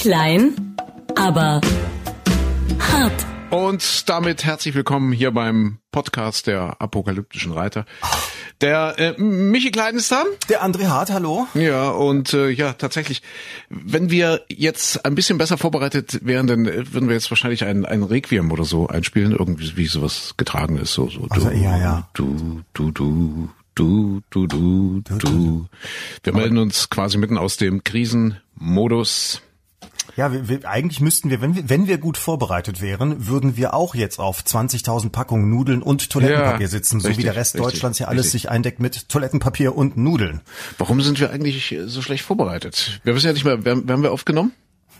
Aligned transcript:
Klein, 0.00 0.76
aber 1.14 1.60
hart. 2.78 3.26
Und 3.50 4.08
damit 4.08 4.46
herzlich 4.46 4.74
willkommen 4.74 5.12
hier 5.12 5.30
beim 5.30 5.76
Podcast 5.92 6.46
der 6.46 6.80
apokalyptischen 6.80 7.52
Reiter. 7.52 7.84
Der 8.62 8.94
äh, 8.98 9.20
Michi 9.20 9.70
Klein 9.70 9.96
ist 9.96 10.10
da. 10.10 10.24
Der 10.48 10.64
André 10.64 10.86
Hart, 10.86 11.10
hallo. 11.10 11.48
Ja, 11.52 11.90
und 11.90 12.32
äh, 12.32 12.48
ja, 12.48 12.72
tatsächlich, 12.72 13.20
wenn 13.68 14.10
wir 14.10 14.40
jetzt 14.48 15.04
ein 15.04 15.14
bisschen 15.14 15.36
besser 15.36 15.58
vorbereitet 15.58 16.20
wären, 16.22 16.46
dann 16.46 16.64
äh, 16.64 16.94
würden 16.94 17.08
wir 17.10 17.14
jetzt 17.14 17.30
wahrscheinlich 17.30 17.64
ein, 17.64 17.84
ein 17.84 18.02
Requiem 18.02 18.50
oder 18.52 18.64
so 18.64 18.86
einspielen, 18.86 19.32
irgendwie 19.32 19.76
wie 19.76 19.86
sowas 19.86 20.32
getragen 20.38 20.78
ist. 20.78 20.94
So, 20.94 21.10
so 21.10 21.26
Also, 21.28 21.50
ja, 21.50 21.76
ja. 21.76 22.08
Du, 22.14 22.62
du, 22.72 22.90
du, 22.90 23.50
du, 23.74 24.22
du, 24.30 24.46
du, 24.46 25.02
du. 25.02 25.66
Wir 26.22 26.32
melden 26.32 26.56
uns 26.56 26.88
quasi 26.88 27.18
mitten 27.18 27.36
aus 27.36 27.58
dem 27.58 27.84
Krisenmodus. 27.84 29.42
Ja, 30.20 30.32
wir, 30.34 30.48
wir, 30.48 30.68
eigentlich 30.68 31.00
müssten 31.00 31.30
wir 31.30 31.40
wenn, 31.40 31.54
wir, 31.56 31.68
wenn 31.70 31.86
wir 31.88 31.96
gut 31.96 32.18
vorbereitet 32.18 32.82
wären, 32.82 33.26
würden 33.26 33.56
wir 33.56 33.72
auch 33.72 33.94
jetzt 33.94 34.18
auf 34.18 34.42
20.000 34.42 35.08
Packungen 35.10 35.48
Nudeln 35.48 35.82
und 35.82 36.10
Toilettenpapier 36.10 36.66
Ja, 36.66 36.68
sitzen, 36.68 37.00
so 37.00 37.04
wie 37.04 37.08
richtig, 37.08 37.24
der 37.24 37.36
Rest 37.36 37.54
richtig, 37.54 37.72
Deutschlands 37.72 37.98
ja 38.00 38.08
alles 38.08 38.26
richtig. 38.26 38.42
sich 38.42 38.50
eindeckt 38.50 38.80
mit 38.80 39.08
Toilettenpapier 39.08 39.74
und 39.74 39.96
Nudeln. 39.96 40.42
Warum 40.76 41.00
sind 41.00 41.18
wir 41.20 41.30
eigentlich 41.30 41.74
so 41.86 42.02
schlecht 42.02 42.22
vorbereitet? 42.24 43.00
Wir 43.02 43.14
wissen 43.14 43.26
ja 43.28 43.32
nicht 43.32 43.44
mehr, 43.46 43.64
werden, 43.64 43.88
werden 43.88 44.02
wir 44.02 44.12
aufgenommen? 44.12 44.52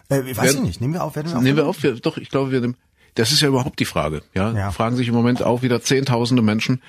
Äh, 0.08 0.22
ich 0.22 0.36
weiß 0.38 0.46
Werden- 0.46 0.56
ich 0.58 0.62
nicht, 0.62 0.80
nehmen 0.80 0.94
wir 0.94 1.04
auf, 1.04 1.16
werden 1.16 1.30
wir 1.30 1.36
auf? 1.36 1.42
Nehmen 1.42 1.56
wir 1.58 1.66
auf, 1.66 1.82
wir, 1.82 1.94
doch, 2.00 2.16
ich 2.16 2.30
glaube, 2.30 2.50
wir 2.50 2.60
nehmen, 2.62 2.76
das 3.14 3.30
ist 3.30 3.42
ja 3.42 3.48
überhaupt 3.48 3.78
die 3.78 3.84
Frage, 3.84 4.22
ja? 4.34 4.52
Ja. 4.52 4.70
Fragen 4.70 4.96
sich 4.96 5.06
im 5.08 5.14
Moment 5.14 5.42
auch 5.42 5.60
wieder 5.60 5.82
zehntausende 5.82 6.42
Menschen, 6.42 6.80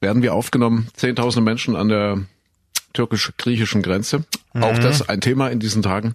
werden 0.00 0.22
wir 0.22 0.32
aufgenommen, 0.34 0.88
zehntausende 0.94 1.44
Menschen 1.44 1.74
an 1.74 1.88
der 1.88 2.18
türkisch-griechischen 2.92 3.82
Grenze. 3.82 4.24
Auch 4.54 4.74
Mhm. 4.74 4.80
das 4.80 5.08
ein 5.08 5.20
Thema 5.20 5.48
in 5.48 5.58
diesen 5.60 5.82
Tagen, 5.82 6.14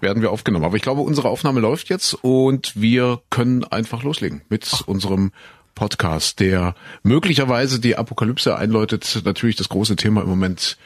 werden 0.00 0.22
wir 0.22 0.30
aufgenommen. 0.30 0.64
Aber 0.64 0.76
ich 0.76 0.82
glaube, 0.82 1.00
unsere 1.02 1.28
Aufnahme 1.28 1.60
läuft 1.60 1.88
jetzt 1.88 2.14
und 2.14 2.80
wir 2.80 3.20
können 3.30 3.64
einfach 3.64 4.02
loslegen 4.02 4.42
mit 4.48 4.82
unserem 4.86 5.32
Podcast, 5.74 6.40
der 6.40 6.74
möglicherweise 7.02 7.78
die 7.78 7.96
Apokalypse 7.96 8.56
einläutet. 8.56 9.22
Natürlich 9.24 9.56
das 9.56 9.68
große 9.68 9.96
Thema 9.96 10.22
im 10.22 10.28
Moment, 10.28 10.76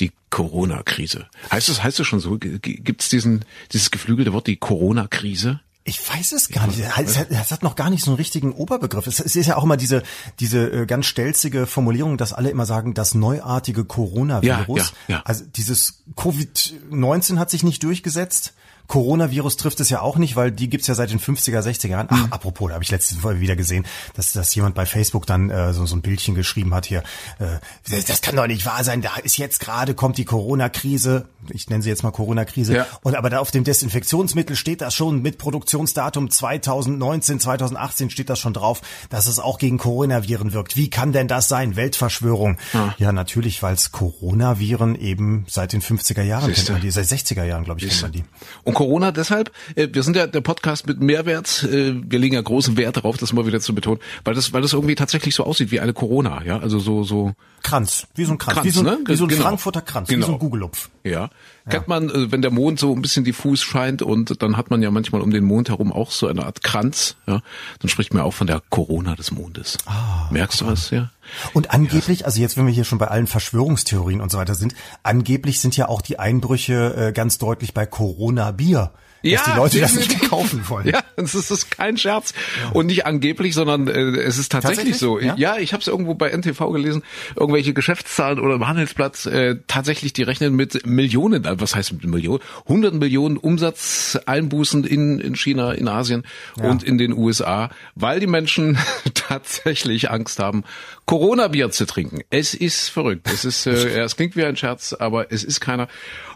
die 0.00 0.12
Corona-Krise. 0.30 1.26
Heißt 1.50 1.68
es, 1.68 1.82
heißt 1.82 2.00
es 2.00 2.06
schon 2.06 2.20
so? 2.20 2.36
Gibt 2.38 3.00
es 3.00 3.08
diesen, 3.08 3.44
dieses 3.72 3.90
geflügelte 3.90 4.32
Wort, 4.32 4.46
die 4.46 4.56
Corona-Krise? 4.56 5.60
Ich 5.86 6.00
weiß 6.08 6.32
es 6.32 6.48
gar 6.48 6.66
nicht. 6.66 6.80
Es 6.80 7.50
hat, 7.50 7.62
noch 7.62 7.76
gar 7.76 7.90
nicht 7.90 8.02
so 8.02 8.10
einen 8.10 8.16
richtigen 8.16 8.52
Oberbegriff. 8.52 9.06
Es, 9.06 9.20
es 9.20 9.36
ist 9.36 9.46
ja 9.46 9.56
auch 9.56 9.64
immer 9.64 9.76
diese, 9.76 10.02
diese 10.40 10.70
äh, 10.70 10.86
ganz 10.86 11.04
stelzige 11.04 11.66
Formulierung, 11.66 12.16
dass 12.16 12.32
alle 12.32 12.48
immer 12.48 12.64
sagen, 12.64 12.94
das 12.94 13.14
neuartige 13.14 13.84
Coronavirus. 13.84 14.78
Ja, 14.78 14.84
ja, 15.08 15.16
ja. 15.16 15.22
Also 15.26 15.44
dieses 15.44 16.02
Covid-19 16.16 17.38
hat 17.38 17.50
sich 17.50 17.64
nicht 17.64 17.82
durchgesetzt. 17.82 18.54
Coronavirus 18.86 19.56
trifft 19.56 19.80
es 19.80 19.90
ja 19.90 20.00
auch 20.00 20.16
nicht, 20.16 20.36
weil 20.36 20.52
die 20.52 20.68
gibt's 20.68 20.86
ja 20.86 20.94
seit 20.94 21.10
den 21.10 21.20
50er, 21.20 21.60
60er 21.60 21.88
Jahren. 21.88 22.08
Mhm. 22.10 22.26
Ach, 22.28 22.32
apropos, 22.32 22.68
da 22.68 22.74
habe 22.74 22.84
ich 22.84 22.90
letzte 22.90 23.22
Woche 23.22 23.40
wieder 23.40 23.56
gesehen, 23.56 23.86
dass, 24.14 24.32
dass 24.32 24.54
jemand 24.54 24.74
bei 24.74 24.86
Facebook 24.86 25.26
dann 25.26 25.50
äh, 25.50 25.72
so, 25.72 25.86
so 25.86 25.96
ein 25.96 26.02
Bildchen 26.02 26.34
geschrieben 26.34 26.74
hat 26.74 26.86
hier. 26.86 27.02
Äh, 27.38 27.58
das, 27.90 28.04
das 28.04 28.20
kann 28.20 28.36
doch 28.36 28.46
nicht 28.46 28.66
wahr 28.66 28.84
sein. 28.84 29.00
Da 29.00 29.16
ist 29.22 29.38
jetzt 29.38 29.60
gerade 29.60 29.94
kommt 29.94 30.18
die 30.18 30.24
Corona-Krise. 30.24 31.26
Ich 31.50 31.68
nenne 31.70 31.82
sie 31.82 31.88
jetzt 31.88 32.02
mal 32.02 32.10
Corona-Krise. 32.10 32.74
Ja. 32.74 32.86
Und 33.02 33.14
aber 33.16 33.30
da 33.30 33.38
auf 33.38 33.50
dem 33.50 33.64
Desinfektionsmittel 33.64 34.56
steht 34.56 34.80
das 34.80 34.94
schon 34.94 35.22
mit 35.22 35.38
Produktionsdatum 35.38 36.30
2019, 36.30 37.40
2018 37.40 38.10
steht 38.10 38.28
das 38.30 38.38
schon 38.38 38.52
drauf, 38.52 38.82
dass 39.08 39.26
es 39.26 39.38
auch 39.38 39.58
gegen 39.58 39.78
Coronaviren 39.78 40.52
wirkt. 40.52 40.76
Wie 40.76 40.90
kann 40.90 41.12
denn 41.12 41.28
das 41.28 41.48
sein? 41.48 41.76
Weltverschwörung. 41.76 42.58
Ja, 42.98 43.12
natürlich, 43.12 43.62
weil 43.62 43.74
es 43.74 43.92
Coronaviren 43.92 44.94
eben 44.94 45.46
seit 45.48 45.72
den 45.72 45.80
50er 45.80 46.22
Jahren 46.22 46.44
kennt 46.46 46.56
Siehste. 46.56 46.72
man 46.72 46.80
die, 46.80 46.90
seit 46.90 47.06
60er 47.06 47.44
Jahren, 47.44 47.64
glaube 47.64 47.80
ich, 47.80 47.88
kennt 47.88 48.02
man 48.02 48.12
die. 48.12 48.24
Und 48.62 48.73
Corona 48.74 49.10
deshalb, 49.12 49.50
äh, 49.76 49.88
wir 49.90 50.02
sind 50.02 50.16
ja 50.16 50.26
der 50.26 50.40
Podcast 50.42 50.86
mit 50.86 51.00
Mehrwert, 51.00 51.64
äh, 51.64 51.94
wir 51.94 52.18
legen 52.18 52.34
ja 52.34 52.42
großen 52.42 52.76
Wert 52.76 52.96
darauf, 52.98 53.16
das 53.16 53.32
mal 53.32 53.46
wieder 53.46 53.60
zu 53.60 53.74
betonen, 53.74 54.00
weil 54.24 54.34
das, 54.34 54.52
weil 54.52 54.62
das 54.62 54.72
irgendwie 54.72 54.94
tatsächlich 54.94 55.34
so 55.34 55.44
aussieht 55.44 55.70
wie 55.70 55.80
eine 55.80 55.92
Corona, 55.92 56.42
ja, 56.44 56.58
also 56.58 56.78
so, 56.78 57.02
so, 57.04 57.32
Kranz, 57.62 58.06
wie 58.14 58.24
so 58.24 58.32
ein 58.32 58.38
Kranz, 58.38 58.54
Kranz, 58.56 58.66
wie 58.66 58.70
so 58.70 58.80
ein, 58.80 58.86
ne? 58.86 58.98
wie 59.06 59.14
so 59.16 59.24
ein 59.24 59.28
Genau. 59.28 59.42
Frankfurter 59.42 59.80
Kranz, 59.80 60.08
wie 60.10 60.14
Genau. 60.14 60.26
so 60.26 60.32
ein 60.34 60.38
Gugelupf. 60.38 60.90
ja. 61.04 61.30
Kennt 61.68 61.88
man, 61.88 62.10
äh, 62.10 62.30
wenn 62.30 62.42
der 62.42 62.50
Mond 62.50 62.78
so 62.78 62.94
ein 62.94 63.00
bisschen 63.00 63.24
diffus 63.24 63.62
scheint 63.62 64.02
und 64.02 64.42
dann 64.42 64.56
hat 64.56 64.70
man 64.70 64.82
ja 64.82 64.90
manchmal 64.90 65.22
um 65.22 65.30
den 65.30 65.44
Mond 65.44 65.70
herum 65.70 65.92
auch 65.92 66.10
so 66.10 66.26
eine 66.26 66.44
Art 66.44 66.62
Kranz, 66.62 67.16
ja, 67.26 67.40
dann 67.78 67.88
spricht 67.88 68.12
man 68.12 68.22
auch 68.22 68.34
von 68.34 68.46
der 68.46 68.62
Corona 68.68 69.14
des 69.14 69.30
Mondes. 69.30 69.78
Ah, 69.86 70.28
Merkst 70.30 70.60
du 70.60 70.66
was, 70.66 70.90
ja? 70.90 71.10
Und 71.54 71.70
angeblich, 71.70 72.26
also 72.26 72.40
jetzt, 72.40 72.58
wenn 72.58 72.66
wir 72.66 72.72
hier 72.74 72.84
schon 72.84 72.98
bei 72.98 73.08
allen 73.08 73.26
Verschwörungstheorien 73.26 74.20
und 74.20 74.30
so 74.30 74.36
weiter 74.36 74.54
sind, 74.54 74.74
angeblich 75.02 75.60
sind 75.60 75.76
ja 75.76 75.88
auch 75.88 76.02
die 76.02 76.18
Einbrüche 76.18 76.94
äh, 76.96 77.12
ganz 77.12 77.38
deutlich 77.38 77.72
bei 77.72 77.86
Corona-Bier. 77.86 78.90
Dass 79.32 79.44
die 79.44 79.56
Leute 79.56 79.80
das 79.80 79.94
nicht 79.94 80.28
kaufen 80.28 80.68
wollen. 80.68 80.88
Ja, 80.88 81.00
das 81.16 81.34
ist, 81.34 81.50
das 81.50 81.58
ist 81.58 81.70
kein 81.70 81.96
Scherz. 81.96 82.34
Und 82.72 82.86
nicht 82.86 83.06
angeblich, 83.06 83.54
sondern 83.54 83.88
äh, 83.88 84.00
es 84.20 84.38
ist 84.38 84.52
tatsächlich, 84.52 84.98
Tatsächlich? 84.98 84.98
so. 84.98 85.18
Ja? 85.18 85.34
Ja, 85.36 85.56
ich 85.56 85.72
habe 85.72 85.80
es 85.80 85.88
irgendwo 85.88 86.14
bei 86.14 86.30
NTV 86.30 86.70
gelesen, 86.72 87.02
irgendwelche 87.36 87.72
Geschäftszahlen 87.72 88.38
oder 88.38 88.54
im 88.54 88.66
Handelsblatt, 88.66 89.26
äh, 89.26 89.56
tatsächlich, 89.66 90.12
die 90.12 90.22
rechnen 90.22 90.54
mit 90.54 90.86
Millionen, 90.86 91.44
äh, 91.44 91.60
was 91.60 91.74
heißt 91.74 91.92
mit 91.92 92.04
Millionen? 92.04 92.40
100 92.68 92.94
Millionen 92.94 93.36
Umsatzeinbußen 93.36 94.84
in, 94.84 95.20
in 95.20 95.34
China, 95.36 95.72
in 95.72 95.88
Asien 95.88 96.24
und 96.60 96.82
in 96.82 96.98
den 96.98 97.12
USA, 97.12 97.70
weil 97.94 98.20
die 98.20 98.26
Menschen 98.26 98.78
tatsächlich 99.14 100.10
Angst 100.10 100.38
haben, 100.38 100.64
Corona-Bier 101.06 101.70
zu 101.70 101.86
trinken. 101.86 102.20
Es 102.30 102.54
ist 102.54 102.88
verrückt. 102.88 103.28
Es 103.32 103.44
ist, 103.44 103.66
äh, 103.66 103.96
ja, 103.96 104.04
es 104.04 104.16
klingt 104.16 104.36
wie 104.36 104.44
ein 104.44 104.56
Scherz, 104.56 104.92
aber 104.92 105.32
es 105.32 105.44
ist 105.44 105.60
keiner. 105.60 105.88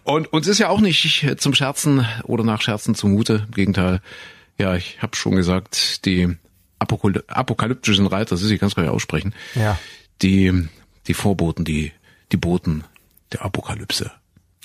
Und 0.09 0.33
uns 0.33 0.47
ist 0.47 0.59
ja 0.59 0.71
auch 0.71 0.81
nicht 0.81 1.27
zum 1.37 1.53
Scherzen 1.55 2.07
oder 2.25 2.43
nach 2.43 2.63
Scherzen 2.63 2.95
zumute. 2.95 3.45
Im 3.47 3.55
Gegenteil. 3.55 4.01
Ja, 4.57 4.75
ich 4.75 5.03
habe 5.03 5.15
schon 5.15 5.37
gesagt, 5.37 6.07
die 6.07 6.35
Apokal 6.79 7.23
apokalyptischen 7.27 8.07
Reiter, 8.07 8.31
das 8.31 8.41
ist, 8.43 8.51
ich 8.51 8.63
es 8.63 8.75
gar 8.75 8.85
nicht 8.85 8.93
aussprechen, 8.93 9.35
Ja. 9.55 9.79
die, 10.23 10.67
die 11.07 11.13
Vorboten, 11.15 11.67
die, 11.67 11.93
die 12.33 12.39
Boten 12.39 12.85
der 13.33 13.45
Apokalypse. 13.45 14.11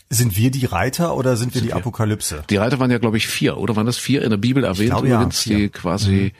Sind 0.09 0.37
wir 0.37 0.49
die 0.49 0.65
Reiter 0.65 1.13
oder 1.17 1.35
sind 1.35 1.53
wir 1.53 1.61
die 1.61 1.67
wir. 1.67 1.75
Apokalypse? 1.75 2.45
Die 2.49 2.55
Reiter 2.55 2.79
waren 2.79 2.89
ja, 2.91 2.99
glaube 2.99 3.17
ich, 3.17 3.27
vier, 3.27 3.57
oder 3.57 3.75
waren 3.75 3.85
das 3.85 3.97
vier 3.97 4.21
in 4.21 4.29
der 4.29 4.37
Bibel 4.37 4.63
erwähnt 4.63 4.91
glaube, 4.91 5.09
ja, 5.09 5.15
übrigens, 5.15 5.41
vier. 5.41 5.57
die 5.57 5.69
quasi 5.69 6.33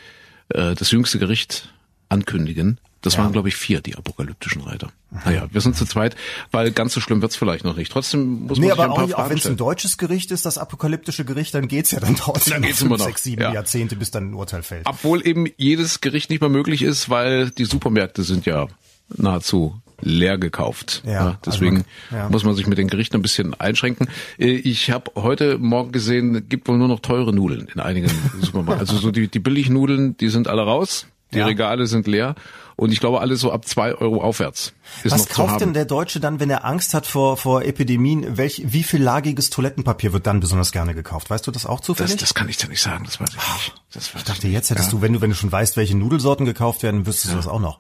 äh, 0.48 0.76
das 0.76 0.92
jüngste 0.92 1.20
Gericht 1.20 1.74
ankündigen. 2.08 2.80
Das 3.04 3.18
waren, 3.18 3.32
glaube 3.32 3.50
ich, 3.50 3.56
vier, 3.56 3.82
die 3.82 3.96
apokalyptischen 3.96 4.62
Reiter. 4.64 4.90
Naja, 5.26 5.48
wir 5.52 5.62
sind 5.62 5.76
zu 5.76 5.86
zweit, 5.86 6.16
weil 6.52 6.72
ganz 6.72 6.94
so 6.94 7.02
schlimm 7.02 7.22
wird's 7.22 7.36
vielleicht 7.36 7.64
noch 7.66 7.76
nicht. 7.76 7.92
Trotzdem 7.92 8.48
muss 8.48 8.58
man 8.58 8.62
Nee, 8.62 8.66
sich 8.68 8.72
aber 8.74 8.84
ein 8.86 8.90
auch, 8.90 8.96
paar 8.96 9.06
auch 9.06 9.10
Fragen 9.10 9.30
wenn 9.30 9.38
es 9.38 9.46
ein 9.46 9.58
deutsches 9.58 9.98
Gericht 9.98 10.32
ist, 10.32 10.46
das 10.46 10.58
apokalyptische 10.58 11.24
Gericht, 11.26 11.54
dann 11.54 11.68
geht's 11.68 11.92
ja 11.92 12.00
dann 12.00 12.16
trotzdem 12.16 12.54
Dann 12.54 12.62
geht's 12.64 12.80
fünf, 12.80 12.88
immer 12.90 12.98
noch. 12.98 13.06
sechs, 13.06 13.24
sieben 13.24 13.42
Ja. 13.44 13.54
Jahrzehnte, 13.54 13.96
bis 13.96 14.10
dann 14.10 14.32
ein 14.32 14.34
Urteil 14.34 14.64
fällt. 14.64 14.88
Obwohl 14.88 15.26
eben 15.28 15.46
jedes 15.58 16.02
Gericht 16.02 16.30
nicht 16.32 16.40
mehr 16.42 16.50
möglich 16.50 16.82
ist, 16.82 17.10
weil 17.10 17.52
die 17.52 17.66
Supermärkte 17.66 18.24
sind 18.24 18.46
ja 18.48 18.68
nahezu 19.16 19.80
leer 20.02 20.38
gekauft. 20.38 21.04
Ja, 21.06 21.38
deswegen 21.46 21.78
also 21.78 21.86
man- 22.12 22.20
ja. 22.20 22.30
muss 22.30 22.44
man 22.44 22.56
sich 22.56 22.68
mit 22.68 22.78
den 22.78 22.88
Gerichten 22.88 23.16
ein 23.18 23.22
bisschen 23.22 23.54
einschränken. 23.54 24.08
Äh, 24.38 24.48
Ich 24.52 24.92
habe 24.92 25.12
heute 25.16 25.58
Morgen 25.58 25.92
gesehen, 25.92 26.48
gibt 26.50 26.68
wohl 26.68 26.78
nur 26.78 26.88
noch 26.88 27.00
teure 27.00 27.34
Nudeln 27.34 27.68
in 27.74 27.80
einigen 27.80 28.10
Supermärkten. 28.42 28.80
Also 28.88 28.98
so 28.98 29.12
die, 29.12 29.28
die 29.28 29.40
Billignudeln, 29.40 30.18
die 30.18 30.30
sind 30.30 30.48
alle 30.48 30.64
raus. 30.64 31.08
Die 31.34 31.40
Ja. 31.40 31.46
Regale 31.46 31.88
sind 31.88 32.06
leer. 32.08 32.36
Und 32.76 32.92
ich 32.92 33.00
glaube, 33.00 33.22
alles 33.22 33.40
so 33.40 33.52
ab 33.52 33.66
zwei 33.68 33.94
Euro 33.94 34.22
aufwärts 34.22 34.74
ist 35.04 35.12
Was 35.12 35.30
kauft 35.30 35.62
denn 35.62 35.74
der 35.74 35.86
Deutsche 35.86 36.20
dann, 36.20 36.40
wenn 36.40 36.50
er 36.50 36.66
Angst 36.66 36.94
hat 36.94 37.06
vor, 37.06 37.38
vor 37.38 37.64
Epidemien? 37.64 38.38
Welch, 38.38 38.64
wie 38.66 38.84
viel 38.84 39.02
lagiges 39.02 39.50
Toilettenpapier 39.50 40.14
wird 40.14 40.28
dann 40.28 40.40
besonders 40.40 40.72
gerne 40.72 40.94
gekauft? 40.94 41.30
Weißt 41.30 41.46
du 41.46 41.52
das 41.52 41.66
auch 41.66 41.80
zufällig? 41.80 42.14
das, 42.14 42.30
das 42.30 42.34
kann 42.34 42.50
ich 42.50 42.58
dir 42.58 42.68
nicht 42.68 42.82
sagen, 42.82 43.04
das 43.06 43.20
weiß 43.20 43.30
ich 43.30 43.36
nicht. 43.36 43.74
Das 43.94 44.14
weiß 44.14 44.22
ich 44.22 44.28
dachte, 44.28 44.48
jetzt 44.48 44.70
hättest 44.70 44.92
du, 44.92 45.02
wenn 45.02 45.14
du, 45.14 45.22
wenn 45.22 45.30
du 45.30 45.36
schon 45.36 45.52
weißt, 45.52 45.78
welche 45.78 45.96
Nudelsorten 45.96 46.46
gekauft 46.46 46.84
werden, 46.84 47.06
wüsstest 47.06 47.34
du 47.34 47.38
das 47.38 47.48
auch 47.48 47.60
noch. 47.60 47.80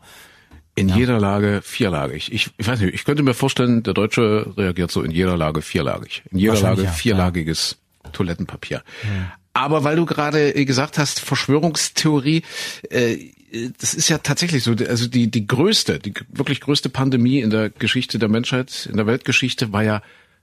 In 0.75 0.89
jeder 0.89 1.19
Lage 1.19 1.61
vierlagig. 1.63 2.33
Ich, 2.33 2.49
ich 2.57 2.67
weiß 2.67 2.79
nicht, 2.79 2.95
ich 2.95 3.03
könnte 3.05 3.21
mir 3.21 3.35
vorstellen, 3.35 3.83
der 3.83 3.93
Deutsche 3.93 4.53
reagiert 4.57 4.89
so 4.89 5.03
in 5.03 5.11
jeder 5.11 5.37
Lage 5.37 5.61
vierlagig. 5.61 6.23
In 6.31 6.39
jeder 6.39 6.59
Lage 6.59 6.83
ja, 6.83 6.91
vierlagiges 6.91 7.77
Toilettenpapier. 8.11 8.83
Aber 9.53 9.83
weil 9.83 9.95
du 9.95 10.05
gerade 10.05 10.55
äh, 10.55 10.65
gesagt 10.65 10.97
hast, 10.97 11.19
Verschwörungstheorie, 11.19 12.41
äh, 12.89 13.17
das 13.79 13.93
ist 13.93 14.09
ja 14.09 14.17
tatsächlich 14.17 14.63
so, 14.63 14.71
also 14.71 15.07
die, 15.07 15.29
die 15.29 15.45
größte, 15.45 15.99
die 15.99 16.13
wirklich 16.29 16.61
größte 16.61 16.89
Pandemie 16.89 17.39
in 17.39 17.49
der 17.49 17.69
Geschichte 17.69 18.17
der 18.17 18.29
Menschheit, 18.29 18.87
in 18.89 18.97
der 18.97 19.05
Weltgeschichte 19.05 19.71
war 19.71 19.83
ja 19.83 20.01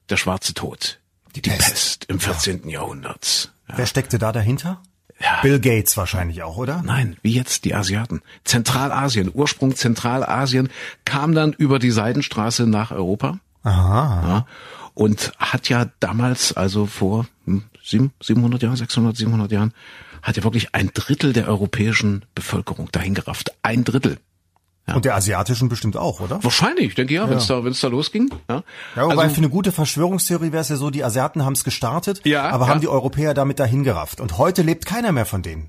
der 0.09 0.17
schwarze 0.17 0.55
Tod. 0.55 1.01
Die, 1.35 1.41
Pest. 1.41 1.61
Pest 1.61 2.05
im 2.09 2.21
14. 2.21 2.69
Jahrhundert. 2.69 3.53
Ja. 3.69 3.79
Wer 3.79 3.87
steckte 3.87 4.19
da 4.19 4.33
dahinter? 4.33 4.83
Ja. 5.21 5.41
Bill 5.43 5.61
Gates 5.61 5.97
wahrscheinlich 5.97 6.43
auch, 6.43 6.57
oder? 6.57 6.83
Nein, 6.85 7.17
wie 7.23 7.33
jetzt 7.33 7.65
die 7.65 7.75
Asiaten. 7.75 8.23
Zentralasien, 8.45 9.31
Ursprung 9.33 9.77
Zentralasien, 9.77 10.71
kam 11.05 11.35
dann 11.35 11.53
über 11.53 11.79
die 11.79 11.91
Seidenstraße 11.91 12.67
nach 12.67 12.91
Europa. 12.91 13.39
Aha. 13.62 14.23
Ja, 14.27 14.47
und 14.95 15.33
hat 15.39 15.69
ja 15.69 15.91
damals, 16.01 16.53
also 16.53 16.87
vor 16.87 17.27
hm, 17.45 17.65
sieben- 17.85 18.12
700 18.23 18.62
Jahren, 18.62 18.77
600, 18.77 19.17
700 19.17 19.53
Jahren, 19.53 19.75
hat 20.23 20.37
ja 20.37 20.45
wirklich 20.45 20.75
ein 20.75 20.91
Drittel 20.95 21.33
der 21.33 21.49
europäischen 21.49 22.25
Bevölkerung 22.35 22.89
dahin 22.93 23.15
gerafft. 23.15 23.53
Ein 23.63 23.85
Drittel. 23.85 24.19
Ja. 24.89 24.95
Und 24.97 25.05
der 25.05 25.15
asiatischen 25.15 25.69
bestimmt 25.69 25.97
auch, 25.97 26.21
oder? 26.21 26.43
Wahrscheinlich, 26.43 26.95
denke 26.95 27.15
ich 27.15 27.21
ja, 27.21 27.29
wenn 27.31 27.37
es 27.39 27.47
da, 27.47 27.63
wenn 27.63 27.71
es 27.73 27.81
da 27.81 27.89
losging. 27.89 28.31
Ja, 28.49 28.65
Ja, 28.97 29.05
wobei 29.07 29.23
also, 29.25 29.35
für 29.35 29.39
eine 29.41 29.51
gute 29.51 29.71
Verschwörungstheorie 29.73 30.53
wäre 30.53 30.63
es 30.63 30.69
ja 30.69 30.77
so, 30.77 30.91
die 30.91 31.05
Asiaten 31.05 31.45
haben 31.45 31.53
es 31.53 31.63
gestartet, 31.65 32.23
Ja, 32.25 32.49
aber 32.49 32.65
ja. 32.65 32.71
haben 32.73 32.81
die 32.81 32.89
Europäer 32.89 33.35
damit 33.35 33.61
dahin 33.61 33.85
gerafft. 33.85 34.21
Und 34.21 34.39
heute 34.39 34.63
lebt 34.63 34.87
keiner 34.87 35.13
mehr 35.13 35.27
von 35.27 35.43
denen. 35.43 35.69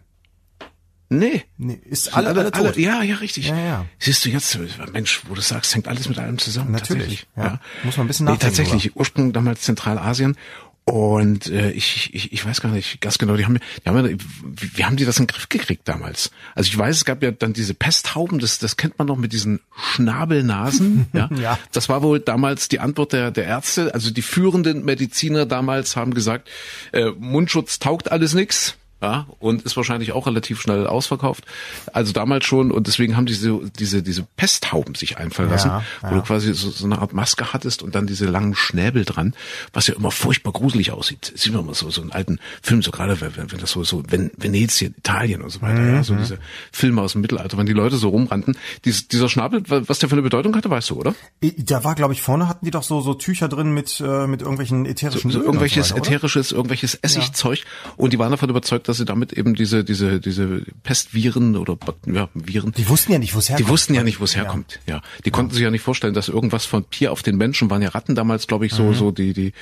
nee. 1.10 1.44
Nee, 1.58 1.80
ist 1.86 2.16
alle, 2.16 2.30
alle, 2.30 2.52
tot. 2.52 2.78
ja, 2.78 3.04
ja, 3.04 3.16
richtig. 3.18 3.50
Ja, 3.50 3.58
ja. 3.58 3.86
Siehst 4.00 4.26
du 4.26 4.30
jetzt, 4.30 4.58
Mensch, 4.94 5.22
wo 5.28 5.36
du 5.36 5.42
sagst, 5.42 5.76
hängt 5.76 5.88
alles 5.88 6.08
mit 6.10 6.18
allem 6.18 6.38
zusammen. 6.40 6.72
Natürlich, 6.72 7.28
Tatsächlich. 7.36 7.54
ja. 7.54 7.60
Muss 7.84 7.98
man 7.98 8.06
ein 8.06 8.08
bisschen 8.08 8.26
nee, 8.26 8.32
nachdenken 8.32 8.56
tatsächlich. 8.56 8.96
Ursprung 8.96 9.34
damals 9.34 9.62
Zentralasien. 9.62 10.36
Und 10.84 11.48
äh, 11.48 11.72
ich, 11.72 12.14
ich, 12.14 12.34
ich 12.34 12.46
weiß 12.46 12.60
gar 12.60 12.72
nicht 12.72 13.02
ganz 13.02 13.20
genau, 13.20 13.38
die 13.38 13.46
haben, 13.46 13.60
die 13.86 13.90
haben 13.90 14.18
wie 14.44 14.84
haben 14.84 14.98
die 14.98 15.06
das 15.06 15.20
in 15.20 15.28
den 15.28 15.34
Griff 15.34 15.48
gekriegt 15.48 15.88
damals? 15.88 16.32
Also 16.56 16.70
ich 16.70 16.78
weiß, 16.78 16.96
es 16.96 17.06
gab 17.06 17.22
ja 17.22 17.32
dann 17.32 17.54
diese 17.54 17.76
Pesthauben, 17.76 18.40
das, 18.40 18.58
das 18.58 18.78
kennt 18.78 18.98
man 18.98 19.08
noch 19.08 19.18
mit 19.18 19.32
diesen 19.32 19.60
Schnabelnasen. 19.76 21.08
ja? 21.14 21.30
Ja. 21.40 21.60
Das 21.72 21.88
war 21.88 22.02
wohl 22.02 22.20
damals 22.20 22.68
die 22.68 22.80
Antwort 22.80 23.14
der, 23.14 23.30
der 23.30 23.46
Ärzte. 23.46 23.94
Also 23.94 24.12
die 24.12 24.24
führenden 24.24 24.84
Mediziner 24.84 25.46
damals 25.46 25.96
haben 25.96 26.14
gesagt, 26.14 26.50
äh, 26.94 27.12
Mundschutz 27.12 27.78
taugt 27.78 28.12
alles 28.12 28.34
nix. 28.34 28.76
Ja, 29.02 29.26
und 29.40 29.64
ist 29.64 29.76
wahrscheinlich 29.78 30.12
auch 30.12 30.28
relativ 30.28 30.62
schnell 30.62 30.86
ausverkauft. 30.86 31.44
Also 31.92 32.12
damals 32.14 32.46
schon 32.46 32.72
und 32.72 32.86
deswegen 32.86 33.18
haben 33.18 33.26
diese 33.26 33.60
diese 33.80 34.04
diese 34.04 34.28
Pesthauben 34.38 34.94
sich 34.94 35.18
einfallen 35.18 35.50
lassen, 35.50 35.70
Ja, 35.70 35.84
wo 36.02 36.08
ja. 36.10 36.14
du 36.16 36.22
quasi 36.22 36.54
so, 36.54 36.70
so 36.70 36.86
eine 36.86 37.00
Art 37.00 37.12
Maske 37.14 37.52
hattest 37.52 37.82
und 37.82 37.96
dann 37.96 38.06
diese 38.06 38.26
langen 38.28 38.54
Schnäbel 38.54 39.04
dran, 39.04 39.34
was 39.74 39.88
ja 39.88 39.96
immer 39.96 40.12
furchtbar 40.12 40.52
gruselig 40.54 40.92
aussieht. 40.92 41.34
Sieht 41.36 41.52
man 41.52 41.64
immer 41.64 41.74
so 41.74 41.90
so 41.90 42.02
einen 42.02 42.12
alten 42.12 42.40
Film, 42.62 42.84
so 42.84 42.92
gerade 42.92 43.20
wenn, 43.22 43.36
wenn 43.52 43.60
das 43.60 43.72
so 43.72 43.84
so 43.84 44.04
Ven 44.08 44.30
Venetien, 44.38 44.94
Italien 44.98 45.42
und 45.42 45.50
so 45.50 45.62
weiter, 45.64 45.84
ja, 45.84 45.92
Mhm. 46.00 46.04
so 46.04 46.16
diese 46.16 46.38
Filme 46.72 47.02
aus 47.02 47.14
dem 47.14 47.22
Mittelalter, 47.22 47.58
wenn 47.58 47.66
die 47.66 47.74
Leute 47.74 47.98
so 47.98 48.10
rumrannten. 48.10 48.56
Dies, 48.86 49.08
dieser 49.08 49.30
Schnabel, 49.30 49.64
wa- 49.68 49.82
was 49.88 49.98
der 49.98 50.10
für 50.10 50.14
eine 50.16 50.22
Bedeutung 50.22 50.56
hatte, 50.56 50.70
weißt 50.70 50.92
du, 50.92 50.96
oder? 51.00 51.16
Da 51.58 51.84
war, 51.84 51.96
glaube 51.96 52.14
ich, 52.14 52.22
vorne 52.22 52.48
hatten 52.48 52.66
die 52.66 52.72
doch 52.72 52.84
so, 52.84 53.02
so 53.02 53.16
Tücher 53.16 53.48
drin 53.48 53.74
mit, 53.74 54.00
äh, 54.00 54.28
mit 54.28 54.42
irgendwelchen 54.42 54.86
ätherischen 54.86 55.32
so 55.32 55.40
und 55.40 55.46
irgendwelches 55.46 55.90
so 55.90 55.96
weiter, 55.96 56.06
ätherisches, 56.12 56.52
irgendwelches 56.52 56.96
Essigzeug 57.02 57.64
und 57.98 58.14
die 58.14 58.20
waren 58.20 58.30
davon 58.32 58.50
überzeugt, 58.50 58.88
dass 58.92 58.98
sie 58.98 59.06
damit 59.06 59.32
eben 59.32 59.56
diese 59.56 59.86
diese 59.86 60.20
diese 60.20 60.64
Pestviren 60.84 61.56
oder 61.56 61.78
ja, 62.06 62.28
Viren 62.34 62.74
Die 62.74 62.90
wussten 62.90 63.14
ja 63.14 63.20
nicht, 63.20 63.34
wo 63.34 63.40
es 63.40 63.50
herkommt. 63.50 63.68
die 63.68 63.72
wussten 63.72 63.94
ja 63.94 64.04
nicht, 64.04 64.20
wo 64.20 64.26
es 64.26 64.36
herkommt. 64.36 64.82
Ja, 64.86 65.02
die 65.24 65.32
konnten 65.32 65.54
sich 65.54 65.64
ja 65.64 65.72
nicht 65.72 65.82
vorstellen, 65.82 66.14
dass 66.14 66.28
irgendwas 66.28 66.66
von 66.66 66.90
Tier 66.90 67.14
auf 67.14 67.24
den 67.24 67.38
Menschen 67.38 67.70
waren 67.70 67.82
ja 67.82 67.88
Ratten 67.90 68.16
damals, 68.16 68.48
glaube 68.48 68.66
ich, 68.66 68.74
so 68.74 68.92
so 68.92 69.12
die 69.12 69.32
die 69.34 69.54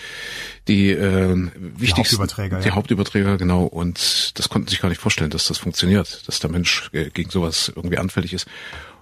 die 0.67 0.89
äh, 0.89 1.49
wichtigsten 1.77 2.17
Hauptüberträger, 2.17 2.57
ja. 2.57 2.63
die 2.63 2.71
Hauptüberträger 2.71 3.37
genau 3.37 3.65
und 3.65 4.31
das 4.39 4.49
konnten 4.49 4.67
sich 4.67 4.81
gar 4.81 4.89
nicht 4.89 4.99
vorstellen, 4.99 5.29
dass 5.29 5.47
das 5.47 5.59
funktioniert, 5.59 6.27
dass 6.27 6.39
der 6.39 6.49
Mensch 6.49 6.89
äh, 6.93 7.11
gegen 7.11 7.29
sowas 7.29 7.71
irgendwie 7.75 7.99
anfällig 7.99 8.33
ist. 8.33 8.47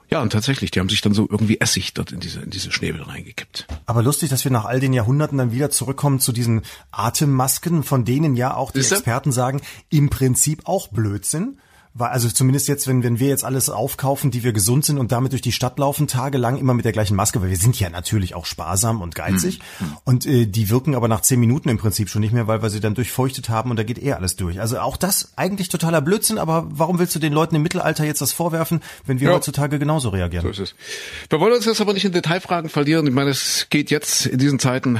Ja, 0.09 0.21
und 0.21 0.31
tatsächlich, 0.31 0.71
die 0.71 0.79
haben 0.79 0.89
sich 0.89 1.01
dann 1.01 1.13
so 1.13 1.27
irgendwie 1.29 1.59
Essig 1.59 1.93
dort 1.93 2.11
in 2.11 2.19
diese 2.19 2.39
in 2.41 2.49
diese 2.49 2.71
Schnäbel 2.71 3.01
reingekippt. 3.01 3.67
Aber 3.85 4.01
lustig, 4.01 4.29
dass 4.29 4.43
wir 4.43 4.51
nach 4.51 4.65
all 4.65 4.79
den 4.79 4.93
Jahrhunderten 4.93 5.37
dann 5.37 5.51
wieder 5.51 5.69
zurückkommen 5.69 6.19
zu 6.19 6.31
diesen 6.31 6.61
Atemmasken, 6.91 7.83
von 7.83 8.05
denen 8.05 8.35
ja 8.35 8.55
auch 8.55 8.71
die? 8.71 8.79
Experten 8.79 9.31
sagen, 9.31 9.61
im 9.89 10.09
Prinzip 10.09 10.61
auch 10.65 10.87
Blödsinn. 10.87 11.59
Weil, 11.99 12.09
also 12.09 12.29
zumindest 12.29 12.67
jetzt, 12.67 12.87
wenn, 12.87 13.01
wenn 13.03 13.19
wir 13.19 13.27
jetzt 13.27 13.43
alles 13.43 13.69
aufkaufen, 13.69 14.29
die 14.29 14.43
wir 14.43 14.53
gesund 14.53 14.85
sind 14.85 14.99
und 14.99 15.11
damit 15.11 15.31
durch 15.31 15.41
die 15.41 15.51
Stadt 15.51 15.79
laufen, 15.79 16.07
tagelang 16.07 16.57
immer 16.57 16.73
mit 16.75 16.85
der 16.85 16.91
gleichen 16.91 17.15
Maske, 17.15 17.41
weil 17.41 17.49
wir 17.49 17.57
sind 17.57 17.79
ja 17.79 17.89
natürlich 17.89 18.35
auch 18.35 18.45
sparsam 18.45 19.01
und 19.01 19.15
geizig. 19.15 19.59
Und 20.03 20.25
äh, 20.25 20.45
die 20.45 20.69
wirken 20.69 20.93
aber 20.95 21.07
nach 21.07 21.21
zehn 21.21 21.39
Minuten 21.39 21.69
im 21.69 21.77
Prinzip 21.79 22.09
schon 22.09 22.21
nicht 22.21 22.33
mehr, 22.33 22.47
weil 22.47 22.61
wir 22.61 22.69
sie 22.69 22.79
dann 22.79 22.93
durchfeuchtet 22.93 23.49
haben 23.49 23.71
und 23.71 23.77
da 23.77 23.83
geht 23.83 24.01
eh 24.01 24.13
alles 24.13 24.35
durch. 24.35 24.59
Also 24.59 24.79
auch 24.79 24.95
das 24.97 25.33
eigentlich 25.37 25.69
totaler 25.69 26.01
Blödsinn, 26.01 26.37
aber 26.37 26.67
warum 26.69 26.99
willst 26.99 27.15
du 27.15 27.19
den 27.19 27.33
Leuten 27.33 27.55
im 27.55 27.63
Mittelalter 27.63 28.05
jetzt 28.05 28.21
das 28.21 28.31
vorwerfen, 28.31 28.81
wenn 29.05 29.19
wir 29.19 29.29
Ja. 29.29 29.35
heutzutage 29.35 29.79
genauso 29.79 30.09
reagieren? 30.09 30.43
So 30.43 30.49
ist 30.51 30.59
es. 30.59 30.75
Wir 31.29 31.39
wollen 31.39 31.53
uns 31.53 31.65
jetzt 31.65 31.81
aber 31.81 31.93
nicht 31.93 32.05
in 32.05 32.11
Detailfragen 32.11 32.69
verlieren. 32.69 33.07
Ich 33.07 33.13
meine, 33.13 33.31
es 33.31 33.67
geht 33.69 33.89
jetzt 33.89 34.27
in 34.27 34.37
diesen 34.37 34.59
Zeiten 34.59 34.99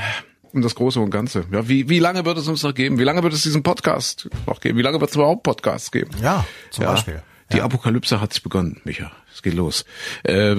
um 0.54 0.62
das 0.62 0.76
Große 0.76 1.00
und 1.00 1.10
Ganze. 1.10 1.46
Ja, 1.52 1.68
wie, 1.68 1.90
wie 1.90 2.00
lange 2.00 2.26
wird 2.26 2.38
es 2.38 2.48
uns 2.48 2.64
noch 2.64 2.74
geben? 2.74 2.98
Wie 3.00 3.04
lange 3.04 3.24
wird 3.24 3.34
es 3.34 3.44
diesen 3.44 3.64
Podcast 3.64 4.30
noch 4.46 4.60
geben? 4.60 4.78
Wie 4.78 4.82
lange 4.82 5.00
wird 5.00 5.10
es 5.10 5.16
überhaupt 5.16 5.44
Podcasts 5.44 5.92
geben? 5.92 6.12
Ja, 6.22 6.46
zum 6.72 6.86
Beispiel. 6.86 7.22
Die 7.54 7.62
Apokalypse 7.62 8.20
hat 8.20 8.44
begonnen, 8.44 8.82
Micha. 8.84 9.12
Es 9.34 9.42
geht 9.42 9.54
los. 9.54 9.86
Äh, 10.24 10.56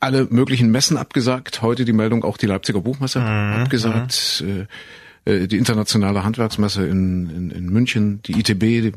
alle 0.00 0.26
möglichen 0.30 0.70
Messen 0.70 0.96
abgesagt. 0.96 1.60
Heute 1.60 1.84
die 1.84 1.92
Meldung, 1.92 2.24
auch 2.24 2.38
die 2.38 2.46
Leipziger 2.46 2.80
Buchmesse 2.80 3.20
Mhm, 3.20 3.62
abgesagt. 3.62 4.42
Äh, 4.46 4.66
äh, 5.30 5.46
die 5.46 5.58
internationale 5.58 6.24
Handwerksmesse 6.24 6.86
in, 6.86 7.28
in, 7.28 7.50
in 7.50 7.66
München, 7.66 8.22
die 8.22 8.38
ITB, 8.40 8.60
die, 8.60 8.88
äh, 8.88 8.92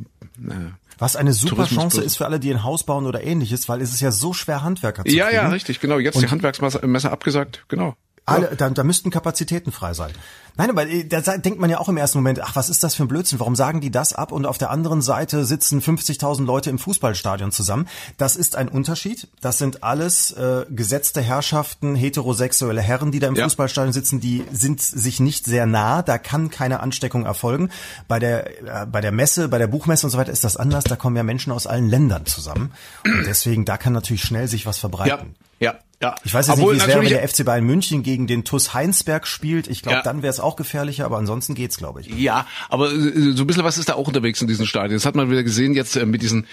Was 0.99 1.15
eine 1.15 1.33
super 1.33 1.65
Chance 1.65 2.01
ist 2.01 2.17
für 2.17 2.25
alle, 2.25 2.39
die 2.39 2.51
ein 2.51 2.63
Haus 2.63 2.85
bauen 2.85 3.05
oder 3.05 3.23
ähnliches, 3.23 3.67
weil 3.67 3.81
es 3.81 3.93
ist 3.93 4.01
ja 4.01 4.11
so 4.11 4.33
schwer, 4.33 4.63
Handwerker 4.63 5.03
zu 5.03 5.15
ja, 5.15 5.25
kriegen. 5.25 5.35
ja, 5.37 5.49
richtig, 5.49 5.79
genau. 5.79 5.99
Jetzt 5.99 6.21
die 6.21 6.27
Handwerksmesse 6.27 6.85
Messe 6.87 7.11
abgesagt, 7.11 7.65
genau. 7.67 7.95
Alle, 8.27 8.55
da, 8.57 8.69
da 8.69 8.83
müssten 8.83 9.09
Kapazitäten 9.09 9.71
frei 9.71 9.93
sein. 9.93 10.11
Nein, 10.57 10.69
aber 10.69 10.87
äh, 10.87 11.05
da 11.05 11.21
denkt 11.37 11.59
man 11.59 11.69
ja 11.69 11.79
auch 11.79 11.87
im 11.87 11.97
ersten 11.97 12.17
Moment, 12.17 12.41
ach, 12.41 12.55
was 12.55 12.69
ist 12.69 12.83
das 12.83 12.95
für 12.95 13.03
ein 13.03 13.07
Blödsinn? 13.07 13.39
Warum 13.39 13.55
sagen 13.55 13.79
die 13.79 13.89
das 13.91 14.11
ab? 14.13 14.31
Und 14.31 14.45
auf 14.45 14.57
der 14.57 14.69
anderen 14.69 15.01
Seite 15.01 15.45
sitzen 15.45 15.81
50.000 15.81 16.43
Leute 16.45 16.69
im 16.69 16.77
Fußballstadion 16.79 17.51
zusammen. 17.51 17.87
Das 18.17 18.35
ist 18.35 18.55
ein 18.55 18.67
Unterschied. 18.67 19.27
Das 19.39 19.59
sind 19.59 19.83
alles 19.83 20.31
äh, 20.31 20.65
gesetzte 20.69 21.21
Herrschaften, 21.21 21.95
heterosexuelle 21.95 22.81
Herren, 22.81 23.11
die 23.11 23.19
da 23.19 23.27
im 23.27 23.35
Ja. 23.35 23.43
Fußballstadion 23.45 23.93
sitzen. 23.93 24.19
Die 24.19 24.43
sind 24.51 24.81
sich 24.81 25.19
nicht 25.19 25.45
sehr 25.45 25.65
nah. 25.65 26.01
Da 26.01 26.17
kann 26.17 26.49
keine 26.49 26.81
Ansteckung 26.81 27.25
erfolgen. 27.25 27.69
Bei 28.07 28.19
der, 28.19 28.81
äh, 28.81 28.85
bei 28.87 28.99
der 28.99 29.11
Messe, 29.11 29.47
bei 29.47 29.59
der 29.59 29.67
Buchmesse 29.67 30.05
und 30.07 30.11
so 30.11 30.17
weiter 30.17 30.31
ist 30.33 30.43
das 30.43 30.57
anders. 30.57 30.83
Da 30.83 30.95
kommen 30.95 31.15
ja 31.15 31.23
Menschen 31.23 31.53
aus 31.53 31.65
allen 31.67 31.87
Ländern 31.87 32.25
zusammen. 32.25 32.73
Und 33.05 33.25
deswegen, 33.25 33.63
da 33.63 33.77
kann 33.77 33.93
natürlich 33.93 34.23
schnell 34.23 34.47
sich 34.47 34.65
was 34.65 34.79
verbreiten. 34.79 35.35
ja, 35.59 35.71
ja. 35.71 35.79
Ich 36.23 36.31
weiß 36.33 36.45
jetzt 36.47 36.57
Obwohl 36.59 36.75
nicht, 36.75 36.81
wie 36.85 36.89
es 36.91 36.95
wäre, 36.95 37.01
wenn 37.03 37.09
der 37.09 37.27
FC 37.27 37.43
Bayern 37.43 37.63
München 37.65 38.03
gegen 38.03 38.27
den 38.27 38.43
TuS 38.43 38.73
Heinsberg 38.75 39.25
spielt. 39.25 39.67
Ich 39.67 39.81
glaube, 39.81 39.97
Ja. 39.97 40.03
dann 40.03 40.21
wäre 40.21 40.31
es 40.31 40.39
auch 40.39 40.55
gefährlicher, 40.55 41.05
aber 41.05 41.17
ansonsten 41.17 41.55
geht's, 41.55 41.77
glaube 41.77 42.01
ich. 42.01 42.07
Ja, 42.19 42.45
aber 42.69 42.91
äh, 42.91 43.31
so 43.33 43.43
ein 43.43 43.47
bisschen 43.47 43.63
was 43.63 43.79
ist 43.79 43.89
da 43.89 43.95
auch 43.95 44.07
unterwegs 44.07 44.39
in 44.41 44.47
diesen 44.47 44.67
Stadien. 44.67 44.93
Das 44.93 45.07
hat 45.07 45.15
man 45.15 45.31
wieder 45.31 45.41
gesehen 45.41 45.73
jetzt 45.73 45.95
äh, 45.95 46.05
mit 46.05 46.21
diesen 46.21 46.45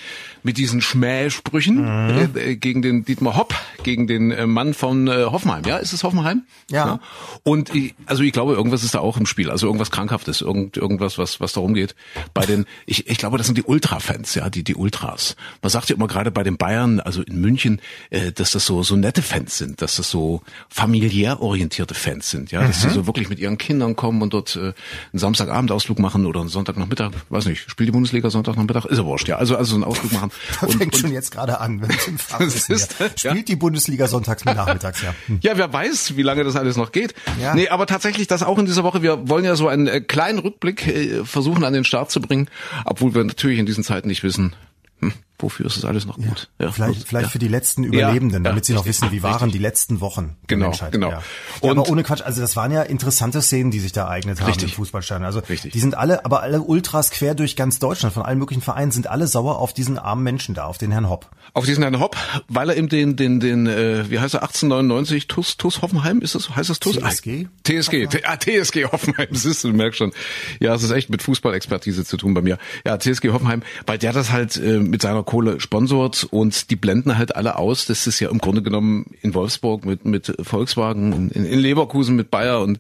mit 0.43 0.57
diesen 0.57 0.81
Schmähsprüchen 0.81 1.77
Mhm. 1.83 2.37
äh, 2.37 2.53
äh, 2.53 2.57
gegen 2.57 2.81
den 2.81 3.05
Dietmar 3.05 3.37
Hopp, 3.37 3.55
gegen 3.83 4.07
den 4.07 4.49
Mann 4.51 4.73
von 4.75 5.09
äh, 5.09 5.25
Hoffenheim. 5.25 5.63
Ja, 5.67 5.77
ist 5.77 5.93
es 5.93 6.03
Hoffenheim? 6.05 6.45
Ja. 6.71 7.01
Und 7.43 7.75
ich, 7.75 7.95
also 8.07 8.23
ich 8.23 8.33
glaube, 8.33 8.55
irgendwas 8.55 8.83
ist 8.83 8.95
da 8.95 9.01
auch 9.01 9.17
im 9.19 9.27
Spiel. 9.27 9.51
Also 9.51 9.67
irgendwas 9.67 9.91
krankhaftes, 9.91 10.41
irgend, 10.41 10.77
irgendwas, 10.79 11.19
was 11.19 11.41
was 11.41 11.53
darum 11.53 11.75
geht. 11.75 11.95
Bei 12.33 12.47
den, 12.47 12.65
ich, 12.87 13.09
ich 13.09 13.19
glaube, 13.19 13.37
das 13.37 13.47
sind 13.47 13.59
die 13.59 13.63
Ultra-Fans, 13.65 14.35
ja, 14.37 14.49
die 14.49 14.65
die 14.65 14.75
Ultras. 14.75 15.37
Man 15.63 15.69
sagt 15.71 15.91
ja 15.91 15.97
immer 15.97 16.07
gerade 16.09 16.31
bei 16.31 16.43
den 16.43 16.57
Bayern, 16.57 17.01
also 17.01 17.21
in 17.23 17.41
München, 17.43 17.81
äh, 18.09 18.33
dass 18.33 18.53
das 18.53 18.65
so 18.65 18.83
so 18.83 18.97
nette 18.97 19.21
Fans 19.21 19.34
sind, 19.49 19.83
dass 19.83 19.97
das 19.97 20.11
so 20.11 20.43
familiär 20.69 21.41
orientierte 21.41 21.95
Fans 21.95 22.31
sind, 22.31 22.51
ja, 22.53 22.63
dass 22.67 22.81
die 22.83 22.91
so 22.91 23.07
wirklich 23.07 23.29
mit 23.29 23.39
ihren 23.39 23.59
Kindern 23.59 23.97
kommen 23.97 24.23
und 24.23 24.33
dort 24.35 24.57
äh, 24.57 24.61
einen 24.61 24.75
Samstagabendausflug 25.13 25.99
machen 25.99 26.27
oder 26.27 26.41
einen 26.41 26.49
Sonntagnachmittag, 26.49 27.11
weiß 27.29 27.47
nicht, 27.47 27.71
spielt 27.71 27.89
die 27.89 27.93
Bundesliga 27.93 28.31
Sonntagnachmittag, 28.31 28.85
ist 28.87 28.99
ja 28.99 29.05
wurscht, 29.05 29.29
ja, 29.29 29.37
also 29.37 29.57
also 29.57 29.75
einen 29.75 29.85
Ausflug 29.85 30.13
machen. 30.13 30.31
Und- 30.63 30.75
fängt 30.75 30.95
und- 30.95 31.01
schon 31.01 31.13
jetzt 31.13 31.31
gerade 31.33 31.61
an. 31.61 31.81
Wenn 31.83 31.91
es 31.91 32.07
im 32.09 32.17
ist, 32.47 32.71
ist- 32.71 32.97
ja. 33.23 33.31
Spielt 33.31 33.49
die 33.49 33.57
Bundesliga 33.57 34.07
sonntags 34.09 34.45
mit 34.45 34.57
nachmittags, 34.57 35.03
ja. 35.03 35.15
Hm. 35.27 35.39
Ja, 35.43 35.57
wer 35.57 35.73
weiß, 35.73 36.17
wie 36.17 36.23
lange 36.23 36.45
das 36.45 36.57
alles 36.57 36.77
noch 36.77 36.93
geht. 36.93 37.15
Ja. 37.41 37.55
Nee, 37.55 37.69
aber 37.69 37.87
tatsächlich 37.87 38.27
das 38.27 38.43
auch 38.43 38.59
in 38.59 38.67
dieser 38.67 38.85
Woche. 38.85 39.03
Wir 39.03 39.29
wollen 39.29 39.45
ja 39.45 39.57
so 39.57 39.69
einen 39.69 39.87
äh, 39.87 40.01
kleinen 40.01 40.39
Rückblick 40.39 40.87
äh, 40.87 41.25
versuchen 41.25 41.65
an 41.65 41.73
den 41.73 41.85
Start 41.85 42.11
zu 42.11 42.21
bringen, 42.21 42.49
obwohl 42.85 43.15
wir 43.15 43.25
natürlich 43.25 43.59
in 43.59 43.67
diesen 43.67 43.85
Zeiten 43.85 44.09
nicht 44.09 44.23
wissen, 44.23 44.55
hm, 45.01 45.13
wofür 45.39 45.67
ist 45.67 45.77
das 45.77 45.85
alles 45.85 46.07
noch 46.07 46.17
gut. 46.17 46.49
Ja, 46.59 46.71
Vielleicht, 46.73 46.99
gut, 47.01 47.09
vielleicht 47.09 47.27
ja. 47.27 47.31
für 47.31 47.39
die 47.39 47.49
letzten 47.49 47.85
Überlebenden, 47.85 48.45
Ja, 48.45 48.51
damit 48.51 48.65
sie 48.65 48.73
noch 48.73 48.87
wissen, 48.87 49.11
wie 49.11 49.23
waren 49.23 49.33
richtig. 49.35 49.53
die 49.53 49.59
letzten 49.59 50.01
Wochen 50.01 50.37
Genau, 50.47 50.67
Menschheit. 50.67 50.93
genau. 50.93 51.11
Ja. 51.11 51.23
Ja, 51.63 51.71
aber 51.71 51.83
Und- 51.83 51.91
ohne 51.91 52.03
Quatsch, 52.05 52.23
also 52.23 52.41
das 52.41 52.57
waren 52.57 52.71
ja 52.73 52.83
interessante 52.83 53.43
Szenen, 53.43 53.71
die 53.71 53.81
sich 53.81 53.93
da 53.93 54.05
ereignet 54.05 54.41
haben 54.41 54.47
Richtig. 54.47 54.71
im 54.71 54.77
Fußballstadion. 54.77 55.25
Also 55.27 55.41
Richtig. 55.41 55.73
die 55.73 55.81
sind 55.81 55.97
alle, 55.97 56.25
aber 56.25 56.43
alle 56.43 56.61
Ultras 56.63 57.11
quer 57.11 57.35
durch 57.35 57.57
ganz 57.57 57.79
Deutschland, 57.79 58.15
von 58.15 58.23
allen 58.23 58.39
möglichen 58.39 58.63
Vereinen, 58.63 58.93
sind 58.93 59.07
alle 59.09 59.27
sauer 59.27 59.59
auf 59.59 59.73
diesen 59.73 59.99
armen 59.99 60.23
Menschen 60.23 60.55
da, 60.55 60.65
auf 60.67 60.79
den 60.79 60.93
Herrn 60.93 61.09
Hopp. 61.09 61.29
Auf 61.53 61.67
diesen 61.67 61.83
Herrn 61.83 61.99
Hopp, 62.01 62.17
weil 62.49 62.71
er 62.71 62.77
eben 62.77 62.89
den, 62.89 63.17
den, 63.17 63.41
den, 63.41 63.67
äh, 63.67 64.09
wie 64.11 64.21
heißt 64.21 64.35
er, 64.35 64.43
1899, 64.43 65.27
TUS, 65.29 65.57
TUS 65.57 65.83
Hoffenheim, 65.83 66.21
ist 66.21 66.35
das, 66.35 66.55
heißt 66.55 66.71
das 66.71 66.79
TUS? 66.81 66.97
TSG? 66.97 67.49
TSG, 67.65 68.09
ah, 68.25 68.37
TSG 68.37 68.85
Hoffenheim, 68.93 69.29
siehst 69.33 69.65
du, 69.65 69.69
du 69.71 69.77
merkst 69.77 69.99
schon. 69.99 70.13
Ja, 70.61 70.75
es 70.75 70.83
ist 70.83 70.91
echt 70.91 71.11
mit 71.11 71.23
Fußballexpertise 71.23 72.05
zu 72.05 72.17
tun 72.17 72.35
bei 72.35 72.43
mir. 72.43 72.59
Ja, 72.87 72.99
TSG 72.99 73.31
Hoffenheim, 73.31 73.63
weil 73.87 73.99
der 73.99 74.13
das 74.13 74.31
halt 74.31 74.57
äh, 74.57 74.79
mit 74.79 75.03
seiner 75.03 75.24
Kohle 75.25 75.61
sponsort 75.61 76.27
und 76.31 76.71
die 76.71 76.77
blenden 76.77 77.19
halt 77.19 77.37
alle 77.37 77.57
aus, 77.57 77.87
das 77.87 78.07
ist 78.07 78.21
ja 78.21 78.31
im 78.31 78.39
Grunde 78.39 78.63
genommen 78.63 79.07
in 79.23 79.35
Wolfsburg 79.35 79.85
mit, 79.85 80.05
mit 80.05 80.35
Volkswagen, 80.43 81.31
in, 81.31 81.45
in 81.45 81.59
Leverkusen 81.59 82.17
mit 82.17 82.31
Bayer 82.31 82.61
und 82.61 82.79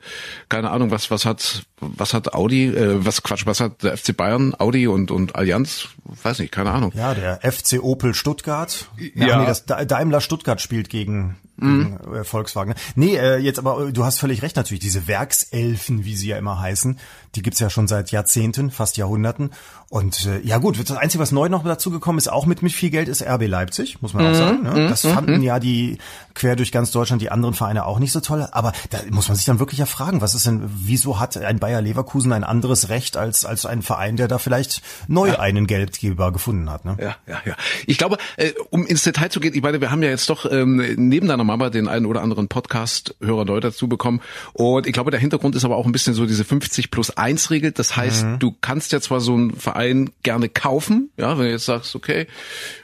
keine 0.48 0.70
Ahnung, 0.70 0.90
was, 0.90 1.10
was 1.10 1.24
hat, 1.24 1.64
was 1.80 2.14
hat 2.14 2.34
Audi, 2.34 2.66
äh, 2.66 3.04
was 3.04 3.22
Quatsch, 3.22 3.46
was 3.46 3.60
hat 3.60 3.82
der 3.82 3.96
FC 3.96 4.16
Bayern, 4.16 4.54
Audi 4.58 4.86
und, 4.86 5.10
und 5.10 5.36
Allianz, 5.36 5.88
weiß 6.22 6.38
nicht, 6.38 6.52
keine 6.52 6.70
Ahnung. 6.70 6.92
Ja, 6.94 7.14
der 7.14 7.40
FC 7.40 7.82
Opel 7.82 8.14
Stuttgart. 8.14 8.88
Ja, 9.14 9.26
Ja. 9.26 9.40
Nee, 9.40 9.46
das 9.46 9.66
Da- 9.66 9.84
Daimler 9.84 10.20
Stuttgart 10.20 10.60
spielt 10.60 10.88
gegen 10.90 11.36
mhm. 11.56 11.98
äh, 12.12 12.24
Volkswagen. 12.24 12.74
Nee, 12.94 13.16
äh, 13.16 13.38
jetzt 13.38 13.58
aber, 13.58 13.90
du 13.92 14.04
hast 14.04 14.18
völlig 14.18 14.42
recht 14.42 14.56
natürlich, 14.56 14.80
diese 14.80 15.06
Werkselfen, 15.08 16.04
wie 16.04 16.16
sie 16.16 16.28
ja 16.28 16.38
immer 16.38 16.60
heißen, 16.60 16.98
die 17.34 17.42
gibt's 17.42 17.60
ja 17.60 17.70
schon 17.70 17.88
seit 17.88 18.10
Jahrzehnten, 18.10 18.70
fast 18.70 18.96
Jahrhunderten. 18.96 19.50
Und 19.94 20.26
äh, 20.26 20.40
ja 20.40 20.58
gut, 20.58 20.78
das 20.78 20.96
Einzige, 20.96 21.22
was 21.22 21.30
neu 21.30 21.48
noch 21.48 21.62
dazu 21.62 21.90
gekommen 21.90 22.18
ist, 22.18 22.28
auch 22.28 22.46
mit, 22.46 22.62
mit 22.62 22.72
viel 22.72 22.90
Geld, 22.90 23.08
ist 23.08 23.22
RB 23.22 23.46
Leipzig, 23.46 24.02
muss 24.02 24.12
man 24.12 24.26
auch 24.26 24.30
mhm. 24.30 24.34
sagen. 24.34 24.62
Ne? 24.62 24.70
Mhm. 24.70 24.88
Das 24.88 25.02
fanden 25.02 25.42
ja 25.42 25.60
die 25.60 25.98
quer 26.34 26.56
durch 26.56 26.72
ganz 26.72 26.90
Deutschland 26.90 27.22
die 27.22 27.30
anderen 27.30 27.54
Vereine 27.54 27.86
auch 27.86 27.98
nicht 27.98 28.12
so 28.12 28.20
toll. 28.20 28.48
Aber 28.50 28.72
da 28.90 28.98
muss 29.10 29.28
man 29.28 29.36
sich 29.36 29.44
dann 29.44 29.60
wirklich 29.60 29.78
ja 29.78 29.86
fragen, 29.86 30.20
was 30.20 30.34
ist 30.34 30.46
denn, 30.46 30.62
wieso 30.64 31.20
hat 31.20 31.36
ein 31.36 31.58
Bayer 31.58 31.80
Leverkusen 31.80 32.32
ein 32.32 32.44
anderes 32.44 32.88
Recht 32.88 33.16
als, 33.16 33.44
als 33.44 33.66
ein 33.66 33.82
Verein, 33.82 34.16
der 34.16 34.26
da 34.26 34.38
vielleicht 34.38 34.82
neu 35.06 35.28
ja. 35.28 35.38
einen 35.38 35.66
Geldgeber 35.66 36.32
gefunden 36.32 36.70
hat? 36.70 36.84
Ne? 36.84 36.96
Ja, 37.00 37.16
ja, 37.26 37.40
ja. 37.44 37.56
Ich 37.86 37.98
glaube, 37.98 38.16
äh, 38.36 38.52
um 38.70 38.86
ins 38.86 39.04
Detail 39.04 39.28
zu 39.28 39.38
gehen, 39.38 39.54
ich 39.54 39.62
meine, 39.62 39.80
wir 39.80 39.90
haben 39.90 40.02
ja 40.02 40.08
jetzt 40.08 40.28
doch 40.28 40.50
ähm, 40.50 40.82
neben 40.96 41.28
deiner 41.28 41.44
Mama 41.44 41.70
den 41.70 41.88
einen 41.88 42.06
oder 42.06 42.22
anderen 42.22 42.48
Podcast-Hörer 42.48 43.44
neu 43.44 43.60
dazu 43.60 43.88
bekommen. 43.88 44.20
Und 44.54 44.86
ich 44.86 44.92
glaube, 44.92 45.10
der 45.10 45.20
Hintergrund 45.20 45.54
ist 45.54 45.64
aber 45.64 45.76
auch 45.76 45.86
ein 45.86 45.92
bisschen 45.92 46.14
so 46.14 46.26
diese 46.26 46.44
50 46.44 46.90
plus 46.90 47.16
1 47.16 47.23
Regel. 47.50 47.72
Das 47.72 47.96
heißt, 47.96 48.24
mhm. 48.24 48.38
du 48.38 48.54
kannst 48.60 48.92
ja 48.92 49.00
zwar 49.00 49.20
so 49.20 49.34
einen 49.34 49.54
Verein 49.54 50.10
gerne 50.22 50.48
kaufen, 50.48 51.10
ja, 51.16 51.38
wenn 51.38 51.46
du 51.46 51.50
jetzt 51.50 51.66
sagst, 51.66 51.94
okay, 51.94 52.26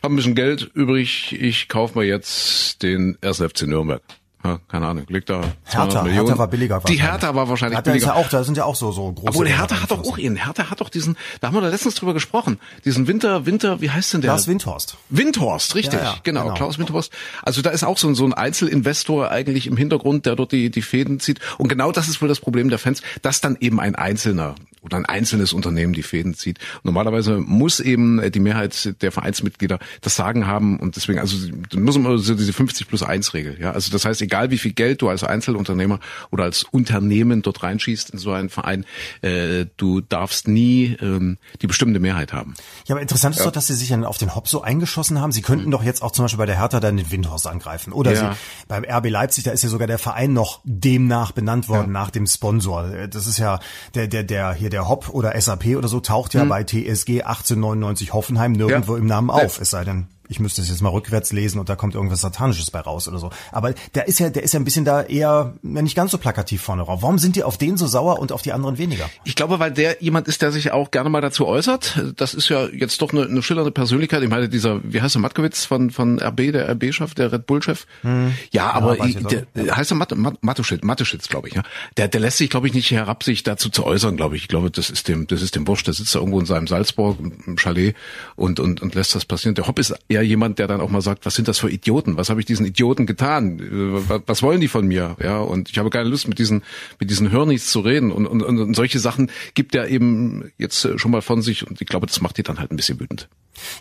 habe 0.03 0.15
ein 0.15 0.17
bisschen 0.17 0.35
Geld 0.35 0.71
übrig, 0.75 1.37
ich 1.41 1.69
kaufe 1.69 1.99
mir 1.99 2.05
jetzt 2.05 2.83
den 2.83 3.19
1. 3.23 3.39
FC 3.39 3.63
Nürnberg. 3.63 4.03
Keine 4.69 4.87
Ahnung, 4.87 5.05
liegt 5.09 5.29
da 5.29 5.43
Hertha, 5.65 6.03
Millionen. 6.03 6.27
Hertha 6.29 6.39
war 6.39 6.49
billiger. 6.49 6.81
Die 6.89 7.01
Hertha 7.01 7.35
war 7.35 7.49
wahrscheinlich 7.51 7.77
Hertha 7.77 7.91
billiger. 7.91 8.13
Ist 8.13 8.17
ja 8.17 8.23
auch, 8.23 8.29
da 8.31 8.43
sind 8.43 8.57
ja 8.57 8.65
auch 8.65 8.75
so 8.75 8.91
so 8.91 9.13
große. 9.13 9.29
Obwohl 9.29 9.47
Hertha 9.47 9.83
hat 9.83 9.91
doch 9.91 10.03
auch 10.03 10.17
ihn. 10.17 10.37
Hertha 10.37 10.71
hat 10.71 10.81
doch 10.81 10.89
diesen, 10.89 11.19
da 11.41 11.49
haben 11.49 11.55
wir 11.55 11.61
da 11.61 11.69
letztens 11.69 11.97
drüber 11.97 12.15
gesprochen, 12.15 12.59
diesen 12.87 13.07
Winter, 13.07 13.45
Winter, 13.45 13.83
wie 13.83 13.91
heißt 13.91 14.15
denn 14.15 14.23
der? 14.23 14.31
Klaus 14.31 14.47
Windhorst. 14.47 14.97
Windhorst, 15.11 15.75
richtig, 15.75 16.01
ja, 16.01 16.07
ja, 16.07 16.15
genau, 16.23 16.45
genau, 16.45 16.55
Klaus 16.55 16.79
Windhorst. 16.79 17.13
Also 17.43 17.61
da 17.61 17.69
ist 17.69 17.85
auch 17.85 17.99
so 17.99 18.09
ein, 18.09 18.15
so 18.15 18.25
ein 18.25 18.33
Einzelinvestor 18.33 19.31
eigentlich 19.31 19.67
im 19.67 19.77
Hintergrund, 19.77 20.25
der 20.25 20.37
dort 20.37 20.53
die, 20.53 20.71
die 20.71 20.83
Fäden 20.83 21.21
zieht. 21.21 21.41
Und 21.59 21.69
genau 21.69 21.93
das 21.93 22.09
ist 22.09 22.23
wohl 22.23 22.29
das 22.29 22.41
Problem 22.41 22.71
der 22.71 22.79
Fans, 22.79 23.03
dass 23.21 23.43
dann 23.43 23.59
eben 23.61 23.79
ein 23.79 23.95
Einzelner 23.95 24.55
oder 24.83 24.97
ein 24.97 25.07
einzelnes 25.07 25.53
Unternehmen 25.53 25.93
die 25.93 26.03
Fäden 26.03 26.35
zieht. 26.35 26.59
Normalerweise 26.83 27.39
muss 27.39 27.81
eben 27.81 28.31
die 28.31 28.41
Mehrheit 28.41 28.95
der 29.03 29.13
Vereinsmitglieder 29.13 29.79
das 30.01 30.17
Sagen 30.17 30.47
haben 30.47 30.79
und 30.79 30.97
deswegen, 30.97 31.19
also 31.19 31.37
muss 31.75 31.99
man 31.99 32.19
so 32.19 32.35
diese 32.35 32.53
50 32.53 32.89
plus 32.89 33.03
1 33.03 33.35
Regel, 33.35 33.59
ja. 33.61 33.73
Also 33.73 33.91
das 33.93 34.05
heißt, 34.05 34.23
egal 34.23 34.51
wie 34.51 34.59
viel 34.59 34.73
Geld 34.73 35.03
du 35.03 35.09
als 35.09 35.25
Einzelunternehmer 35.25 36.01
oder 36.31 36.45
als 36.45 36.65
Unternehmen 36.65 37.43
dort 37.43 37.63
reinschießt 37.63 38.11
in 38.11 38.19
so 38.19 38.33
einen 38.33 38.49
Verein, 38.49 38.85
äh, 39.23 39.67
du 39.77 40.01
darfst 40.01 40.49
nie 40.49 40.97
ähm, 41.01 41.39
die 41.63 41.67
bestimmte 41.67 42.01
Mehrheit 42.01 42.33
haben. 42.33 42.55
Ja, 42.87 42.95
aber 42.95 43.03
interessant 43.03 43.35
ist 43.35 43.41
ja. 43.41 43.47
doch, 43.47 43.53
dass 43.53 43.67
sie 43.67 43.75
sich 43.75 43.95
auf 43.95 44.19
den 44.19 44.35
Hop 44.35 44.49
so 44.49 44.63
eingeschossen 44.63 45.21
haben. 45.21 45.33
Sie 45.33 45.43
könnten 45.43 45.67
mhm. 45.67 45.73
doch 45.73 45.83
jetzt 45.83 46.03
auch 46.03 46.13
zum 46.13 46.25
Beispiel 46.25 46.39
bei 46.39 46.47
der 46.47 46.59
Hertha 46.59 46.81
dann 46.81 46.97
den 46.97 47.11
Windhorst 47.11 47.47
angreifen. 47.47 47.93
Oder 47.93 48.13
ja. 48.13 48.33
sie, 48.33 48.39
beim 48.69 48.85
RB 48.85 49.11
Leipzig, 49.11 49.45
da 49.45 49.51
ist 49.51 49.63
ja 49.63 49.69
sogar 49.69 49.87
der 49.87 49.99
Verein 49.99 50.33
noch 50.33 50.61
demnach 50.65 51.33
benannt 51.33 51.69
worden, 51.69 51.89
ja. 51.89 52.01
nach 52.01 52.11
dem 52.11 52.27
Sponsor. 52.27 53.07
Das 53.09 53.27
ist 53.27 53.39
ja 53.39 53.61
der, 53.95 54.07
der, 54.07 54.23
der 54.23 54.53
hier 54.55 54.70
der 54.71 54.89
Hop 54.89 55.11
oder 55.11 55.39
SAP 55.41 55.77
oder 55.77 55.89
so 55.89 56.01
taucht 56.01 56.35
ja 56.35 56.45
mhm. 56.45 56.49
bei 56.49 56.65
TSG 56.65 57.23
1899 57.23 58.13
Hoffenheim 58.13 58.53
nirgendwo 58.53 58.97
im 58.97 59.07
Namen 59.07 59.31
auf, 59.31 59.61
es 59.61 59.71
sei 59.71 59.85
denn 59.85 60.07
ich 60.31 60.39
müsste 60.39 60.63
es 60.63 60.69
jetzt 60.69 60.81
mal 60.81 60.91
rückwärts 60.91 61.33
lesen 61.33 61.59
und 61.59 61.69
da 61.69 61.75
kommt 61.75 61.97
irgendwas 61.97 62.21
Satanisches 62.21 62.71
bei 62.71 62.81
raus 62.81 63.09
oder 63.09 63.19
so. 63.19 63.31
Aber 63.51 63.75
der 63.95 64.07
ist 64.07 64.21
ja, 64.21 64.31
der 64.31 64.45
ist 64.45 64.55
ja 64.55 64.61
ein 64.61 64.65
bisschen 64.65 64.85
da 64.85 65.03
eher 65.03 65.55
nicht 65.63 65.97
ganz 65.97 66.13
so 66.13 66.19
plakativ 66.19 66.63
vorne 66.63 66.85
drauf. 66.85 67.03
Warum 67.03 67.19
sind 67.19 67.35
die 67.35 67.43
auf 67.43 67.59
den 67.59 67.77
so 67.77 67.89
sauer 67.89 68.21
und 68.21 68.31
auf 68.31 68.43
die 68.43 68.53
anderen 68.53 68.79
weniger? 68.79 69.11
Ich 69.25 69.35
glaube, 69.35 69.59
weil 69.59 69.73
der 69.73 70.01
jemand 70.01 70.29
ist, 70.29 70.41
der 70.41 70.53
sich 70.53 70.71
auch 70.71 70.93
gerne 70.93 71.11
mal 71.11 71.21
dazu 71.21 71.47
äußert. 71.47 72.01
Das 72.17 72.35
ist 72.35 72.49
ja 72.49 72.67
jetzt 72.69 73.03
doch 73.03 73.13
eine, 73.13 73.25
eine 73.25 73.43
schillernde 73.43 73.73
Persönlichkeit. 73.73 74.23
Ich 74.23 74.29
meine, 74.29 74.49
dieser, 74.49 74.81
wie 74.85 75.03
heißt 75.03 75.17
der 75.17 75.23
Matkowitz 75.23 75.65
von, 75.65 75.91
von 75.91 76.21
RB, 76.21 76.53
der 76.53 76.71
RB-Chef, 76.71 77.15
der 77.15 77.33
Red 77.33 77.47
Bull-Chef? 77.47 77.87
Hm. 78.03 78.33
Ja, 78.53 78.71
aber 78.71 78.99
ja, 78.99 79.07
ich, 79.07 79.17
der, 79.27 79.47
ja. 79.55 79.77
heißt 79.77 79.91
er 79.91 79.97
Mat, 79.97 80.17
Mat, 80.17 80.39
Matuschitz, 80.43 80.83
Matuschitz, 80.85 81.29
glaube 81.29 81.49
ich, 81.49 81.55
ja. 81.55 81.63
Der, 81.97 82.07
der 82.07 82.21
lässt 82.21 82.39
sich, 82.39 82.51
glaube 82.51 82.69
ich, 82.69 82.75
nicht 82.75 82.91
herab, 82.93 83.25
sich 83.25 83.43
dazu 83.43 83.69
zu 83.69 83.85
äußern, 83.85 84.17
glaube 84.17 84.37
ich. 84.37 84.43
Ich 84.43 84.49
glaube, 84.49 84.71
das 84.71 84.91
ist 84.91 85.09
dem, 85.09 85.27
das 85.27 85.43
ist 85.43 85.57
dem 85.57 85.67
Wurscht. 85.67 85.89
Der 85.89 85.95
sitzt 85.95 86.15
da 86.15 86.21
irgendwo 86.21 86.39
in 86.39 86.47
seinem 86.47 86.69
Salzburg 86.69 87.19
im 87.19 87.59
Chalet 87.59 87.97
und, 88.37 88.61
und, 88.61 88.81
und 88.81 88.95
lässt 88.95 89.17
das 89.17 89.25
passieren. 89.25 89.57
Der 89.57 89.67
Hopp 89.67 89.79
ist 89.81 89.93
eher 90.09 90.20
jemand, 90.23 90.59
der 90.59 90.67
dann 90.67 90.81
auch 90.81 90.91
mal 90.91 91.01
sagt, 91.01 91.27
was 91.27 91.35
sind 91.35 91.49
das 91.49 91.59
für 91.59 91.71
Idioten? 91.71 92.17
Was 92.17 92.31
habe 92.31 92.41
ich 92.41 92.47
diesen 92.47 92.67
Idioten 92.67 93.07
getan? 93.07 93.59
Äh, 93.61 94.21
was 94.27 94.43
wollen 94.43 94.61
die 94.61 94.69
von 94.69 94.87
mir? 94.87 95.17
Ja, 95.23 95.39
und 95.41 95.71
ich 95.71 95.79
habe 95.79 95.91
keine 95.91 96.09
Lust 96.09 96.29
mit 96.29 96.39
diesen 96.39 96.63
mit 96.99 97.11
diesen 97.11 97.31
Hörnis 97.31 97.71
zu 97.71 97.81
reden 97.81 98.13
und, 98.13 98.27
und, 98.27 98.43
und 98.43 98.75
solche 98.75 98.99
Sachen 98.99 99.31
gibt 99.55 99.75
er 99.75 99.89
eben 99.89 100.53
jetzt 100.59 100.89
schon 100.99 101.11
mal 101.11 101.23
von 101.23 101.43
sich 101.43 101.67
und 101.67 101.81
ich 101.81 101.87
glaube, 101.87 102.07
das 102.07 102.21
macht 102.21 102.39
die 102.39 102.43
dann 102.43 102.59
halt 102.59 102.71
ein 102.71 102.77
bisschen 102.77 103.01
wütend. 103.01 103.29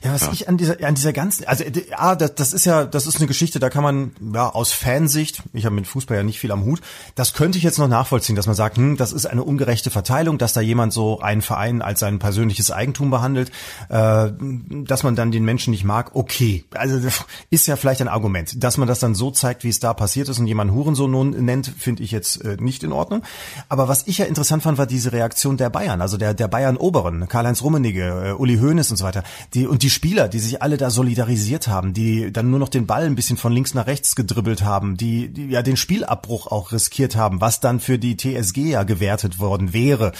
Ja, 0.03 0.13
was 0.13 0.21
ja. 0.21 0.31
ich 0.31 0.49
an 0.49 0.57
dieser 0.57 0.83
an 0.83 0.95
dieser 0.95 1.13
ganzen, 1.13 1.45
also 1.45 1.63
ah, 1.95 2.15
das, 2.15 2.35
das 2.35 2.53
ist 2.53 2.65
ja, 2.65 2.85
das 2.85 3.07
ist 3.07 3.17
eine 3.17 3.27
Geschichte, 3.27 3.59
da 3.59 3.69
kann 3.69 3.83
man 3.83 4.11
ja 4.33 4.49
aus 4.49 4.71
Fansicht, 4.71 5.43
ich 5.53 5.65
habe 5.65 5.75
mit 5.75 5.87
Fußball 5.87 6.17
ja 6.17 6.23
nicht 6.23 6.39
viel 6.39 6.51
am 6.51 6.65
Hut, 6.65 6.81
das 7.15 7.33
könnte 7.33 7.57
ich 7.57 7.63
jetzt 7.63 7.77
noch 7.77 7.87
nachvollziehen, 7.87 8.35
dass 8.35 8.47
man 8.47 8.55
sagt, 8.55 8.77
hm, 8.77 8.97
das 8.97 9.11
ist 9.11 9.25
eine 9.25 9.43
ungerechte 9.43 9.89
Verteilung, 9.89 10.37
dass 10.37 10.53
da 10.53 10.61
jemand 10.61 10.93
so 10.93 11.19
einen 11.19 11.41
Verein 11.41 11.81
als 11.81 11.99
sein 11.99 12.19
persönliches 12.19 12.71
Eigentum 12.71 13.09
behandelt, 13.09 13.51
äh, 13.89 14.29
dass 14.69 15.03
man 15.03 15.15
dann 15.15 15.31
den 15.31 15.45
Menschen 15.45 15.71
nicht 15.71 15.83
mag. 15.83 16.15
Okay, 16.15 16.65
also 16.73 16.99
ist 17.49 17.67
ja 17.67 17.75
vielleicht 17.75 18.01
ein 18.01 18.07
Argument, 18.07 18.63
dass 18.63 18.77
man 18.77 18.87
das 18.87 18.99
dann 18.99 19.15
so 19.15 19.31
zeigt, 19.31 19.63
wie 19.63 19.69
es 19.69 19.79
da 19.79 19.93
passiert 19.93 20.29
ist 20.29 20.39
und 20.39 20.47
jemand 20.47 20.71
Hurensohn 20.71 21.11
nun 21.11 21.31
nennt, 21.45 21.67
finde 21.67 22.03
ich 22.03 22.11
jetzt 22.11 22.43
äh, 22.43 22.57
nicht 22.59 22.83
in 22.83 22.91
Ordnung. 22.91 23.23
Aber 23.67 23.87
was 23.87 24.07
ich 24.07 24.17
ja 24.17 24.25
interessant 24.25 24.63
fand, 24.63 24.77
war 24.77 24.87
diese 24.87 25.11
Reaktion 25.11 25.57
der 25.57 25.69
Bayern, 25.69 26.01
also 26.01 26.17
der 26.17 26.33
der 26.33 26.47
Bayern 26.47 26.77
Oberen, 26.77 27.27
Karl-Heinz 27.27 27.61
Rummenigge, 27.61 28.29
äh, 28.29 28.31
Uli 28.31 28.57
Hoeneß 28.57 28.91
und 28.91 28.97
so 28.97 29.05
weiter. 29.05 29.23
Die 29.53 29.67
und 29.69 29.83
die 29.83 29.89
Spieler, 29.89 30.27
die 30.27 30.39
sich 30.39 30.61
alle 30.61 30.77
da 30.77 30.89
solidarisiert 30.89 31.67
haben, 31.67 31.93
die 31.93 32.31
dann 32.31 32.49
nur 32.49 32.59
noch 32.59 32.69
den 32.69 32.87
Ball 32.87 33.05
ein 33.05 33.15
bisschen 33.15 33.37
von 33.37 33.53
links 33.53 33.73
nach 33.73 33.87
rechts 33.87 34.15
gedribbelt 34.15 34.63
haben, 34.63 34.97
die, 34.97 35.29
die 35.29 35.47
ja 35.47 35.61
den 35.61 35.77
Spielabbruch 35.77 36.47
auch 36.47 36.71
riskiert 36.71 37.15
haben, 37.15 37.39
was 37.41 37.59
dann 37.59 37.79
für 37.79 37.97
die 37.99 38.17
TSG 38.17 38.57
ja 38.57 38.83
gewertet 38.83 39.39
worden 39.39 39.73
wäre, 39.73 40.11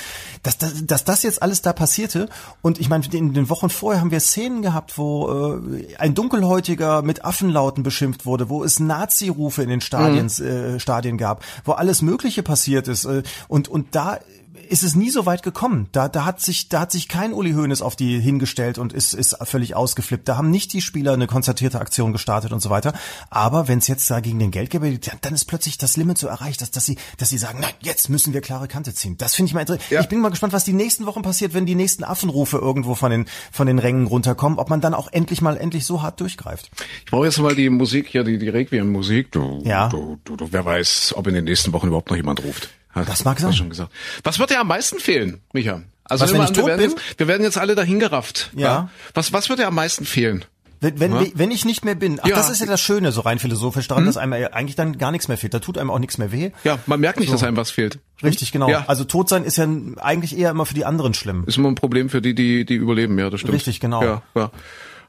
dass, 0.43 0.57
dass, 0.57 0.85
dass 0.85 1.03
das 1.03 1.23
jetzt 1.23 1.41
alles 1.41 1.61
da 1.61 1.73
passierte 1.73 2.29
und 2.61 2.79
ich 2.79 2.89
meine, 2.89 3.05
in 3.11 3.33
den 3.33 3.49
Wochen 3.49 3.69
vorher 3.69 4.01
haben 4.01 4.11
wir 4.11 4.19
Szenen 4.19 4.61
gehabt, 4.61 4.97
wo 4.97 5.59
äh, 5.59 5.95
ein 5.97 6.13
Dunkelhäutiger 6.13 7.01
mit 7.01 7.25
Affenlauten 7.25 7.83
beschimpft 7.83 8.25
wurde, 8.25 8.49
wo 8.49 8.63
es 8.63 8.79
Nazi-Rufe 8.79 9.63
in 9.63 9.69
den 9.69 9.81
Stadien, 9.81 10.29
mhm. 10.37 10.45
äh, 10.45 10.79
Stadien 10.79 11.17
gab, 11.17 11.43
wo 11.65 11.73
alles 11.73 12.01
Mögliche 12.01 12.43
passiert 12.43 12.87
ist 12.87 13.05
äh, 13.05 13.23
und 13.47 13.67
und 13.67 13.95
da 13.95 14.19
ist 14.69 14.83
es 14.83 14.95
nie 14.95 15.09
so 15.09 15.25
weit 15.25 15.41
gekommen. 15.41 15.89
Da, 15.91 16.07
da 16.07 16.25
hat 16.25 16.41
sich, 16.41 16.69
da 16.69 16.81
hat 16.81 16.91
sich 16.91 17.07
kein 17.07 17.33
Uli 17.33 17.53
Hoeneß 17.53 17.81
auf 17.81 17.95
die 17.95 18.19
hingestellt 18.19 18.77
und 18.77 18.93
ist, 18.93 19.13
ist 19.13 19.35
völlig 19.43 19.75
ausgeflippt. 19.75 20.27
Da 20.27 20.37
haben 20.37 20.51
nicht 20.51 20.71
die 20.73 20.81
Spieler 20.81 21.13
eine 21.13 21.27
konzertierte 21.27 21.79
Aktion 21.79 22.13
gestartet 22.13 22.51
und 22.51 22.61
so 22.61 22.69
weiter. 22.69 22.93
Aber 23.29 23.67
wenn 23.67 23.79
es 23.79 23.87
jetzt 23.87 24.09
da 24.11 24.19
gegen 24.19 24.37
den 24.37 24.51
Geldgeber, 24.51 24.87
dann 25.21 25.33
ist 25.33 25.45
plötzlich 25.45 25.77
das 25.77 25.97
Limit 25.97 26.19
so 26.19 26.27
erreicht, 26.27 26.61
dass, 26.61 26.69
dass 26.69 26.85
sie, 26.85 26.97
dass 27.17 27.29
sie 27.29 27.39
sagen, 27.39 27.59
nein, 27.59 27.73
jetzt 27.81 28.09
müssen 28.09 28.33
wir 28.33 28.41
klare 28.41 28.67
Kante 28.67 28.93
ziehen. 28.93 29.17
Das 29.17 29.33
finde 29.33 29.49
ich 29.49 29.53
mal 29.55 29.61
interessant. 29.61 29.89
Ja. 29.89 30.01
Ich 30.01 30.07
bin 30.07 30.19
mal 30.19 30.29
gespannt, 30.29 30.53
was 30.53 30.65
die 30.65 30.73
nächsten 30.73 31.07
Wochen 31.07 31.23
passiert, 31.23 31.53
wenn 31.53 31.65
die 31.65 31.75
nächsten 31.75 32.03
Affenrufe 32.03 32.57
irgendwo 32.57 32.93
von 32.93 33.11
den, 33.11 33.25
von 33.51 33.65
den 33.65 33.79
Rängen 33.79 34.05
runterkommen, 34.05 34.59
ob 34.59 34.69
man 34.69 34.81
dann 34.81 34.93
auch 34.93 35.11
endlich 35.11 35.41
mal, 35.41 35.57
endlich 35.57 35.85
so 35.85 36.03
hart 36.03 36.19
durchgreift. 36.19 36.69
Ich 37.05 37.11
brauche 37.11 37.25
jetzt 37.25 37.39
mal 37.39 37.55
die 37.55 37.69
Musik 37.69 38.07
hier, 38.07 38.23
die, 38.23 38.37
die 38.37 38.49
Requiem-Musik. 38.49 39.31
Du, 39.31 39.61
ja. 39.65 39.89
Du, 39.89 40.19
du, 40.23 40.35
du, 40.35 40.47
wer 40.51 40.63
weiß, 40.63 41.13
ob 41.17 41.27
in 41.27 41.33
den 41.33 41.45
nächsten 41.45 41.73
Wochen 41.73 41.87
überhaupt 41.87 42.09
noch 42.09 42.17
jemand 42.17 42.43
ruft. 42.43 42.69
Das 42.93 43.23
mag 43.25 43.39
sein. 43.39 43.53
Schon 43.53 43.69
gesagt. 43.69 43.91
Was 44.23 44.39
wird 44.39 44.49
dir 44.49 44.59
am 44.59 44.67
meisten 44.67 44.99
fehlen, 44.99 45.41
Micha? 45.53 45.81
Also 46.03 46.23
was, 46.23 46.33
wenn 46.33 46.41
ich 46.41 46.47
tot 46.47 46.57
wir, 46.57 46.65
werden 46.65 46.81
bin? 46.81 46.89
Jetzt, 46.91 47.19
wir 47.19 47.27
werden 47.27 47.43
jetzt 47.43 47.57
alle 47.57 47.75
dahingerafft. 47.75 48.51
Ja. 48.55 48.67
ja. 48.67 48.89
Was, 49.13 49.31
was 49.31 49.49
wird 49.49 49.59
dir 49.59 49.67
am 49.67 49.75
meisten 49.75 50.05
fehlen? 50.05 50.45
Wenn, 50.81 50.99
wenn, 50.99 51.13
ja. 51.13 51.25
wenn 51.33 51.51
ich 51.51 51.65
nicht 51.65 51.83
mehr 51.83 51.95
bin, 51.95 52.19
ach, 52.21 52.27
ja. 52.27 52.37
das 52.37 52.49
ist 52.49 52.61
ja 52.61 52.65
das 52.65 52.79
Schöne, 52.79 53.11
so 53.11 53.21
rein 53.21 53.37
philosophisch 53.37 53.89
daran, 53.89 54.03
hm. 54.03 54.07
dass 54.07 54.17
einem 54.17 54.47
eigentlich 54.51 54.77
dann 54.77 54.97
gar 54.97 55.11
nichts 55.11 55.27
mehr 55.27 55.37
fehlt. 55.37 55.53
Da 55.53 55.59
tut 55.59 55.77
einem 55.77 55.91
auch 55.91 55.99
nichts 55.99 56.17
mehr 56.17 56.31
weh. 56.31 56.51
Ja, 56.63 56.79
man 56.85 57.01
merkt 57.01 57.19
nicht, 57.19 57.27
so. 57.27 57.35
dass 57.35 57.43
einem 57.43 57.57
was 57.57 57.69
fehlt. 57.69 57.99
Richtig, 58.23 58.53
genau. 58.53 58.69
Ja. 58.69 58.85
Also 58.87 59.03
tot 59.03 59.27
sein 59.27 59.43
ist 59.43 59.57
ja 59.57 59.67
eigentlich 59.97 60.37
eher 60.37 60.51
immer 60.51 60.65
für 60.65 60.73
die 60.73 60.85
anderen 60.85 61.13
schlimm. 61.13 61.43
Ist 61.47 61.57
immer 61.57 61.69
ein 61.69 61.75
Problem 61.75 62.09
für 62.09 62.21
die, 62.21 62.33
die, 62.33 62.65
die 62.65 62.75
überleben, 62.75 63.19
ja, 63.19 63.29
das 63.29 63.41
stimmt. 63.41 63.55
Richtig, 63.55 63.81
genau. 63.81 64.01
Ja, 64.03 64.21
ja. 64.35 64.51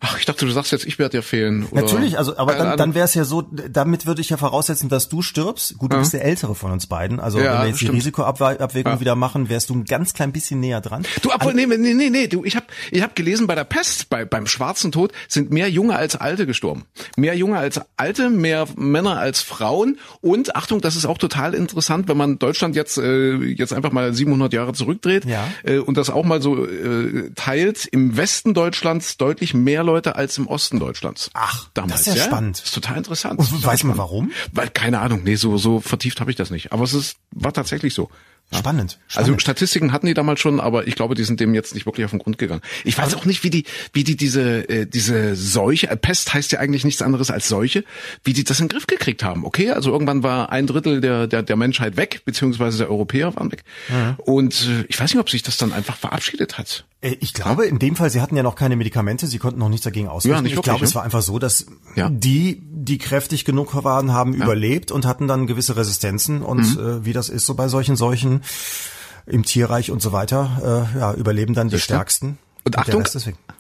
Ach, 0.03 0.17
ich 0.19 0.25
dachte, 0.25 0.47
du 0.47 0.51
sagst 0.51 0.73
jetzt, 0.73 0.87
ich 0.87 0.99
werde 0.99 1.19
dir 1.19 1.23
fehlen. 1.23 1.67
Oder? 1.71 1.83
Natürlich, 1.83 2.17
also 2.17 2.39
aber 2.39 2.55
dann, 2.55 2.79
dann 2.79 2.95
wäre 2.95 3.05
es 3.05 3.13
ja 3.13 3.25
so, 3.25 3.43
damit 3.43 4.07
würde 4.07 4.23
ich 4.23 4.31
ja 4.31 4.39
voraussetzen, 4.39 4.89
dass 4.89 5.11
du 5.11 5.21
stirbst. 5.21 5.77
Gut, 5.77 5.93
du 5.93 5.97
ja. 5.97 6.01
bist 6.01 6.15
der 6.15 6.25
Ältere 6.25 6.55
von 6.55 6.73
uns 6.73 6.87
beiden. 6.87 7.21
Also 7.21 7.39
ja, 7.39 7.53
wenn 7.53 7.61
wir 7.61 7.67
jetzt 7.67 7.77
stimmt. 7.77 7.93
die 7.93 7.97
Risikoabwägung 7.97 8.95
ja. 8.95 9.01
wieder 9.01 9.15
machen, 9.15 9.51
wärst 9.51 9.69
du 9.69 9.75
ein 9.75 9.85
ganz 9.85 10.15
klein 10.15 10.33
bisschen 10.33 10.59
näher 10.59 10.81
dran. 10.81 11.03
Du, 11.21 11.31
obwohl, 11.31 11.53
nee, 11.53 11.67
nee, 11.67 11.77
nee, 11.77 12.09
nee, 12.09 12.29
du, 12.29 12.47
ich 12.47 12.57
habe 12.57 12.65
ich 12.91 13.03
hab 13.03 13.15
gelesen, 13.15 13.47
bei 13.47 13.55
der 13.55 13.65
Pest, 13.65 14.09
bei, 14.09 14.25
beim 14.25 14.47
schwarzen 14.47 14.91
Tod 14.91 15.13
sind 15.29 15.51
mehr 15.51 15.69
Junge 15.69 15.97
als 15.97 16.17
Alte 16.17 16.47
gestorben. 16.47 16.87
Mehr 17.19 17.37
Junge 17.37 17.59
als 17.59 17.79
Alte, 17.99 18.31
mehr 18.31 18.69
Männer 18.77 19.19
als 19.19 19.43
Frauen. 19.43 19.99
Und 20.23 20.57
Achtung, 20.57 20.81
das 20.81 20.97
ist 20.97 21.05
auch 21.05 21.19
total 21.19 21.53
interessant, 21.53 22.09
wenn 22.09 22.17
man 22.17 22.39
Deutschland 22.39 22.75
jetzt 22.75 22.97
äh, 22.97 23.35
jetzt 23.35 23.75
einfach 23.75 23.93
mal 23.93 24.15
700 24.15 24.51
Jahre 24.55 24.73
zurückdreht 24.73 25.27
ja. 25.27 25.47
äh, 25.63 25.77
und 25.77 25.99
das 25.99 26.09
auch 26.09 26.25
mal 26.25 26.41
so 26.41 26.67
äh, 26.67 27.33
teilt. 27.35 27.85
Im 27.85 28.17
Westen 28.17 28.55
Deutschlands 28.55 29.19
deutlich 29.19 29.53
mehr 29.53 29.85
Leute 29.85 29.90
als 29.95 30.39
im 30.39 30.47
Osten 30.47 30.79
Deutschlands. 30.79 31.31
Ach, 31.35 31.69
damals. 31.75 32.05
Das 32.05 32.09
ist 32.09 32.15
ja, 32.15 32.23
ja? 32.23 32.25
spannend. 32.25 32.59
Das 32.59 32.67
ist 32.67 32.75
total 32.75 32.97
interessant. 32.97 33.39
Und 33.39 33.65
weiß 33.65 33.85
man 33.85 33.99
warum? 33.99 34.33
Weil, 34.53 34.69
keine 34.71 35.01
Ahnung, 35.01 35.23
nee, 35.25 35.37
so, 35.37 35.57
so 35.59 35.81
vertieft 35.81 36.21
habe 36.21 36.31
ich 36.31 36.37
das 36.37 36.51
nicht. 36.51 36.73
Aber 36.73 36.85
es 36.85 36.95
ist, 36.95 37.17
war 37.33 37.53
tatsächlich 37.53 37.95
so. 37.95 38.11
Spannend, 38.53 38.99
Also 39.11 39.27
spannend. 39.27 39.43
Statistiken 39.43 39.93
hatten 39.93 40.07
die 40.07 40.15
damals 40.15 40.41
schon, 40.41 40.59
aber 40.59 40.89
ich 40.89 40.97
glaube, 40.97 41.15
die 41.15 41.23
sind 41.23 41.39
dem 41.39 41.55
jetzt 41.55 41.73
nicht 41.73 41.87
wirklich 41.87 42.05
auf 42.05 42.11
den 42.11 42.19
Grund 42.19 42.37
gegangen. 42.37 42.63
Ich 42.83 42.99
weiß 42.99 43.15
auch 43.15 43.25
nicht, 43.25 43.45
wie 43.45 43.51
die, 43.51 43.65
wie 43.93 44.03
die 44.03 44.17
diese, 44.17 44.69
äh, 44.69 44.87
diese 44.87 45.37
Seuche, 45.37 45.89
äh, 45.89 45.97
Pest 45.97 46.35
heißt 46.35 46.51
ja 46.51 46.59
eigentlich 46.59 46.85
nichts 46.85 47.01
anderes 47.01 47.31
als 47.31 47.47
Seuche, 47.47 47.85
wie 48.25 48.33
die 48.33 48.43
das 48.43 48.59
in 48.59 48.67
den 48.67 48.73
Griff 48.73 48.89
gekriegt 48.89 49.23
haben. 49.23 49.45
Okay, 49.45 49.71
also 49.71 49.93
irgendwann 49.93 50.25
war 50.25 50.51
ein 50.51 50.67
Drittel 50.67 51.01
der, 51.01 51.29
der, 51.29 51.45
der 51.45 51.55
Menschheit 51.55 51.97
weg, 51.97 52.23
beziehungsweise 52.25 52.79
der 52.79 52.91
Europäer 52.91 53.37
waren 53.37 53.53
weg. 53.53 53.63
Und 54.17 54.67
äh, 54.67 54.85
ich 54.89 54.99
weiß 54.99 55.15
nicht, 55.15 55.21
ob 55.21 55.31
sich 55.31 55.45
das 55.45 55.57
dann 55.57 55.73
einfach 55.73 55.97
verabschiedet 55.97 56.59
hat. 56.59 56.85
Äh, 57.01 57.17
Ich 57.21 57.35
glaube, 57.35 57.67
in 57.67 57.79
dem 57.79 57.97
Fall, 57.97 58.11
sie 58.11 58.21
hatten 58.21 58.37
ja 58.37 58.43
noch 58.43 58.55
keine 58.55 58.77
Medikamente, 58.77 59.27
sie 59.27 59.39
konnten 59.39 59.59
noch 59.59 59.69
nichts 59.69 59.85
dagegen 59.85 60.09
ausrichten. 60.09 60.35
Ja, 60.37 60.43
nicht 60.43 60.53
ich 60.53 60.57
wirklich, 60.57 60.65
glaube, 60.65 60.81
ne? 60.81 60.87
es 60.89 60.95
war 60.95 61.03
einfach 61.03 61.23
so, 61.23 61.39
dass 61.39 61.67
Ja. 61.97 62.09
die, 62.11 62.63
die 62.63 62.99
kräftig 62.99 63.45
genug 63.45 63.75
waren, 63.85 64.13
haben 64.13 64.35
überlebt 64.35 64.91
und 64.93 65.07
hatten 65.07 65.27
dann 65.29 65.47
gewisse 65.47 65.77
Resistenzen. 65.77 66.43
Und 66.43 66.77
Mhm. 66.77 66.81
äh, 66.81 67.05
wie 67.05 67.13
das 67.13 67.29
ist 67.29 67.47
so 67.47 67.55
bei 67.55 67.69
solchen 67.69 67.97
Seuchen 67.97 68.43
im 69.27 69.45
Tierreich 69.45 69.91
und 69.91 70.03
so 70.03 70.13
weiter, 70.13 70.89
äh, 70.95 70.99
ja, 70.99 71.15
überleben 71.15 71.55
dann 71.55 71.69
die? 71.69 71.79
Stärksten. 71.79 72.39
Und 72.63 72.75
der 72.75 72.83
Achtung, 72.83 73.03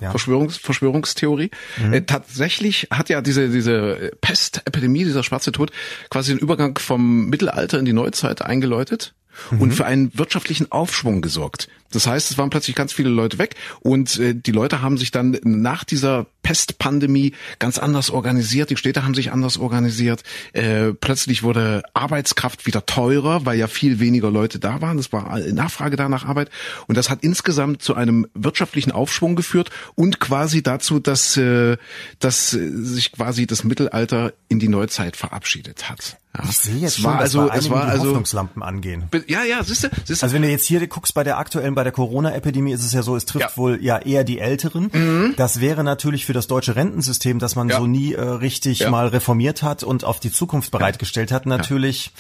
ja. 0.00 0.10
Verschwörungs 0.10 0.58
Verschwörungstheorie. 0.58 1.50
Äh, 1.90 2.02
tatsächlich 2.02 2.88
hat 2.90 3.08
ja 3.08 3.22
diese, 3.22 3.48
diese 3.48 4.10
Pestepidemie, 4.20 5.04
dieser 5.04 5.22
schwarze 5.22 5.52
Tod, 5.52 5.70
quasi 6.10 6.32
den 6.32 6.38
Übergang 6.38 6.78
vom 6.78 7.26
Mittelalter 7.26 7.78
in 7.78 7.86
die 7.86 7.94
Neuzeit 7.94 8.42
eingeläutet 8.42 9.14
und 9.58 9.72
für 9.72 9.86
einen 9.86 10.10
wirtschaftlichen 10.16 10.70
Aufschwung 10.72 11.20
gesorgt. 11.20 11.68
Das 11.92 12.06
heißt, 12.06 12.30
es 12.30 12.38
waren 12.38 12.50
plötzlich 12.50 12.76
ganz 12.76 12.92
viele 12.92 13.08
Leute 13.08 13.38
weg 13.38 13.56
und 13.80 14.18
äh, 14.18 14.34
die 14.34 14.52
Leute 14.52 14.80
haben 14.80 14.96
sich 14.96 15.10
dann 15.10 15.36
nach 15.42 15.82
dieser 15.82 16.26
Pestpandemie 16.42 17.32
ganz 17.58 17.78
anders 17.78 18.10
organisiert. 18.10 18.70
Die 18.70 18.76
Städte 18.76 19.02
haben 19.02 19.14
sich 19.14 19.32
anders 19.32 19.58
organisiert. 19.58 20.22
Äh, 20.52 20.92
plötzlich 20.92 21.42
wurde 21.42 21.82
Arbeitskraft 21.92 22.66
wieder 22.66 22.86
teurer, 22.86 23.44
weil 23.44 23.58
ja 23.58 23.66
viel 23.66 23.98
weniger 23.98 24.30
Leute 24.30 24.60
da 24.60 24.80
waren. 24.80 24.98
Es 24.98 25.12
war 25.12 25.38
Nachfrage 25.38 25.96
da 25.96 26.08
nach 26.08 26.24
Arbeit 26.24 26.50
und 26.86 26.96
das 26.96 27.10
hat 27.10 27.22
insgesamt 27.22 27.82
zu 27.82 27.94
einem 27.94 28.26
wirtschaftlichen 28.34 28.92
Aufschwung 28.92 29.34
geführt 29.34 29.70
und 29.96 30.20
quasi 30.20 30.62
dazu, 30.62 31.00
dass, 31.00 31.36
äh, 31.36 31.76
dass 32.20 32.54
äh, 32.54 32.70
sich 32.72 33.12
quasi 33.12 33.46
das 33.46 33.64
Mittelalter 33.64 34.32
in 34.48 34.60
die 34.60 34.68
Neuzeit 34.68 35.16
verabschiedet 35.16 35.90
hat. 35.90 36.19
Ja. 36.36 36.44
Ich 36.48 36.58
sehe 36.58 36.76
jetzt 36.76 36.90
es 36.92 36.96
schon, 36.98 37.04
war 37.06 37.14
dass 37.14 37.22
also, 37.34 37.48
bei 37.48 37.56
es 37.56 37.70
war 37.70 37.84
die 37.86 37.90
also, 37.90 38.04
Hoffnungslampen 38.06 38.62
angehen. 38.62 39.04
ja, 39.26 39.42
ja, 39.42 39.64
siehst 39.64 39.82
du, 39.84 39.88
siehst 40.04 40.22
du, 40.22 40.24
Also 40.26 40.34
wenn 40.36 40.42
du 40.42 40.48
jetzt 40.48 40.64
hier 40.64 40.86
guckst 40.86 41.12
bei 41.12 41.24
der 41.24 41.38
aktuellen, 41.38 41.74
bei 41.74 41.82
der 41.82 41.92
Corona-Epidemie, 41.92 42.72
ist 42.72 42.84
es 42.84 42.92
ja 42.92 43.02
so, 43.02 43.16
es 43.16 43.26
trifft 43.26 43.42
Ja. 43.42 43.50
Mhm. 43.50 43.56
wohl 43.60 43.78
ja 43.82 43.98
eher 43.98 44.22
die 44.22 44.38
Älteren. 44.38 45.34
Das 45.36 45.60
wäre 45.60 45.82
natürlich 45.82 46.26
für 46.26 46.32
das 46.32 46.46
deutsche 46.46 46.76
Rentensystem, 46.76 47.40
das 47.40 47.56
man 47.56 47.68
Ja. 47.68 47.78
so 47.78 47.86
nie 47.88 48.12
äh, 48.14 48.20
richtig 48.22 48.88
mal 48.88 49.08
reformiert 49.08 49.64
hat 49.64 49.82
und 49.82 50.04
auf 50.04 50.20
die 50.20 50.30
Zukunft 50.30 50.70
bereitgestellt 50.70 51.32
hat, 51.32 51.46
natürlich. 51.46 52.12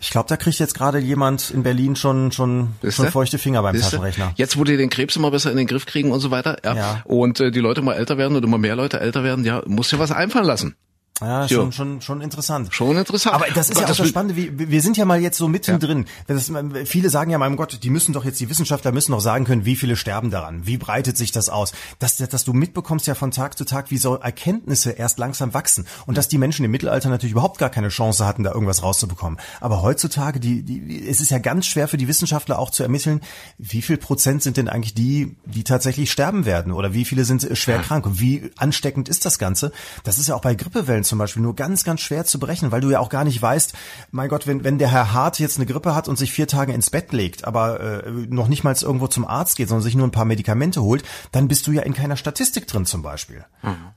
Ich 0.00 0.10
glaube, 0.10 0.28
da 0.28 0.36
kriegt 0.36 0.60
jetzt 0.60 0.74
gerade 0.76 1.00
jemand 1.00 1.50
in 1.50 1.64
Berlin 1.64 1.96
schon 1.96 2.30
schon, 2.30 2.68
Siehst 2.82 2.96
schon 2.98 3.08
feuchte 3.10 3.38
Finger 3.38 3.62
beim 3.62 3.74
Siehst 3.74 3.86
du? 3.86 3.96
Taschenrechner. 3.96 4.32
Jetzt, 4.36 4.56
wo 4.56 4.62
die 4.62 4.76
den 4.76 4.90
Krebs 4.90 5.16
immer 5.16 5.32
besser 5.32 5.50
in 5.50 5.56
den 5.56 5.66
Griff 5.66 5.86
kriegen 5.86 6.12
und 6.12 6.20
so 6.20 6.30
weiter, 6.30 6.58
ja, 6.64 6.76
Ja. 6.76 7.02
und 7.04 7.40
äh, 7.40 7.50
die 7.50 7.58
Leute 7.58 7.82
mal 7.82 7.94
älter 7.94 8.16
werden 8.16 8.36
und 8.36 8.44
immer 8.44 8.58
mehr 8.58 8.76
Leute 8.76 9.00
älter 9.00 9.24
werden, 9.24 9.44
ja, 9.44 9.62
muss 9.66 9.90
ja 9.90 9.98
was 9.98 10.12
einfallen 10.12 10.46
lassen. 10.46 10.76
Ja, 11.20 11.42
Ja. 11.42 11.48
schon, 11.48 11.72
schon, 11.72 12.00
schon 12.00 12.20
interessant. 12.20 12.72
Schon 12.72 12.96
interessant. 12.96 13.34
Aber 13.34 13.46
das 13.54 13.68
ist 13.70 13.74
Gott, 13.74 13.78
ja 13.80 13.84
auch 13.86 13.88
das 13.88 13.98
will- 14.00 14.06
Spannende, 14.06 14.36
wie, 14.36 14.70
wir 14.70 14.80
sind 14.82 14.96
ja 14.96 15.04
mal 15.04 15.20
jetzt 15.20 15.36
so 15.38 15.48
mittendrin. 15.48 16.06
Das, 16.26 16.50
viele 16.84 17.10
sagen 17.10 17.30
ja, 17.30 17.38
mein 17.38 17.56
Gott, 17.56 17.80
die 17.82 17.90
müssen 17.90 18.12
doch 18.12 18.24
jetzt, 18.24 18.38
die 18.40 18.48
Wissenschaftler 18.48 18.92
müssen 18.92 19.12
doch 19.12 19.20
sagen 19.20 19.44
können, 19.44 19.64
wie 19.64 19.76
viele 19.76 19.96
sterben 19.96 20.30
daran, 20.30 20.66
wie 20.66 20.76
breitet 20.76 21.16
sich 21.16 21.32
das 21.32 21.48
aus. 21.48 21.72
Dass, 21.98 22.16
dass 22.16 22.44
du 22.44 22.52
mitbekommst 22.52 23.06
ja 23.06 23.14
von 23.14 23.30
Tag 23.30 23.58
zu 23.58 23.64
Tag, 23.64 23.90
wie 23.90 23.98
so 23.98 24.14
Erkenntnisse 24.16 24.90
erst 24.92 25.18
langsam 25.18 25.54
wachsen. 25.54 25.86
Und 26.06 26.16
dass 26.18 26.28
die 26.28 26.38
Menschen 26.38 26.64
im 26.64 26.70
Mittelalter 26.70 27.08
natürlich 27.08 27.32
überhaupt 27.32 27.58
gar 27.58 27.70
keine 27.70 27.88
Chance 27.88 28.24
hatten, 28.26 28.42
da 28.44 28.52
irgendwas 28.52 28.82
rauszubekommen. 28.82 29.38
Aber 29.60 29.82
heutzutage, 29.82 30.40
die, 30.40 30.62
die, 30.62 31.08
es 31.08 31.20
ist 31.20 31.30
ja 31.30 31.38
ganz 31.38 31.66
schwer 31.66 31.88
für 31.88 31.96
die 31.96 32.06
Wissenschaftler 32.08 32.58
auch 32.58 32.70
zu 32.70 32.82
ermitteln, 32.82 33.20
wie 33.58 33.82
viel 33.82 33.96
Prozent 33.96 34.42
sind 34.42 34.56
denn 34.56 34.68
eigentlich 34.68 34.94
die, 34.94 35.36
die 35.46 35.64
tatsächlich 35.64 36.12
sterben 36.12 36.44
werden 36.46 36.72
oder 36.72 36.92
wie 36.94 37.04
viele 37.04 37.24
sind 37.24 37.46
schwer 37.58 37.80
krank 37.80 38.06
und 38.06 38.20
wie 38.20 38.50
ansteckend 38.56 39.08
ist 39.08 39.24
das 39.24 39.38
Ganze. 39.38 39.72
Das 40.04 40.18
ist 40.18 40.28
ja 40.28 40.34
auch 40.34 40.40
bei 40.42 40.54
Grippewellen 40.54 41.04
zum 41.08 41.18
Beispiel 41.18 41.42
nur 41.42 41.56
ganz, 41.56 41.84
ganz 41.84 42.00
schwer 42.00 42.24
zu 42.24 42.38
berechnen, 42.38 42.70
weil 42.70 42.80
du 42.80 42.90
ja 42.90 43.00
auch 43.00 43.08
gar 43.08 43.24
nicht 43.24 43.40
weißt, 43.40 43.72
mein 44.10 44.28
Gott, 44.28 44.46
wenn, 44.46 44.64
wenn 44.64 44.78
der 44.78 44.90
Herr 44.90 45.12
Hart 45.12 45.38
jetzt 45.38 45.56
eine 45.56 45.66
Grippe 45.66 45.94
hat 45.94 46.08
und 46.08 46.16
sich 46.16 46.32
vier 46.32 46.46
Tage 46.46 46.72
ins 46.72 46.90
Bett 46.90 47.12
legt, 47.12 47.44
aber 47.44 47.80
äh, 47.80 48.10
noch 48.28 48.48
nicht 48.48 48.64
mal 48.64 48.76
irgendwo 48.80 49.08
zum 49.08 49.26
Arzt 49.26 49.56
geht, 49.56 49.68
sondern 49.68 49.82
sich 49.82 49.96
nur 49.96 50.06
ein 50.06 50.12
paar 50.12 50.24
Medikamente 50.24 50.82
holt, 50.82 51.02
dann 51.32 51.48
bist 51.48 51.66
du 51.66 51.72
ja 51.72 51.82
in 51.82 51.94
keiner 51.94 52.16
Statistik 52.16 52.66
drin 52.66 52.86
zum 52.86 53.02
Beispiel. 53.02 53.44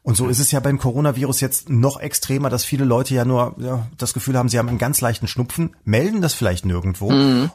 Und 0.04 0.18
so 0.18 0.28
ist 0.28 0.40
es 0.40 0.52
ja 0.52 0.60
beim 0.60 0.80
Coronavirus 0.80 1.42
jetzt 1.42 1.70
noch 1.70 2.00
extremer, 2.00 2.50
dass 2.50 2.66
viele 2.66 2.86
Leute 2.86 3.14
ja 3.14 3.26
nur 3.26 3.56
ja, 3.60 3.88
das 3.98 4.14
Gefühl 4.14 4.38
haben, 4.38 4.50
sie 4.50 4.58
haben 4.58 4.70
einen 4.70 4.78
ganz 4.78 5.02
leichten 5.02 5.28
Schnupfen, 5.28 5.76
melden 5.84 6.22
das 6.22 6.34
vielleicht 6.34 6.66
nirgendwo 6.66 7.12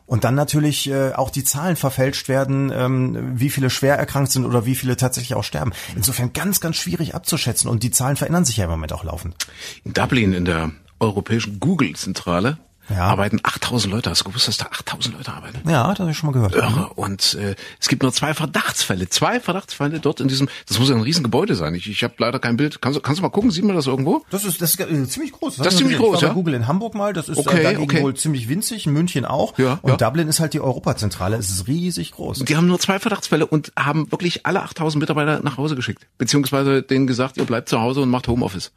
und 0.07 0.25
dann 0.25 0.35
natürlich 0.35 0.89
äh, 0.89 1.13
auch 1.15 1.31
die 1.31 1.45
Zahlen 1.45 1.77
verfälscht 1.77 2.29
werden, 2.29 2.71
ähm, 2.75 3.33
wie 3.39 3.51
viele 3.51 3.71
schwer 3.71 3.99
erkrankt 3.99 4.33
sind 4.33 4.45
oder 4.45 4.67
wie 4.67 4.75
viele 4.75 4.97
tatsächlich 4.97 5.35
auch 5.35 5.45
sterben. 5.45 5.73
Insofern 5.95 6.33
ganz, 6.33 6.61
ganz 6.61 6.77
schwierig 6.77 7.15
abzuschätzen 7.15 7.69
und 7.71 7.83
die 7.83 7.91
Zahlen 7.91 8.17
verändern 8.17 8.45
sich 8.45 8.59
ja 8.59 8.65
im 8.65 8.71
Moment 8.71 8.93
auch 8.93 9.04
laufend. 9.04 9.46
In 9.85 9.93
Dublin, 9.93 10.32
in 10.32 10.45
der 10.45 10.73
europäischen 10.99 11.61
Google-Zentrale, 11.61 12.59
Ja. 12.89 13.05
arbeiten 13.07 13.41
8000 13.43 13.93
Leute. 13.93 14.11
Hast 14.11 14.21
du 14.21 14.25
gewusst, 14.27 14.49
dass 14.49 14.57
da 14.59 14.67
8000 14.67 15.17
Leute 15.17 15.33
arbeiten? 15.33 15.69
Ja, 15.69 15.89
das 15.91 15.99
habe 16.01 16.11
ich 16.11 16.17
schon 16.17 16.29
mal 16.29 16.33
gehört. 16.33 16.55
Irre. 16.55 16.91
Und 16.95 17.35
äh, 17.35 17.55
es 17.81 17.89
gibt 17.89 18.03
nur 18.03 18.13
zwei 18.13 18.33
Verdachtsfälle. 18.35 19.09
Zwei 19.09 19.41
Verdachtsfälle 19.41 19.99
dort 20.01 20.21
in 20.21 20.29
diesem, 20.29 20.49
das 20.69 20.79
muss 20.79 20.89
ja 20.89 20.95
ein 20.95 21.01
Riesengebäude 21.03 21.55
sein. 21.57 21.75
Ich, 21.75 21.89
ich 21.89 22.05
habe 22.05 22.15
leider 22.19 22.39
kein 22.39 22.57
Bild. 22.57 22.81
Kannst, 22.81 22.97
du- 22.97 23.01
kannst 23.03 23.19
du 23.19 23.23
mal 23.23 23.31
gucken, 23.31 23.51
sieht 23.51 23.65
man 23.65 23.75
das 23.77 23.87
irgendwo? 23.87 24.25
Das 24.31 24.45
ist, 24.45 24.61
das 24.63 24.75
ist 24.75 24.81
äh, 24.81 25.07
ziemlich 25.09 25.33
groß. 25.33 25.57
Das 25.57 25.59
ist 25.59 25.59
hab 25.67 25.73
ich 25.73 25.79
ziemlich 25.79 25.97
gesehen. 25.97 26.05
Ich 26.07 26.11
groß, 26.13 26.23
war 26.23 26.29
ja? 26.29 26.35
Google 26.35 26.55
in 26.55 26.67
Hamburg 26.69 26.95
mal, 26.95 27.13
das 27.13 27.29
ist 27.29 27.39
Okay, 27.39 27.75
äh, 27.75 27.77
okay. 27.79 28.03
wohl 28.03 28.15
ziemlich 28.15 28.49
winzig, 28.49 28.87
in 28.87 28.93
München 28.93 29.25
auch. 29.25 29.59
Ja, 29.59 29.79
und 29.83 29.91
ja. 29.91 29.97
Dublin 29.97 30.29
ist 30.29 30.41
halt 30.41 30.55
die 30.55 30.61
Europazentrale, 30.61 31.37
es 31.37 31.51
ist 31.51 31.67
riesig 31.67 32.13
groß. 32.13 32.41
Die 32.41 32.57
haben 32.57 32.67
nur 32.67 32.79
zwei 32.79 32.99
Verdachtsfälle 32.99 33.47
und 33.47 33.73
haben 33.79 34.11
wirklich 34.13 34.47
alle 34.47 34.63
8000 34.63 35.01
Mitarbeiter 35.01 35.41
nach 35.43 35.57
Hause 35.57 35.75
geschickt. 35.77 36.07
Beziehungsweise 36.19 36.83
denen 36.83 37.07
gesagt, 37.07 37.37
ihr 37.37 37.45
bleibt 37.45 37.69
zu 37.69 37.81
Hause 37.81 38.01
und 38.03 38.11
macht 38.11 38.29
Homeoffice. 38.29 38.73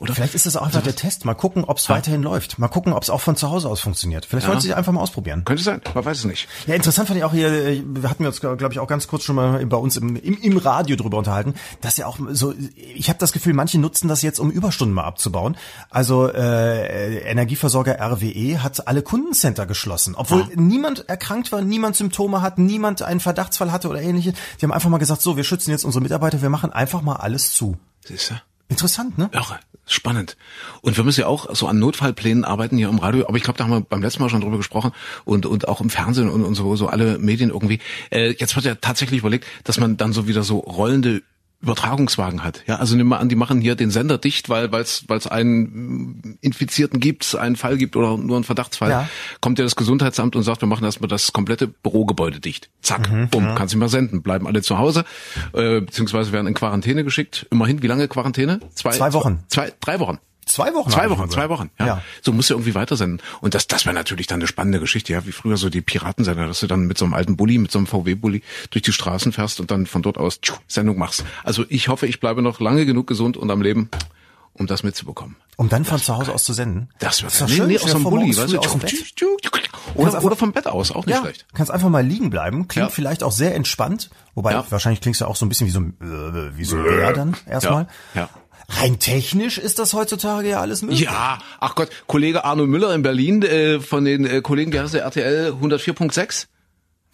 Oder? 0.00 0.14
Vielleicht 0.14 0.34
ist 0.34 0.46
das 0.46 0.56
auch 0.56 0.66
einfach 0.66 0.82
der 0.82 0.96
Test. 0.96 1.24
Mal 1.24 1.34
gucken, 1.34 1.64
ob 1.64 1.78
es 1.78 1.88
weiterhin 1.88 2.22
läuft. 2.22 2.58
Mal 2.58 2.68
gucken, 2.68 2.92
ob 2.92 3.02
es 3.02 3.10
auch 3.10 3.20
von 3.20 3.36
zu 3.36 3.47
Hause 3.50 3.68
aus 3.68 3.80
funktioniert. 3.80 4.26
Vielleicht 4.26 4.48
wollen 4.48 4.60
sie 4.60 4.74
einfach 4.74 4.92
mal 4.92 5.00
ausprobieren. 5.00 5.44
Könnte 5.44 5.62
sein, 5.62 5.80
man 5.94 6.04
weiß 6.04 6.18
es 6.18 6.24
nicht. 6.24 6.48
Ja, 6.66 6.74
interessant 6.74 7.08
fand 7.08 7.18
ich 7.18 7.24
auch 7.24 7.32
hier, 7.32 7.48
äh, 7.48 7.82
wir 7.84 8.08
hatten 8.08 8.24
wir 8.24 8.28
uns, 8.28 8.40
glaube 8.40 8.68
ich, 8.70 8.78
auch 8.78 8.86
ganz 8.86 9.08
kurz 9.08 9.24
schon 9.24 9.36
mal 9.36 9.64
bei 9.66 9.76
uns 9.76 9.96
im, 9.96 10.16
im, 10.16 10.36
im 10.40 10.56
Radio 10.58 10.96
drüber 10.96 11.18
unterhalten, 11.18 11.54
dass 11.80 11.96
ja 11.96 12.06
auch 12.06 12.18
so, 12.30 12.54
ich 12.76 13.08
habe 13.08 13.18
das 13.18 13.32
Gefühl, 13.32 13.54
manche 13.54 13.78
nutzen 13.78 14.08
das 14.08 14.22
jetzt, 14.22 14.38
um 14.38 14.50
Überstunden 14.50 14.94
mal 14.94 15.04
abzubauen. 15.04 15.56
Also 15.90 16.28
äh, 16.28 17.18
Energieversorger 17.20 17.98
RWE 18.00 18.62
hat 18.62 18.86
alle 18.86 19.02
Kundencenter 19.02 19.66
geschlossen, 19.66 20.14
obwohl 20.16 20.46
niemand 20.54 21.08
erkrankt 21.08 21.52
war, 21.52 21.62
niemand 21.62 21.96
Symptome 21.96 22.42
hat, 22.42 22.58
niemand 22.58 23.02
einen 23.02 23.20
Verdachtsfall 23.20 23.72
hatte 23.72 23.88
oder 23.88 24.00
ähnliches. 24.00 24.34
Die 24.60 24.64
haben 24.64 24.72
einfach 24.72 24.90
mal 24.90 24.98
gesagt, 24.98 25.22
so, 25.22 25.36
wir 25.36 25.44
schützen 25.44 25.70
jetzt 25.70 25.84
unsere 25.84 26.02
Mitarbeiter, 26.02 26.42
wir 26.42 26.50
machen 26.50 26.72
einfach 26.72 27.02
mal 27.02 27.16
alles 27.16 27.52
zu. 27.52 27.76
Siehst 28.04 28.30
du? 28.30 28.34
Interessant, 28.68 29.16
ne? 29.16 29.30
Irre, 29.32 29.58
spannend. 29.92 30.36
Und 30.80 30.96
wir 30.96 31.04
müssen 31.04 31.20
ja 31.20 31.26
auch 31.26 31.54
so 31.54 31.66
an 31.66 31.78
Notfallplänen 31.78 32.44
arbeiten 32.44 32.76
hier 32.76 32.88
im 32.88 32.98
Radio, 32.98 33.26
aber 33.26 33.36
ich 33.36 33.42
glaube, 33.42 33.58
da 33.58 33.64
haben 33.64 33.70
wir 33.70 33.80
beim 33.80 34.02
letzten 34.02 34.22
Mal 34.22 34.28
schon 34.28 34.40
drüber 34.40 34.56
gesprochen 34.56 34.92
und, 35.24 35.46
und 35.46 35.68
auch 35.68 35.80
im 35.80 35.90
Fernsehen 35.90 36.28
und, 36.28 36.44
und 36.44 36.54
so, 36.54 36.76
so 36.76 36.88
alle 36.88 37.18
Medien 37.18 37.50
irgendwie. 37.50 37.80
Äh, 38.10 38.34
jetzt 38.38 38.56
wird 38.56 38.64
ja 38.64 38.74
tatsächlich 38.74 39.20
überlegt, 39.20 39.46
dass 39.64 39.78
man 39.78 39.96
dann 39.96 40.12
so 40.12 40.26
wieder 40.26 40.42
so 40.42 40.58
rollende 40.58 41.22
Übertragungswagen 41.60 42.44
hat. 42.44 42.62
Ja, 42.66 42.76
also 42.76 42.94
nimm 42.94 43.08
mal 43.08 43.16
an, 43.18 43.28
die 43.28 43.34
machen 43.34 43.60
hier 43.60 43.74
den 43.74 43.90
Sender 43.90 44.16
dicht, 44.16 44.48
weil 44.48 44.72
es 44.74 45.04
weil 45.08 45.18
es 45.18 45.26
einen 45.26 46.38
Infizierten 46.40 47.00
gibt, 47.00 47.34
einen 47.34 47.56
Fall 47.56 47.76
gibt 47.78 47.96
oder 47.96 48.16
nur 48.16 48.36
einen 48.36 48.44
Verdachtsfall. 48.44 48.90
Ja. 48.90 49.08
Kommt 49.40 49.58
ja 49.58 49.64
das 49.64 49.74
Gesundheitsamt 49.74 50.36
und 50.36 50.44
sagt, 50.44 50.62
wir 50.62 50.68
machen 50.68 50.84
erstmal 50.84 51.08
das 51.08 51.32
komplette 51.32 51.66
Bürogebäude 51.66 52.38
dicht. 52.38 52.70
Zack, 52.80 53.10
Mhm, 53.10 53.28
bumm, 53.28 53.54
kannst 53.56 53.74
nicht 53.74 53.80
mehr 53.80 53.88
senden. 53.88 54.22
Bleiben 54.22 54.46
alle 54.46 54.62
zu 54.62 54.78
Hause, 54.78 55.04
äh, 55.52 55.80
beziehungsweise 55.80 56.30
werden 56.32 56.46
in 56.46 56.54
Quarantäne 56.54 57.02
geschickt. 57.02 57.46
Immerhin, 57.50 57.82
wie 57.82 57.86
lange 57.88 58.06
Quarantäne? 58.06 58.60
Zwei 58.96 59.12
Wochen. 59.12 59.42
Zwei, 59.48 59.72
drei 59.80 59.98
Wochen. 59.98 60.18
Zwei 60.48 60.74
Wochen. 60.74 60.90
Zwei 60.90 61.10
Wochen, 61.10 61.30
zwei. 61.30 61.48
Wochen. 61.48 61.70
Ja. 61.78 61.86
Ja. 61.86 62.02
So 62.22 62.32
musst 62.32 62.50
du 62.50 62.54
irgendwie 62.54 62.74
weitersenden. 62.74 63.20
Und 63.40 63.54
das, 63.54 63.66
das 63.66 63.84
wäre 63.86 63.94
natürlich 63.94 64.26
dann 64.26 64.40
eine 64.40 64.46
spannende 64.48 64.80
Geschichte, 64.80 65.12
ja, 65.12 65.24
wie 65.26 65.32
früher 65.32 65.56
so 65.56 65.70
die 65.70 65.80
Piratensender, 65.82 66.46
dass 66.46 66.60
du 66.60 66.66
dann 66.66 66.86
mit 66.86 66.98
so 66.98 67.04
einem 67.04 67.14
alten 67.14 67.36
Bulli, 67.36 67.58
mit 67.58 67.70
so 67.70 67.78
einem 67.78 67.86
VW-Bulli 67.86 68.42
durch 68.70 68.82
die 68.82 68.92
Straßen 68.92 69.32
fährst 69.32 69.60
und 69.60 69.70
dann 69.70 69.86
von 69.86 70.02
dort 70.02 70.18
aus 70.18 70.40
tschu, 70.40 70.54
Sendung 70.66 70.98
machst. 70.98 71.24
Also 71.44 71.64
ich 71.68 71.88
hoffe, 71.88 72.06
ich 72.06 72.20
bleibe 72.20 72.42
noch 72.42 72.60
lange 72.60 72.86
genug 72.86 73.06
gesund 73.06 73.36
und 73.36 73.50
am 73.50 73.62
Leben, 73.62 73.90
um 74.54 74.66
das 74.66 74.82
mitzubekommen. 74.82 75.36
Um 75.56 75.68
dann 75.68 75.84
von 75.84 75.98
zu 75.98 76.16
Hause 76.16 76.32
aus 76.32 76.44
zu 76.44 76.52
senden. 76.52 76.88
Das 77.00 77.22
wird 77.22 77.32
nee, 77.48 77.56
schön. 77.56 77.66
nee, 77.68 77.78
aus 77.78 77.90
dem 77.92 78.02
Bulli, 78.04 78.36
weißt 78.36 78.52
du, 78.52 78.58
aus 78.58 78.72
dem 78.72 78.80
tschu, 78.80 78.86
Bett. 78.86 78.90
tschu, 79.16 79.36
tschu, 79.42 79.50
Kannst 79.50 79.96
oder, 79.96 80.06
einfach- 80.14 80.22
oder 80.24 80.36
vom 80.36 80.52
Bett 80.52 80.66
aus, 80.66 80.90
auch 80.92 81.06
nicht 81.06 81.14
ja, 81.16 81.22
schlecht. 81.22 81.46
kannst 81.54 81.72
einfach 81.72 81.88
mal 81.88 82.04
liegen 82.04 82.30
bleiben. 82.30 82.68
Klingt 82.68 82.88
Ja. 82.88 82.94
vielleicht 82.94 83.22
auch 83.22 83.32
sehr 83.32 83.54
entspannt. 83.54 84.10
Wobei, 84.34 84.52
Ja. 84.52 84.64
wahrscheinlich 84.70 85.00
klingst 85.00 85.20
du 85.20 85.24
auch 85.26 85.34
so 85.36 85.44
ein 85.46 85.48
bisschen 85.48 85.66
wie 85.66 85.70
so 85.70 85.80
ein, 85.80 85.94
äh, 86.00 86.56
wie 86.56 86.64
so 86.64 86.76
ein 86.76 86.82
Bär 86.84 87.12
dann 87.12 87.36
erstmal. 87.46 87.88
Ja, 88.14 88.20
ja. 88.22 88.28
Rein 88.70 88.98
technisch 88.98 89.56
ist 89.58 89.78
das 89.78 89.94
heutzutage 89.94 90.48
ja 90.50 90.60
alles 90.60 90.82
möglich. 90.82 91.00
Ja, 91.00 91.38
ach 91.58 91.74
Gott, 91.74 91.88
Kollege 92.06 92.44
Arno 92.44 92.66
Müller 92.66 92.94
in 92.94 93.02
Berlin 93.02 93.42
äh, 93.42 93.80
von 93.80 94.04
den 94.04 94.26
äh, 94.26 94.40
Kollegen, 94.42 94.72
wie 94.72 94.78
heißt 94.80 94.94
der, 94.94 95.02
RTL 95.02 95.52
104.6? 95.60 96.46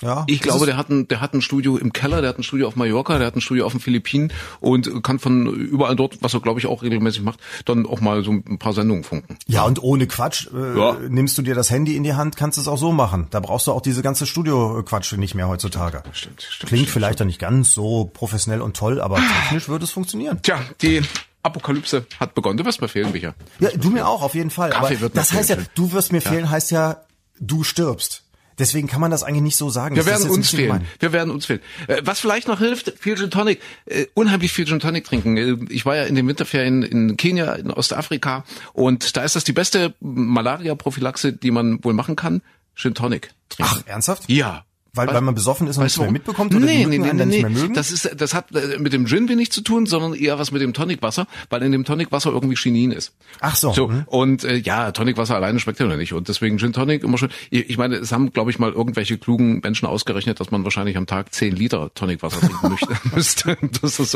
Ja, 0.03 0.25
ich 0.27 0.41
glaube, 0.41 0.67
der 0.67 0.77
hat, 0.77 0.91
ein, 0.91 1.07
der 1.07 1.21
hat 1.21 1.33
ein 1.35 1.41
Studio 1.41 1.77
im 1.77 1.93
Keller, 1.93 2.21
der 2.21 2.31
hat 2.31 2.39
ein 2.39 2.43
Studio 2.43 2.67
auf 2.67 2.75
Mallorca, 2.75 3.17
der 3.17 3.29
hat 3.29 3.37
ein 3.37 3.41
Studio 3.41 3.65
auf 3.65 3.73
den 3.73 3.81
Philippinen 3.81 4.33
und 4.59 5.05
kann 5.05 5.21
von 5.21 5.47
überall 5.47 5.95
dort, 5.95 6.19
was 6.21 6.35
er 6.35 6.41
glaube 6.41 6.59
ich 6.59 6.67
auch 6.67 6.83
regelmäßig 6.83 7.23
macht, 7.23 7.39
dann 7.65 7.87
auch 7.87 8.01
mal 8.01 8.25
so 8.25 8.33
ein 8.33 8.59
paar 8.59 8.73
Sendungen 8.73 9.05
funken. 9.05 9.39
Ja, 9.47 9.63
und 9.63 9.81
ohne 9.81 10.09
Quatsch, 10.09 10.49
äh, 10.53 10.77
Ja. 10.77 10.97
nimmst 11.09 11.39
du 11.39 11.43
dir 11.43 11.55
das 11.55 11.71
Handy 11.71 11.95
in 11.97 12.03
die 12.03 12.15
Hand, 12.15 12.37
kannst 12.37 12.59
es 12.59 12.67
auch 12.67 12.77
so 12.77 12.91
machen. 12.91 13.29
Da 13.31 13.39
brauchst 13.39 13.69
du 13.69 13.73
auch 13.73 13.81
diese 13.81 14.03
ganze 14.03 14.27
Studio-Quatsch 14.27 15.13
nicht 15.17 15.37
mehr 15.37 15.47
heutzutage. 15.47 16.03
Stimmt, 16.13 16.43
stimmt. 16.43 16.69
Klingt 16.69 16.83
stimmt. 16.83 16.89
vielleicht 16.93 17.21
dann 17.21 17.29
nicht 17.29 17.39
ganz 17.39 17.73
so 17.73 18.11
professionell 18.13 18.63
und 18.63 18.77
toll, 18.77 19.01
aber 19.01 19.17
technisch 19.45 19.69
würde 19.69 19.85
es 19.85 19.93
funktionieren. 19.93 20.41
Tja, 20.43 20.59
die 20.83 21.03
Apokalypse 21.45 22.07
hat 22.19 22.35
begonnen. 22.35 22.57
Du 22.59 22.65
wirst 22.65 22.81
mir 22.81 22.89
fehlen, 22.89 23.13
Micha. 23.13 23.35
Ja, 23.61 23.71
du 23.77 23.91
mir 23.91 24.07
auch, 24.09 24.23
auf 24.23 24.35
jeden 24.35 24.51
Fall. 24.51 24.71
Kaffee 24.71 24.95
aber 24.95 25.01
wird 25.03 25.15
mir 25.15 25.21
das 25.21 25.33
heißt 25.33 25.51
ja, 25.51 25.57
fehlen. 25.57 25.69
du 25.75 25.93
wirst 25.93 26.13
mir 26.13 26.21
fehlen, 26.21 26.51
heißt 26.51 26.71
ja, 26.71 27.05
du 27.41 27.63
stirbst. 27.65 28.23
Deswegen 28.57 28.87
kann 28.87 29.01
man 29.01 29.11
das 29.11 29.25
eigentlich 29.25 29.43
nicht 29.43 29.57
so 29.57 29.69
sagen. 29.69 29.97
Wir 29.97 30.05
Das 30.05 30.13
werden 30.21 30.31
uns 30.31 30.51
fehlen. 30.51 30.67
gemein. 30.69 30.87
Wir 31.01 31.13
werden 31.13 31.31
uns 31.33 31.45
fehlen. 31.47 31.59
Äh, 31.89 32.03
Was 32.05 32.21
vielleicht 32.21 32.47
noch 32.47 32.61
hilft, 32.61 32.95
viel 33.01 33.17
Gin 33.17 33.29
Tonic. 33.33 33.61
Äh, 33.85 34.07
unheimlich 34.15 34.53
viel 34.53 34.65
Gin 34.65 34.79
Tonic 34.79 35.05
trinken. 35.05 35.37
Äh, 35.37 35.57
Ich 35.71 35.85
war 35.85 35.97
ja 35.97 36.05
in 36.05 36.15
den 36.15 36.29
Winterferien 36.29 36.85
in 36.85 37.17
Kenia, 37.17 37.55
in 37.55 37.73
Ostafrika 37.73 38.45
und 38.73 39.17
da 39.17 39.25
ist 39.25 39.35
das 39.35 39.43
die 39.43 39.53
beste 39.53 39.95
Malaria-Prophylaxe, 40.01 41.33
die 41.33 41.51
man 41.51 41.83
wohl 41.83 41.95
machen 41.95 42.15
kann. 42.17 42.43
Gin 42.77 42.95
Tonic 42.95 43.31
trinken. 43.49 43.73
Ach, 43.83 43.87
ernsthaft? 43.87 44.25
Ja. 44.29 44.65
Weil, 44.95 45.09
weil 45.09 45.21
man 45.21 45.35
besoffen 45.35 45.67
ist 45.67 45.77
und 45.77 45.97
du 45.97 46.03
mehr 46.03 46.13
mitbekommt 46.13 46.55
oder 46.55 46.65
nee, 46.65 46.79
die 46.79 46.99
Mücken 46.99 47.17
nee, 47.17 47.25
nee, 47.25 47.25
nicht 47.25 47.43
mehr 47.43 47.51
nee. 47.51 47.61
mögen? 47.61 47.75
Das 47.75 47.91
ist, 47.91 48.11
das 48.17 48.33
hat 48.33 48.55
äh, 48.55 48.79
mit 48.79 48.93
dem 48.93 49.07
Gin 49.07 49.29
wenig 49.29 49.51
zu 49.53 49.61
tun, 49.61 49.87
sondern 49.87 50.15
eher 50.15 50.39
was 50.39 50.53
mit 50.53 50.63
dem 50.63 50.73
Tonicwasser, 50.73 51.27
weil 51.51 51.63
in 51.63 51.73
dem 51.73 51.85
Tonicwasser 51.85 52.31
irgendwie 52.31 52.57
Chinin 52.57 52.93
ist. 52.93 53.13
Ach 53.41 53.57
so. 53.57 53.73
So, 53.73 53.89
hm. 53.89 54.05
und 54.07 54.45
äh, 54.45 54.57
ja, 54.57 54.93
Tonicwasser 54.93 55.35
alleine 55.35 55.59
schmeckt 55.59 55.81
ja 55.81 55.87
noch 55.87 55.97
nicht. 55.97 56.13
Und 56.13 56.29
deswegen 56.29 56.59
Gin 56.59 56.73
Tonic 56.73 57.03
immer 57.03 57.19
schon. 57.19 57.31
Ich 57.51 57.71
ich 57.71 57.79
meine, 57.79 57.97
es 57.97 58.13
haben, 58.13 58.33
glaube 58.33 58.53
ich, 58.53 58.59
mal 58.61 58.71
irgendwelche 58.71 59.19
klugen 59.19 59.61
Menschen 59.61 59.87
ausgerechnet, 59.87 60.39
dass 60.39 60.53
man 60.53 60.63
wahrscheinlich 60.63 60.97
am 60.97 61.07
Tag 61.07 61.35
10 61.35 61.57
Liter 61.57 61.93
Tonicwasser 61.95 62.41
trinken 62.41 62.77
müsste. 63.15 63.57
Das 63.83 63.99
ist. 63.99 64.15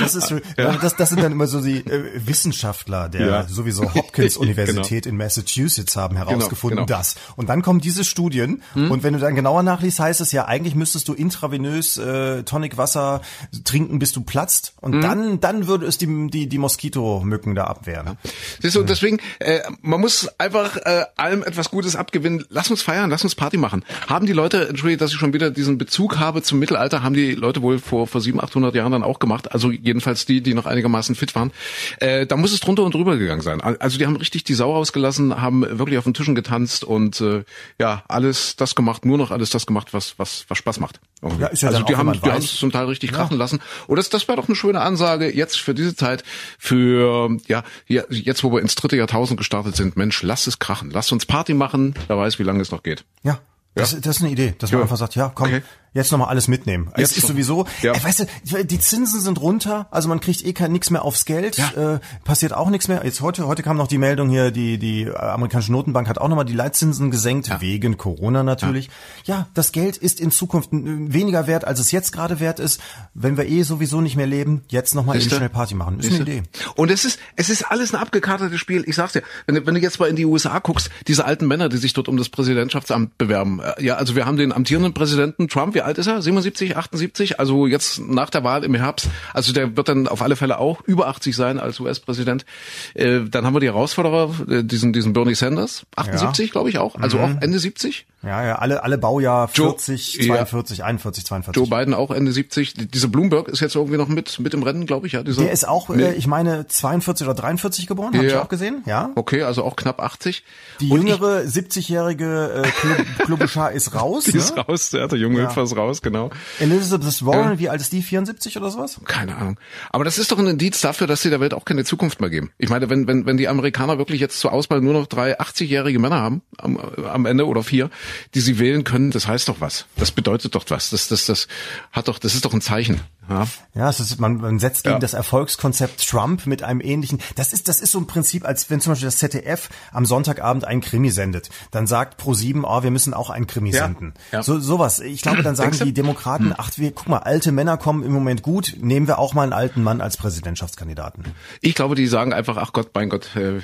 Das, 0.00 0.14
ist, 0.14 0.30
ja. 0.58 0.76
das, 0.76 0.96
das 0.96 1.08
sind 1.08 1.22
dann 1.22 1.32
immer 1.32 1.46
so 1.46 1.62
die 1.62 1.78
äh, 1.78 2.10
Wissenschaftler 2.14 3.08
der 3.08 3.26
Ja. 3.26 3.48
sowieso 3.48 3.94
Hopkins-Universität 3.94 5.06
in 5.06 5.16
Massachusetts 5.16 5.96
haben 5.96 6.16
herausgefunden, 6.16 6.76
Genau, 6.76 6.86
genau. 6.86 6.98
das. 6.98 7.16
Und 7.36 7.48
dann 7.48 7.62
kommen 7.62 7.80
diese 7.80 8.04
Studien 8.04 8.62
und 8.74 9.02
wenn 9.02 9.14
du 9.14 9.18
dann 9.18 9.34
genauer 9.34 9.62
nachliest, 9.62 9.98
heißt 10.00 10.09
es 10.18 10.32
ja, 10.32 10.46
eigentlich 10.46 10.74
müsstest 10.74 11.06
du 11.06 11.14
intravenös 11.14 11.96
äh, 11.98 12.42
Tonicwasser 12.42 13.20
trinken, 13.62 14.00
bis 14.00 14.10
du 14.10 14.22
platzt 14.22 14.74
und 14.80 15.00
dann, 15.02 15.38
dann 15.38 15.68
würde 15.68 15.86
es 15.86 15.98
die, 15.98 16.28
die, 16.28 16.48
die 16.48 16.58
Moskitomücken 16.58 17.54
da 17.54 17.64
abwehren. 17.64 18.18
Siehst 18.60 18.74
du, 18.74 18.80
und 18.80 18.90
deswegen, 18.90 19.18
äh, 19.38 19.60
man 19.82 20.00
muss 20.00 20.28
einfach 20.38 20.76
äh, 20.78 21.04
allem 21.16 21.42
etwas 21.42 21.70
Gutes 21.70 21.94
abgewinnen. 21.94 22.44
Lass 22.48 22.70
uns 22.70 22.82
feiern, 22.82 23.10
lass 23.10 23.22
uns 23.22 23.34
Party 23.34 23.56
machen. 23.56 23.84
Haben 24.08 24.26
die 24.26 24.32
Leute, 24.32 24.68
entschuldige, 24.68 24.98
dass 24.98 25.12
ich 25.12 25.18
schon 25.18 25.32
wieder 25.32 25.50
diesen 25.50 25.78
Bezug 25.78 26.18
habe 26.18 26.42
zum 26.42 26.58
Mittelalter, 26.58 27.02
haben 27.02 27.14
die 27.14 27.32
Leute 27.32 27.62
wohl 27.62 27.78
vor, 27.78 28.06
vor 28.06 28.20
700, 28.20 28.50
800 28.50 28.74
Jahren 28.74 28.92
dann 28.92 29.02
auch 29.02 29.18
gemacht. 29.18 29.52
Also 29.52 29.70
jedenfalls 29.70 30.26
die, 30.26 30.40
die 30.40 30.54
noch 30.54 30.66
einigermaßen 30.66 31.14
fit 31.14 31.34
waren. 31.34 31.52
Äh, 31.98 32.26
da 32.26 32.36
muss 32.36 32.52
es 32.52 32.60
drunter 32.60 32.82
und 32.82 32.94
drüber 32.94 33.16
gegangen 33.16 33.42
sein. 33.42 33.60
Also 33.60 33.98
die 33.98 34.06
haben 34.06 34.16
richtig 34.16 34.44
die 34.44 34.54
Sau 34.54 34.72
rausgelassen, 34.72 35.40
haben 35.40 35.62
wirklich 35.78 35.98
auf 35.98 36.04
den 36.04 36.14
Tischen 36.14 36.34
getanzt 36.34 36.84
und 36.84 37.20
äh, 37.20 37.44
ja, 37.78 38.04
alles 38.08 38.56
das 38.56 38.74
gemacht, 38.74 39.04
nur 39.04 39.18
noch 39.18 39.30
alles 39.30 39.50
das 39.50 39.66
gemacht, 39.66 39.92
was, 39.92 39.99
was, 40.18 40.44
was 40.48 40.58
Spaß 40.58 40.80
macht. 40.80 41.00
Ja, 41.38 41.46
ist 41.48 41.62
ja 41.62 41.68
also 41.68 41.82
die 41.82 41.96
haben, 41.96 42.12
die 42.12 42.20
haben 42.30 42.38
es 42.38 42.56
zum 42.56 42.70
Teil 42.72 42.86
richtig 42.86 43.12
krachen 43.12 43.36
lassen. 43.36 43.60
Und 43.86 43.96
das, 43.96 44.08
das 44.10 44.26
wäre 44.28 44.36
doch 44.36 44.48
eine 44.48 44.56
schöne 44.56 44.80
Ansage 44.80 45.30
jetzt 45.34 45.58
für 45.60 45.74
diese 45.74 45.94
Zeit, 45.94 46.24
für 46.58 47.36
ja, 47.46 47.62
ja, 47.86 48.02
jetzt 48.10 48.42
wo 48.44 48.52
wir 48.52 48.60
ins 48.60 48.74
dritte 48.74 48.96
Jahrtausend 48.96 49.38
gestartet 49.38 49.76
sind. 49.76 49.96
Mensch, 49.96 50.22
lass 50.22 50.46
es 50.46 50.58
krachen, 50.58 50.90
lass 50.90 51.12
uns 51.12 51.26
Party 51.26 51.54
machen. 51.54 51.94
Wer 52.06 52.16
weiß, 52.18 52.38
wie 52.38 52.42
lange 52.44 52.60
es 52.62 52.70
noch 52.70 52.82
geht. 52.82 53.04
Ja. 53.22 53.38
Das, 53.74 53.98
das 54.00 54.16
ist 54.16 54.22
eine 54.22 54.32
Idee, 54.32 54.54
dass 54.58 54.72
man 54.72 54.80
Ja. 54.80 54.82
einfach 54.84 54.96
sagt, 54.96 55.14
ja, 55.14 55.30
komm, 55.34 55.46
Okay. 55.48 55.62
Jetzt 55.92 56.12
nochmal 56.12 56.28
alles 56.28 56.48
mitnehmen. 56.48 56.90
Jetzt 56.96 57.12
es 57.12 57.18
ist 57.18 57.26
sowieso, 57.28 57.66
Ja. 57.82 57.92
ey, 57.92 58.02
weißt 58.04 58.26
du, 58.44 58.64
die 58.64 58.78
Zinsen 58.78 59.20
sind 59.20 59.40
runter, 59.40 59.86
also 59.90 60.08
man 60.08 60.20
kriegt 60.20 60.44
eh 60.44 60.52
kein 60.52 60.72
nix 60.72 60.90
mehr 60.90 61.04
aufs 61.04 61.24
Geld, 61.24 61.56
Ja. 61.58 61.94
äh, 61.94 62.00
passiert 62.24 62.52
auch 62.52 62.70
nichts 62.70 62.88
mehr. 62.88 63.02
Jetzt 63.04 63.20
heute, 63.20 63.46
heute 63.46 63.62
kam 63.62 63.76
noch 63.76 63.88
die 63.88 63.98
Meldung 63.98 64.28
hier, 64.30 64.50
die 64.50 64.78
die 64.78 65.10
amerikanische 65.10 65.72
Notenbank 65.72 66.08
hat 66.08 66.18
auch 66.18 66.28
nochmal 66.28 66.44
die 66.44 66.52
Leitzinsen 66.54 67.10
gesenkt 67.10 67.50
wegen 67.60 67.96
Corona 67.98 68.42
natürlich. 68.42 68.88
Ja. 69.24 69.48
das 69.54 69.72
Geld 69.72 69.96
ist 69.96 70.20
in 70.20 70.30
Zukunft 70.30 70.72
äh, 70.72 70.76
weniger 71.12 71.46
wert, 71.46 71.64
als 71.64 71.80
es 71.80 71.90
jetzt 71.92 72.12
gerade 72.12 72.40
wert 72.40 72.60
ist. 72.60 72.80
Wenn 73.14 73.36
wir 73.36 73.46
eh 73.46 73.62
sowieso 73.62 74.00
nicht 74.00 74.16
mehr 74.16 74.26
leben, 74.26 74.62
jetzt 74.68 74.94
nochmal 74.94 75.16
eben 75.20 75.28
schnell 75.28 75.48
Party 75.48 75.74
machen. 75.74 75.98
Ist 76.00 76.06
eine 76.06 76.16
Siehste? 76.16 76.30
Idee. 76.30 76.42
Und 76.76 76.90
es 76.90 77.04
ist, 77.04 77.18
es 77.36 77.50
ist 77.50 77.64
alles 77.70 77.92
ein 77.94 78.00
abgekartetes 78.00 78.58
Spiel. 78.60 78.84
Ich 78.86 78.94
sag's 78.96 79.12
dir, 79.14 79.22
wenn, 79.46 79.56
du- 79.56 79.66
wenn 79.66 79.74
du 79.74 79.80
jetzt 79.80 79.98
mal 80.00 80.08
in 80.08 80.16
die 80.16 80.24
USA 80.24 80.58
guckst, 80.60 80.90
diese 81.08 81.24
alten 81.24 81.46
Männer, 81.46 81.68
die 81.68 81.76
sich 81.78 81.92
dort 81.92 82.08
um 82.08 82.16
das 82.16 82.28
Präsidentschaftsamt 82.28 83.16
bewerben. 83.18 83.60
äh, 83.60 83.82
Ja, 83.84 83.96
also 83.96 84.14
wir 84.16 84.26
haben 84.26 84.36
den 84.36 84.52
amtierenden 84.52 84.94
Präsidenten 84.94 85.48
Trump, 85.48 85.74
wie 85.80 85.84
alt 85.84 85.96
ist 85.96 86.08
er? 86.08 86.20
77, 86.20 86.76
78? 86.76 87.40
Also 87.40 87.66
jetzt 87.66 88.00
nach 88.00 88.28
der 88.28 88.44
Wahl 88.44 88.64
im 88.64 88.74
Herbst. 88.74 89.08
Also 89.32 89.54
der 89.54 89.78
wird 89.78 89.88
dann 89.88 90.08
auf 90.08 90.20
alle 90.20 90.36
Fälle 90.36 90.58
auch 90.58 90.82
über 90.82 91.08
80 91.08 91.34
sein 91.34 91.58
als 91.58 91.80
US-Präsident. 91.80 92.44
Äh, 92.92 93.20
dann 93.30 93.46
haben 93.46 93.54
wir 93.54 93.60
die 93.60 93.68
Herausforderer, 93.68 94.30
äh, 94.50 94.62
diesen, 94.62 94.92
diesen 94.92 95.14
Bernie 95.14 95.34
Sanders, 95.34 95.86
78, 95.96 96.52
glaube 96.52 96.68
ich 96.68 96.76
auch. 96.76 96.96
Also 96.96 97.18
auch 97.18 97.30
Ende 97.40 97.58
70. 97.58 98.04
Ja, 98.22 98.44
ja, 98.44 98.56
alle, 98.56 98.82
alle 98.82 98.98
Baujahr 98.98 99.48
Joe- 99.54 99.70
40, 99.70 100.16
ja. 100.16 100.24
42, 100.26 100.84
41, 100.84 101.24
42. 101.24 101.56
Joe 101.56 101.66
Biden 101.78 101.94
auch 101.94 102.10
Ende 102.10 102.32
70. 102.32 102.74
Diese 102.90 103.08
Bloomberg 103.08 103.48
ist 103.48 103.60
jetzt 103.60 103.76
irgendwie 103.76 103.96
noch 103.96 104.08
mit, 104.08 104.38
mit 104.40 104.52
im 104.52 104.62
Rennen, 104.62 104.84
glaube 104.84 105.06
ich. 105.06 105.14
Ja, 105.14 105.22
dieser, 105.22 105.42
Der 105.44 105.52
ist 105.52 105.66
auch, 105.66 105.88
äh, 105.88 106.12
ich 106.14 106.26
meine, 106.26 106.66
42 106.66 107.26
oder 107.26 107.34
43 107.34 107.86
geboren, 107.86 108.12
habe 108.14 108.26
ich 108.26 108.32
Ja. 108.32 108.42
auch 108.42 108.48
gesehen, 108.50 108.82
ja. 108.84 109.10
Okay, 109.14 109.42
also 109.42 109.64
auch 109.64 109.74
knapp 109.74 110.00
80. 110.02 110.44
Die 110.80 110.90
Und 110.90 110.98
jüngere 111.06 111.40
70-jährige 111.46 112.64
äh, 112.64 113.22
Klobuchar 113.24 113.72
ist 113.72 113.94
raus. 113.94 114.24
Die 114.24 114.36
ist 114.36 114.54
ne? 114.56 114.62
raus, 114.66 114.90
der, 114.90 115.08
der 115.08 115.18
junge 115.18 115.40
Ja. 115.40 115.48
Hüpfer 115.48 115.62
ist 115.62 115.76
raus, 115.76 116.02
genau. 116.02 116.30
Elizabeth 116.58 117.24
Warren, 117.24 117.52
Ja. 117.52 117.58
wie 117.58 117.68
alt 117.70 117.80
ist 117.80 117.92
die? 117.92 118.02
74 118.02 118.56
oder 118.58 118.70
sowas? 118.70 119.00
Keine 119.06 119.36
Ahnung. 119.36 119.58
Aber 119.90 120.04
das 120.04 120.18
ist 120.18 120.30
doch 120.30 120.38
ein 120.38 120.46
Indiz 120.46 120.80
dafür, 120.80 121.06
dass 121.06 121.22
sie 121.22 121.30
der 121.30 121.40
Welt 121.40 121.54
auch 121.54 121.64
keine 121.64 121.84
Zukunft 121.84 122.20
mehr 122.20 122.30
geben. 122.30 122.50
Ich 122.58 122.68
meine, 122.68 122.90
wenn, 122.90 123.06
wenn, 123.06 123.26
wenn 123.26 123.36
die 123.36 123.48
Amerikaner 123.48 123.98
wirklich 123.98 124.20
jetzt 124.20 124.38
zur 124.40 124.52
Auswahl 124.52 124.80
nur 124.80 124.92
noch 124.92 125.06
drei 125.06 125.40
80-jährige 125.40 125.98
Männer 125.98 126.20
haben, 126.20 126.42
am, 126.58 126.78
am 126.78 127.26
Ende 127.26 127.46
oder 127.46 127.62
vier, 127.62 127.90
die 128.34 128.40
sie 128.40 128.58
wählen 128.58 128.84
können, 128.84 129.10
das 129.10 129.26
heißt 129.26 129.48
doch 129.48 129.60
was. 129.60 129.86
Das 129.96 130.10
bedeutet 130.10 130.54
doch 130.54 130.64
was. 130.68 130.90
Das, 130.90 131.08
das, 131.08 131.26
das 131.26 131.48
hat 131.92 132.08
doch, 132.08 132.18
das 132.18 132.34
ist 132.34 132.44
doch 132.44 132.52
ein 132.54 132.60
Zeichen. 132.60 133.00
Ja. 133.28 133.46
Ja, 133.74 133.90
ist, 133.90 134.18
man, 134.18 134.38
man 134.38 134.58
setzt 134.58 134.82
gegen 134.82 134.94
Ja. 134.94 134.98
das 134.98 135.14
Erfolgskonzept 135.14 136.08
Trump 136.08 136.46
mit 136.46 136.64
einem 136.64 136.80
ähnlichen. 136.80 137.20
Das 137.36 137.52
ist, 137.52 137.68
das 137.68 137.80
ist 137.80 137.92
so 137.92 137.98
ein 138.00 138.08
Prinzip, 138.08 138.44
als 138.44 138.70
wenn 138.70 138.80
zum 138.80 138.92
Beispiel 138.92 139.06
das 139.06 139.18
ZDF 139.18 139.68
am 139.92 140.04
Sonntagabend 140.04 140.64
einen 140.64 140.80
Krimi 140.80 141.10
sendet. 141.10 141.48
Dann 141.70 141.86
sagt 141.86 142.20
Pro7, 142.20 142.62
oh, 142.64 142.82
wir 142.82 142.90
müssen 142.90 143.14
auch 143.14 143.30
einen 143.30 143.46
Krimi 143.46 143.70
Ja. 143.70 143.84
senden. 143.84 144.14
Ja. 144.32 144.42
So 144.42 144.58
sowas. 144.58 144.98
Ich 144.98 145.22
glaube, 145.22 145.42
dann 145.44 145.54
sagen? 145.54 145.78
Hm. 145.78 145.84
die 145.86 145.94
Demokraten, 145.94 146.52
ach, 146.56 146.70
wir, 146.76 146.90
guck 146.92 147.08
mal, 147.08 147.18
alte 147.18 147.52
Männer 147.52 147.76
kommen 147.76 148.02
im 148.02 148.10
Moment 148.12 148.42
gut. 148.42 148.76
Nehmen 148.80 149.06
wir 149.06 149.18
auch 149.20 149.32
mal 149.32 149.44
einen 149.44 149.52
alten 149.52 149.82
Mann 149.84 150.00
als 150.00 150.16
Präsidentschaftskandidaten. 150.16 151.24
Ich 151.60 151.76
glaube, 151.76 151.94
die 151.94 152.08
sagen 152.08 152.32
einfach, 152.32 152.56
ach 152.56 152.72
Gott, 152.72 152.90
mein 152.94 153.08
Gott, 153.10 153.36
äh, 153.36 153.60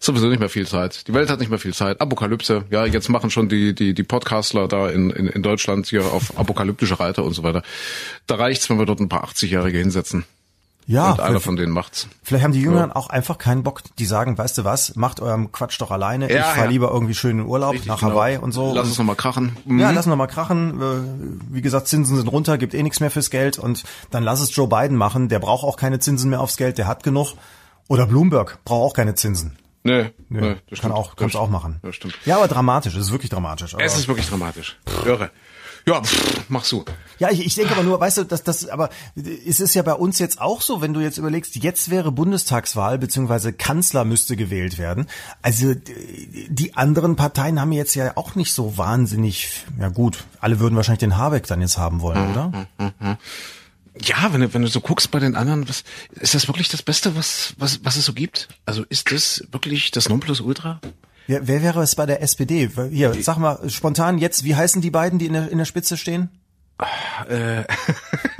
sowieso 0.00 0.28
nicht 0.28 0.40
mehr 0.40 0.48
viel 0.48 0.66
Zeit. 0.66 1.06
Die 1.06 1.14
Welt 1.14 1.30
hat 1.30 1.38
nicht 1.38 1.50
mehr 1.50 1.58
viel 1.58 1.74
Zeit. 1.74 2.00
Apokalypse. 2.00 2.64
Ja, 2.70 2.86
jetzt 2.86 3.08
machen 3.08 3.30
schon 3.30 3.48
die, 3.48 3.74
die, 3.74 3.94
die 3.94 4.02
Podcastler 4.02 4.66
da 4.66 4.88
in, 4.88 5.10
in, 5.10 5.28
in 5.28 5.42
Deutschland 5.42 5.86
hier 5.86 6.04
auf 6.06 6.38
apokalyptische 6.38 6.98
Reiter 6.98 7.22
und 7.24 7.34
so 7.34 7.42
weiter. 7.42 7.62
Da 8.26 8.36
reicht's, 8.36 8.68
wenn 8.70 8.78
wir 8.78 8.86
dort 8.86 9.00
ein 9.00 9.08
paar 9.08 9.24
80-Jährige 9.24 9.78
hinsetzen. 9.78 10.24
Ja, 10.86 11.12
und 11.12 11.20
einer 11.20 11.38
von 11.38 11.54
denen 11.54 11.70
macht's. 11.70 12.08
Vielleicht 12.22 12.42
haben 12.42 12.52
die 12.52 12.62
Jüngeren 12.62 12.90
auch 12.90 13.10
einfach 13.10 13.38
keinen 13.38 13.62
Bock. 13.62 13.82
Die 13.98 14.06
sagen, 14.06 14.36
weißt 14.36 14.58
du 14.58 14.64
was, 14.64 14.96
macht 14.96 15.20
eurem 15.20 15.52
Quatsch 15.52 15.80
doch 15.80 15.92
alleine. 15.92 16.28
Ja, 16.28 16.38
ich 16.38 16.44
fahre 16.46 16.64
ja. 16.64 16.70
lieber 16.70 16.90
irgendwie 16.90 17.14
schön 17.14 17.38
in 17.38 17.46
Urlaub 17.46 17.74
Richtig, 17.74 17.88
nach 17.88 18.00
genau. 18.00 18.12
Hawaii 18.12 18.38
und 18.38 18.50
so. 18.50 18.72
Lass 18.74 18.88
uns 18.88 18.98
nochmal 18.98 19.14
krachen. 19.14 19.56
Mhm. 19.66 19.78
Ja, 19.78 19.92
lass 19.92 20.06
noch 20.06 20.16
mal 20.16 20.26
krachen. 20.26 20.80
Äh, 20.80 21.54
Wie 21.54 21.62
gesagt, 21.62 21.86
Zinsen 21.86 22.16
sind 22.16 22.26
runter, 22.26 22.58
gibt 22.58 22.74
eh 22.74 22.82
nichts 22.82 22.98
mehr 22.98 23.12
fürs 23.12 23.30
Geld 23.30 23.56
und 23.56 23.84
dann 24.10 24.24
lass 24.24 24.40
es 24.40 24.56
Joe 24.56 24.66
Biden 24.66 24.96
machen. 24.96 25.28
Der 25.28 25.38
braucht 25.38 25.62
auch 25.62 25.76
keine 25.76 26.00
Zinsen 26.00 26.28
mehr 26.28 26.40
aufs 26.40 26.56
Geld, 26.56 26.76
der 26.78 26.88
hat 26.88 27.04
genug. 27.04 27.34
Oder 27.86 28.06
Bloomberg 28.06 28.58
braucht 28.64 28.90
auch 28.90 28.94
keine 28.94 29.14
Zinsen. 29.14 29.56
Nee, 29.82 30.10
Nö, 30.28 30.40
nee, 30.40 30.40
kann 30.40 30.60
das 30.68 30.78
stimmt. 30.78 30.94
auch, 30.94 31.16
kannst 31.16 31.36
auch 31.36 31.48
machen. 31.48 31.78
Das 31.82 31.96
stimmt. 31.96 32.14
Ja, 32.26 32.36
aber 32.36 32.48
dramatisch, 32.48 32.94
es 32.94 33.06
ist 33.06 33.12
wirklich 33.12 33.30
dramatisch. 33.30 33.74
Aber 33.74 33.82
Es 33.82 33.96
ist 33.96 34.08
wirklich 34.08 34.28
dramatisch. 34.28 34.78
Irre. 35.06 35.30
Ja, 35.86 36.02
pff, 36.02 36.44
mach 36.50 36.64
so. 36.64 36.84
ja, 37.18 37.30
ich, 37.30 37.44
ich 37.46 37.54
denke 37.54 37.72
aber 37.72 37.82
nur, 37.82 37.98
weißt 37.98 38.18
du, 38.18 38.24
dass 38.24 38.42
das, 38.42 38.68
aber 38.68 38.90
es 39.16 39.60
ist 39.60 39.72
ja 39.74 39.80
bei 39.80 39.94
uns 39.94 40.18
jetzt 40.18 40.38
auch 40.38 40.60
so, 40.60 40.82
wenn 40.82 40.92
du 40.92 41.00
jetzt 41.00 41.16
überlegst, 41.16 41.56
jetzt 41.56 41.90
wäre 41.90 42.12
Bundestagswahl 42.12 42.98
beziehungsweise 42.98 43.54
Kanzler 43.54 44.04
müsste 44.04 44.36
gewählt 44.36 44.76
werden. 44.76 45.06
Also 45.40 45.72
die 45.72 46.48
die 46.50 46.74
anderen 46.76 47.16
Parteien 47.16 47.58
haben 47.58 47.72
jetzt 47.72 47.94
ja 47.94 48.12
auch 48.16 48.34
nicht 48.34 48.52
so 48.52 48.76
wahnsinnig, 48.76 49.64
ja 49.78 49.88
gut, 49.88 50.24
alle 50.40 50.60
würden 50.60 50.76
wahrscheinlich 50.76 51.00
den 51.00 51.16
Habeck 51.16 51.46
dann 51.46 51.62
jetzt 51.62 51.78
haben 51.78 52.02
wollen, 52.02 52.30
oder? 52.32 52.66
Ja, 54.02 54.32
wenn 54.32 54.40
du, 54.40 54.54
wenn 54.54 54.62
du 54.62 54.68
so 54.68 54.80
guckst 54.80 55.10
bei 55.10 55.18
den 55.18 55.34
anderen, 55.36 55.68
was, 55.68 55.84
ist 56.20 56.34
das 56.34 56.48
wirklich 56.48 56.68
das 56.68 56.82
Beste, 56.82 57.16
was, 57.16 57.54
was, 57.58 57.84
was 57.84 57.96
es 57.96 58.04
so 58.04 58.12
gibt? 58.12 58.48
Also 58.64 58.84
ist 58.88 59.10
das 59.10 59.44
wirklich 59.50 59.90
das 59.90 60.08
Nonplusultra? 60.08 60.80
Wer, 61.26 61.46
wer 61.46 61.62
wäre 61.62 61.82
es 61.82 61.94
bei 61.94 62.06
der 62.06 62.22
SPD? 62.22 62.70
Hier, 62.90 63.14
sag 63.22 63.38
mal 63.38 63.68
spontan 63.68 64.18
jetzt, 64.18 64.44
wie 64.44 64.54
heißen 64.54 64.80
die 64.80 64.90
beiden, 64.90 65.18
die 65.18 65.26
in 65.26 65.32
der, 65.32 65.50
in 65.50 65.58
der 65.58 65.64
Spitze 65.64 65.96
stehen? 65.96 66.30
Äh, 67.28 67.64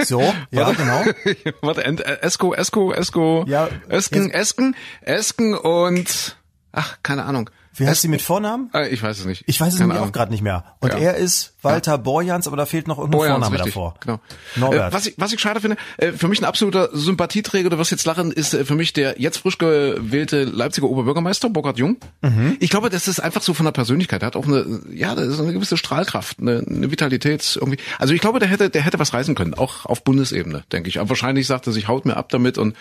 So, 0.04 0.20
ja, 0.50 0.72
genau. 0.72 1.04
Warte, 1.60 1.84
äh, 1.84 2.20
Esko, 2.22 2.54
Esko, 2.54 2.92
Esko, 2.92 3.44
Ja, 3.46 3.68
Esken, 3.88 4.30
Esken, 4.30 4.74
Esken 5.02 5.54
und, 5.54 6.36
ach, 6.72 6.98
keine 7.02 7.24
Ahnung. 7.24 7.50
Wie 7.76 7.86
heißt 7.86 8.02
sie 8.02 8.08
mit 8.08 8.20
Vornamen? 8.20 8.68
Äh, 8.74 8.88
ich 8.88 9.02
weiß 9.02 9.18
es 9.18 9.26
nicht. 9.26 9.44
Ich 9.46 9.60
weiß 9.60 9.74
es 9.74 9.80
nämlich 9.80 9.98
auch 9.98 10.12
gerade 10.12 10.30
nicht 10.32 10.42
mehr. 10.42 10.64
Und 10.80 10.92
Ja. 10.92 10.98
er 10.98 11.16
ist 11.16 11.54
Walter 11.62 11.98
Borjans, 11.98 12.46
aber 12.46 12.56
da 12.56 12.66
fehlt 12.66 12.88
noch 12.88 12.98
irgendein 12.98 13.18
Borjans, 13.18 13.34
Vorname 13.44 13.56
richtig, 13.56 13.74
davor. 13.74 13.94
Genau. 14.00 14.20
Norbert. 14.56 14.90
Äh, 14.90 14.94
was, 14.94 15.06
ich, 15.06 15.14
was 15.18 15.32
ich 15.32 15.40
schade 15.40 15.60
finde, 15.60 15.76
äh, 15.98 16.12
für 16.12 16.28
mich 16.28 16.40
ein 16.40 16.44
absoluter 16.44 16.88
Sympathieträger, 16.92 17.70
du 17.70 17.78
wirst 17.78 17.90
jetzt 17.90 18.04
lachen, 18.06 18.32
ist 18.32 18.54
äh, 18.54 18.64
für 18.64 18.74
mich 18.74 18.92
der 18.92 19.20
jetzt 19.20 19.38
frisch 19.38 19.58
gewählte 19.58 20.44
Leipziger 20.44 20.88
Oberbürgermeister, 20.88 21.48
Burkhard 21.50 21.78
Jung. 21.78 21.96
Mhm. 22.22 22.56
Ich 22.60 22.70
glaube, 22.70 22.90
das 22.90 23.08
ist 23.08 23.20
einfach 23.20 23.42
so 23.42 23.54
von 23.54 23.64
der 23.64 23.72
Persönlichkeit. 23.72 24.22
Er 24.22 24.26
hat 24.26 24.36
auch 24.36 24.46
eine, 24.46 24.80
ja, 24.92 25.14
das 25.14 25.28
ist 25.28 25.40
eine 25.40 25.52
gewisse 25.52 25.76
Strahlkraft, 25.76 26.38
eine, 26.40 26.64
eine 26.66 26.90
Vitalität 26.90 27.56
irgendwie. 27.60 27.78
Also 27.98 28.14
ich 28.14 28.20
glaube, 28.20 28.38
der 28.40 28.48
hätte, 28.48 28.70
der 28.70 28.82
hätte 28.82 28.98
was 28.98 29.14
reißen 29.14 29.34
können, 29.34 29.54
auch 29.54 29.86
auf 29.86 30.02
Bundesebene, 30.02 30.64
denke 30.72 30.88
ich. 30.88 30.98
Aber 30.98 31.10
wahrscheinlich 31.10 31.46
sagt 31.46 31.66
er 31.66 31.72
sich, 31.72 31.88
haut 31.88 32.04
mir 32.04 32.16
ab 32.16 32.30
damit 32.30 32.58
und 32.58 32.74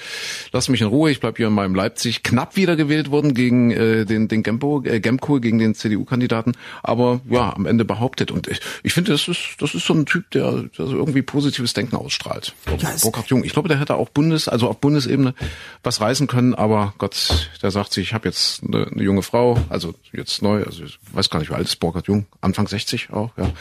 lass 0.52 0.68
mich 0.70 0.82
in 0.82 0.88
Ruhe. 0.88 1.12
Ich 1.12 1.20
bleib 1.20 1.38
hier 1.38 1.48
in 1.48 1.54
meinem 1.54 1.76
Leipzig. 1.76 2.24
Knapp 2.24 2.56
wiedergewählt 2.56 3.12
worden 3.12 3.34
gegen 3.34 3.72
äh, 3.72 4.06
den, 4.06 4.28
den 4.28 4.44
Gempo, 4.44 4.79
äh, 4.84 5.00
Gemko, 5.00 5.40
gegen 5.40 5.58
den 5.60 5.76
CDU-Kandidaten. 5.76 6.54
Aber 6.84 7.22
ja, 7.30 7.54
am 7.56 7.66
Ende 7.66 7.86
behauptet. 7.86 8.32
Und 8.32 8.48
ich, 8.48 8.60
ich 8.84 8.94
finde, 8.94 9.12
das 9.12 9.28
ist, 9.28 9.56
das 9.60 9.76
ist 9.76 9.86
so 9.86 9.94
ein 9.94 10.06
Typ, 10.06 10.30
der, 10.32 10.64
der 10.78 10.88
so 10.88 10.96
irgendwie 10.96 11.22
positives 11.22 11.74
Denken 11.74 11.96
ausstrahlt. 11.96 12.54
Ja, 12.80 12.92
Burkhard 13.02 13.28
Jung. 13.28 13.44
Ich 13.44 13.54
glaube, 13.54 13.68
der 13.68 13.80
hätte 13.80 13.96
auch 13.96 14.10
Bundes, 14.10 14.48
also 14.48 14.70
auf 14.70 14.80
Bundesebene 14.80 15.34
was 15.84 16.02
reißen 16.02 16.28
können. 16.28 16.56
Aber 16.56 16.94
Gott, 16.98 17.52
der 17.62 17.72
sagt 17.72 17.94
sich, 17.94 18.08
ich 18.08 18.14
habe 18.14 18.28
jetzt 18.28 18.64
eine, 18.64 18.88
eine 18.88 19.04
junge 19.04 19.24
Frau, 19.24 19.58
also 19.70 19.94
jetzt 20.12 20.42
neu, 20.42 20.64
also 20.64 20.84
ich 20.84 21.00
weiß 21.12 21.30
gar 21.30 21.40
nicht, 21.40 21.50
wie 21.50 21.56
alt 21.56 21.68
ist 21.68 21.78
Burkhard 21.78 22.08
Jung, 22.08 22.26
Anfang 22.42 22.68
60 22.68 23.12
auch, 23.12 23.32
ja. 23.38 23.52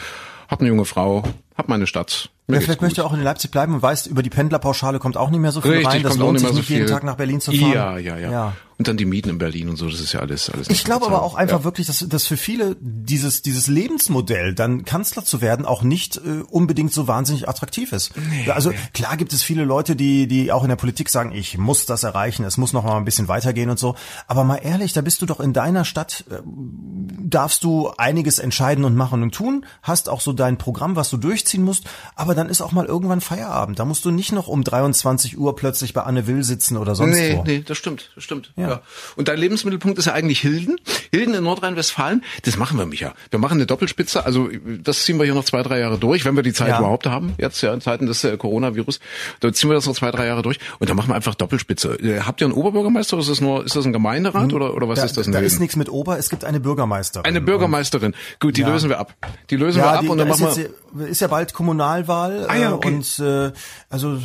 Hab 0.48 0.60
eine 0.60 0.68
junge 0.70 0.86
Frau, 0.86 1.24
hab 1.58 1.68
meine 1.68 1.86
Stadt. 1.86 2.30
Mir 2.46 2.56
Ja, 2.56 2.60
vielleicht 2.62 2.80
möchte 2.80 3.02
er 3.02 3.04
auch 3.04 3.12
in 3.12 3.22
Leipzig 3.22 3.50
bleiben 3.50 3.74
und 3.74 3.82
weiß, 3.82 4.06
über 4.06 4.22
die 4.22 4.30
Pendlerpauschale 4.30 4.98
kommt 4.98 5.18
auch 5.18 5.28
nicht 5.28 5.40
mehr 5.40 5.52
so 5.52 5.60
viel 5.60 5.72
Richtig, 5.72 5.88
rein. 5.88 6.02
Das 6.02 6.16
lohnt 6.16 6.38
sich 6.38 6.48
so 6.48 6.54
nicht 6.54 6.70
jeden. 6.70 6.86
Tag 6.86 7.04
nach 7.04 7.16
Berlin 7.16 7.40
zu 7.40 7.52
fahren. 7.52 7.72
Ja, 7.72 7.98
ja, 7.98 8.16
ja, 8.16 8.30
Ja. 8.30 8.56
Und 8.78 8.86
dann 8.86 8.96
die 8.96 9.06
Mieten 9.06 9.28
in 9.28 9.38
Berlin 9.38 9.68
und 9.68 9.74
so, 9.74 9.90
das 9.90 9.98
ist 9.98 10.12
ja 10.12 10.20
alles, 10.20 10.48
alles. 10.50 10.70
Ich 10.70 10.84
glaube 10.84 11.04
aber 11.06 11.22
auch 11.22 11.34
einfach 11.34 11.58
ja. 11.58 11.64
wirklich, 11.64 11.88
dass, 11.88 12.08
dass 12.08 12.28
für 12.28 12.36
viele 12.36 12.76
dieses, 12.78 13.42
dieses 13.42 13.66
Lebensmodell, 13.66 14.54
dann 14.54 14.84
Kanzler 14.84 15.24
zu 15.24 15.40
werden, 15.40 15.66
auch 15.66 15.82
nicht 15.82 16.16
äh, 16.18 16.42
unbedingt 16.48 16.92
so 16.92 17.08
wahnsinnig 17.08 17.48
attraktiv 17.48 17.90
ist. 17.90 18.12
Ja, 18.46 18.54
also 18.54 18.72
klar 18.94 19.16
gibt 19.16 19.32
es 19.32 19.42
viele 19.42 19.64
Leute, 19.64 19.96
die, 19.96 20.28
die 20.28 20.52
auch 20.52 20.62
in 20.62 20.68
der 20.68 20.76
Politik 20.76 21.08
sagen, 21.08 21.32
ich 21.32 21.58
muss 21.58 21.86
das 21.86 22.04
erreichen, 22.04 22.44
es 22.44 22.56
muss 22.56 22.72
noch 22.72 22.84
mal 22.84 22.96
ein 22.96 23.04
bisschen 23.04 23.26
weitergehen 23.26 23.68
und 23.68 23.80
so. 23.80 23.96
Aber 24.28 24.44
mal 24.44 24.60
ehrlich, 24.62 24.92
da 24.92 25.00
bist 25.00 25.22
du 25.22 25.26
doch 25.26 25.40
in 25.40 25.52
deiner 25.52 25.84
Stadt, 25.84 26.24
äh, 26.30 26.36
darfst 26.44 27.64
du 27.64 27.90
einiges 27.98 28.38
entscheiden 28.38 28.84
und 28.84 28.94
machen 28.94 29.24
und 29.24 29.34
tun, 29.34 29.66
hast 29.82 30.08
auch 30.08 30.20
so 30.20 30.32
dein 30.32 30.56
Programm, 30.56 30.94
was 30.94 31.10
du 31.10 31.16
durchziehen 31.48 31.62
musst, 31.64 31.84
aber 32.14 32.34
dann 32.34 32.48
ist 32.48 32.60
auch 32.60 32.72
mal 32.72 32.84
irgendwann 32.86 33.20
Feierabend. 33.20 33.78
Da 33.78 33.84
musst 33.84 34.04
du 34.04 34.10
nicht 34.10 34.32
noch 34.32 34.48
um 34.48 34.64
23 34.64 35.38
Uhr 35.38 35.56
plötzlich 35.56 35.94
bei 35.94 36.02
Anne 36.02 36.26
Will 36.26 36.42
sitzen 36.44 36.76
oder 36.76 36.94
sonst 36.94 37.16
Nee, 37.16 37.36
wo. 37.36 37.44
nee, 37.44 37.62
das 37.66 37.78
stimmt, 37.78 38.10
das 38.14 38.24
stimmt. 38.24 38.52
Ja. 38.56 38.68
Ja. 38.68 38.80
Und 39.16 39.28
dein 39.28 39.38
Lebensmittelpunkt 39.38 39.98
ist 39.98 40.04
ja 40.04 40.12
eigentlich 40.12 40.40
Hilden. 40.40 40.76
Hilden 41.10 41.34
in 41.34 41.42
Nordrhein-Westfalen, 41.44 42.22
das 42.44 42.56
machen 42.58 42.78
wir, 42.78 42.84
Micha. 42.86 43.14
Wir 43.30 43.38
machen 43.38 43.54
eine 43.54 43.66
Doppelspitze, 43.66 44.24
also 44.26 44.48
das 44.82 45.04
ziehen 45.04 45.18
wir 45.18 45.24
hier 45.24 45.34
noch 45.34 45.44
zwei, 45.44 45.62
drei 45.62 45.78
Jahre 45.78 45.98
durch, 45.98 46.24
wenn 46.24 46.36
wir 46.36 46.42
die 46.42 46.52
Zeit 46.52 46.68
Ja. 46.68 46.78
überhaupt 46.78 47.06
haben, 47.06 47.34
jetzt 47.38 47.60
ja 47.62 47.72
in 47.72 47.80
Zeiten 47.80 48.06
des 48.06 48.22
äh, 48.24 48.36
Coronavirus, 48.36 49.00
da 49.40 49.52
ziehen 49.52 49.70
wir 49.70 49.74
das 49.74 49.86
noch 49.86 49.94
zwei, 49.94 50.10
drei 50.10 50.26
Jahre 50.26 50.42
durch 50.42 50.58
und 50.78 50.90
dann 50.90 50.96
machen 50.96 51.08
wir 51.08 51.14
einfach 51.14 51.34
Doppelspitze. 51.34 51.94
Äh, 52.00 52.20
habt 52.20 52.40
ihr 52.42 52.46
einen 52.46 52.54
Oberbürgermeister 52.54 53.14
oder 53.14 53.22
ist 53.22 53.30
das 53.30 53.40
nur, 53.40 53.64
ist 53.64 53.74
das 53.74 53.86
ein 53.86 53.92
Gemeinderat 53.92 54.52
oder, 54.52 54.74
oder 54.74 54.88
was 54.88 54.98
Da, 55.00 55.04
ist 55.06 55.16
das 55.16 55.30
da 55.30 55.38
ist 55.38 55.60
nichts 55.60 55.76
mit 55.76 55.88
Ober, 55.88 56.18
es 56.18 56.28
gibt 56.28 56.44
eine 56.44 56.60
Bürgermeisterin. 56.60 57.24
Eine 57.26 57.40
Bürgermeisterin. 57.40 58.14
Gut, 58.40 58.56
die 58.56 58.62
Ja. 58.62 58.68
lösen 58.68 58.90
wir 58.90 58.98
ab. 58.98 59.14
Die 59.50 59.56
lösen 59.56 59.80
wir 59.80 59.88
ab 59.88 60.00
die, 60.02 60.08
und 60.08 60.18
da 60.18 60.24
dann 60.24 60.28
machen 60.38 60.56
wir. 60.56 60.62
jetzt, 60.64 61.10
ist 61.10 61.20
ja 61.20 61.30
bald 61.38 61.54
Kommunalwahl 61.54 62.46
Ah 62.48 62.56
ja, 62.56 62.70
äh, 62.70 62.72
okay. 62.72 62.88
und 62.88 63.18
äh, 63.20 63.52
also 63.88 64.18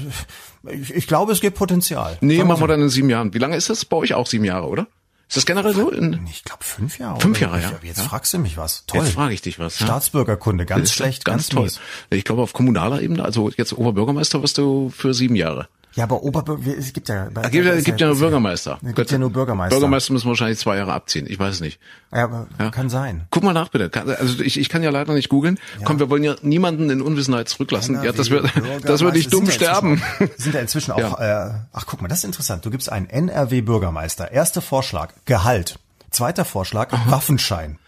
ich, 0.68 0.94
ich 0.94 1.08
glaube, 1.08 1.32
es 1.32 1.42
gibt 1.42 1.56
Potenzial. 1.58 2.18
Nee, 2.22 2.38
Sagen 2.38 2.48
machen 2.48 2.58
wir 2.62 2.64
so. 2.64 2.68
dann 2.68 2.82
in 2.82 2.90
sieben 2.90 3.10
Jahren. 3.10 3.34
Wie 3.34 3.38
lange 3.38 3.56
ist 3.56 3.70
das? 3.70 3.86
Bei 3.86 3.98
euch 3.98 4.14
auch 4.16 4.26
sieben 4.26 4.46
Jahre, 4.46 4.68
oder? 4.68 4.88
Ist 5.28 5.38
das 5.38 5.46
generell 5.46 5.74
so? 5.74 5.92
Ich 5.92 6.44
glaube 6.44 6.64
fünf 6.64 6.98
Jahre. 7.00 7.20
Fünf? 7.20 7.40
Jahre, 7.40 7.62
ja. 7.62 7.72
Jetzt 7.84 7.98
Ja. 7.98 8.04
fragst 8.04 8.34
du 8.34 8.40
mich 8.40 8.58
was. 8.58 8.86
Toll. 8.88 9.02
jetzt 9.02 9.14
frage 9.14 9.34
ich 9.34 9.42
dich 9.42 9.60
was. 9.60 9.80
ja? 9.80 9.86
Staatsbürgerkunde, 9.86 10.66
ganz 10.66 10.92
schlecht, 10.92 11.24
ganz, 11.26 11.50
ganz, 11.50 11.50
toll. 11.50 11.64
mies. 11.64 11.80
Ich 12.10 12.24
glaube 12.24 12.42
auf 12.42 12.54
kommunaler 12.54 13.02
Ebene, 13.02 13.24
also 13.24 13.50
jetzt 13.56 13.74
Oberbürgermeister 13.74 14.42
wirst 14.42 14.58
du 14.58 14.90
für 14.96 15.14
sieben 15.14 15.36
Jahre. 15.36 15.68
Ja, 15.96 16.06
aber 16.06 16.24
Oberbürger, 16.24 16.76
es 16.78 16.92
gibt 16.94 17.08
ja, 17.10 17.30
Da 17.30 17.42
gibt 17.50 17.66
ja, 17.66 17.80
gibt 17.82 18.02
ja 18.02 18.08
nur 18.08 18.18
Bürgermeister. 18.18 18.80
Es 18.84 18.96
gibt 18.96 19.12
ja 19.12 19.18
nur 19.18 19.30
Bürgermeister. 19.32 19.76
Bürgermeister 19.76 20.14
müssen 20.14 20.28
wahrscheinlich 20.28 20.58
zwei 20.60 20.78
Jahre 20.78 20.94
abziehen. 20.94 21.26
Ich 21.30 21.38
weiß 21.38 21.56
es 21.56 21.62
nicht. 21.62 21.80
Ja, 22.12 22.24
aber 22.24 22.48
kann 22.72 22.90
sein. 22.90 23.26
Guck 23.30 23.44
mal 23.44 23.54
nach 23.54 23.70
bitte. 23.70 23.92
Also 24.20 24.42
ich, 24.42 24.60
ich 24.60 24.70
kann 24.70 24.82
ja 24.84 24.90
leider 24.90 25.14
nicht 25.14 25.30
googeln. 25.30 25.60
Komm, 25.84 26.00
wir 26.00 26.10
wollen 26.10 26.24
ja 26.24 26.36
niemanden 26.42 26.90
in 26.90 27.02
Unwissenheit 27.02 27.48
zurücklassen. 27.50 28.04
Ja, 28.04 28.12
das 28.12 28.30
wird, 28.30 28.46
das 28.84 29.02
wird 29.02 29.14
nicht 29.14 29.32
dumm 29.32 29.50
sterben. 29.50 30.02
sind 30.38 30.56
ja 30.56 30.62
inzwischen- 30.62 30.94
Sind 30.94 31.00
ja 31.00 31.08
auch, 31.14 31.20
äh, 31.20 31.52
ach 31.74 31.86
guck 31.86 32.02
mal, 32.02 32.08
das 32.08 32.20
ist 32.20 32.24
interessant. 32.26 32.66
Du 32.66 32.70
gibst 32.72 32.92
einen 32.92 33.08
NRW-Bürgermeister. 33.10 34.32
Erster 34.32 34.62
Vorschlag, 34.62 35.10
Gehalt. 35.26 35.78
Zweiter 36.10 36.46
Vorschlag, 36.46 36.90
Waffenschein. 37.10 37.80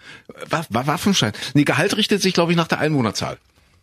Wa- 0.50 0.66
Wa- 0.70 0.88
Waffenschein. 0.88 1.32
Nee, 1.54 1.64
Gehalt 1.64 1.96
richtet 1.98 2.22
sich, 2.22 2.34
glaube 2.34 2.52
ich, 2.52 2.58
nach 2.58 2.68
der 2.68 2.80
Einwohnerzahl. 2.80 3.38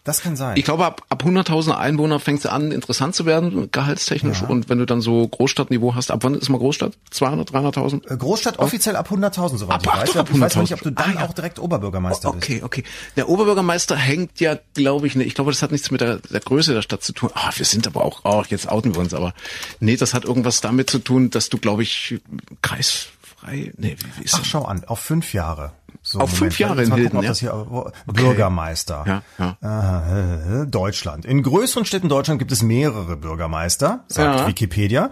Das 0.05 0.21
kann 0.21 0.35
sein. 0.35 0.57
Ich 0.57 0.65
glaube, 0.65 0.85
ab, 0.85 1.03
ab 1.11 1.23
100.000 1.25 1.77
Einwohner 1.77 2.19
fängt 2.19 2.41
es 2.41 2.47
an, 2.47 2.73
interessant 2.73 3.15
zu 3.15 3.25
werden, 3.25 3.71
gehaltstechnisch. 3.71 4.43
Und 4.43 4.69
wenn 4.69 4.79
du 4.79 4.85
dann 4.85 5.01
so 5.01 5.29
Großstadtniveau 5.29 5.95
hast, 5.95 6.11
ab 6.11 6.25
wann 6.25 6.35
ist 6.35 6.49
mal 6.49 6.59
Großstadt? 6.59 6.95
200, 7.13 7.51
300.000? 7.53 8.11
Äh, 8.11 8.17
Großstadt 8.17 8.59
offiziell 8.59 8.97
ab 8.97 9.11
100.000, 9.13 9.59
soweit 9.59 9.75
Ab- 9.77 9.83
ich 9.85 10.01
weiß. 10.01 10.11
doch, 10.13 10.17
ab 10.23 10.29
ich 10.33 10.41
weiß 10.41 10.57
noch 10.57 10.63
nicht, 10.63 10.73
100.000. 10.73 10.75
ob 10.75 10.83
du 10.83 10.91
dann 10.91 11.17
Ah, 11.17 11.21
ja. 11.21 11.29
auch 11.29 11.33
direkt 11.35 11.61
Oberbürgermeister 11.61 12.33
bist. 12.33 12.43
Okay, 12.45 12.63
okay. 12.65 12.83
Der 13.17 13.29
Oberbürgermeister 13.29 13.95
hängt 13.95 14.41
ja, 14.41 14.59
glaube 14.75 15.07
ich, 15.07 15.15
ne, 15.15 15.23
ich 15.23 15.37
glaube, 15.37 15.53
das 15.53 15.63
hat 15.63 15.71
nichts 15.71 15.93
mit 15.93 16.01
der, 16.01 16.17
der 16.17 16.41
Größe 16.41 16.75
der 16.75 16.83
Stadt 16.83 17.05
zu 17.05 17.13
tun. 17.13 17.31
Ah, 17.35 17.53
wir 17.55 17.65
sind 17.65 17.87
aber 17.87 18.05
auch, 18.05 18.23
oh, 18.25 18.43
jetzt 18.49 18.69
outen 18.69 18.95
wir 18.97 19.01
uns, 19.03 19.15
aber 19.15 19.35
nee, 19.79 19.97
das 19.97 20.15
hat 20.15 20.25
irgendwas 20.25 20.61
damit 20.61 20.91
zu 20.91 20.99
tun, 20.99 21.31
dass 21.31 21.49
du, 21.49 21.59
glaube 21.59 21.85
ich, 21.85 22.21
kreisfrei, 22.61 23.73
nee, 23.77 23.97
wie, 23.99 24.21
wie 24.21 24.25
ist 24.25 24.35
Ach, 24.35 24.39
das? 24.39 24.47
schau 24.49 24.65
an, 24.65 24.85
auf 24.87 24.99
fünf 24.99 25.33
Jahre. 25.35 25.73
So, 26.13 26.21
Auf 26.21 26.31
fünf 26.31 26.59
Jahre 26.59 26.83
in 26.83 26.91
gucken, 26.91 27.03
Hilden, 27.05 27.23
das 27.23 27.39
hier, 27.39 27.53
wo- 27.71 27.91
Bürgermeister. 28.07 29.23
Ja, 29.39 29.57
ja. 29.63 30.63
Äh, 30.63 30.67
Deutschland. 30.67 31.25
In 31.25 31.43
größeren 31.43 31.87
Städten 31.87 32.11
Deutschland 32.11 32.39
gibt 32.39 32.53
es 32.53 32.63
mehrere 32.63 33.17
Bürgermeister, 33.17 34.01
sagt 34.09 34.41
Ja. 34.41 34.47
Wikipedia. 34.47 35.07
Äh, 35.07 35.09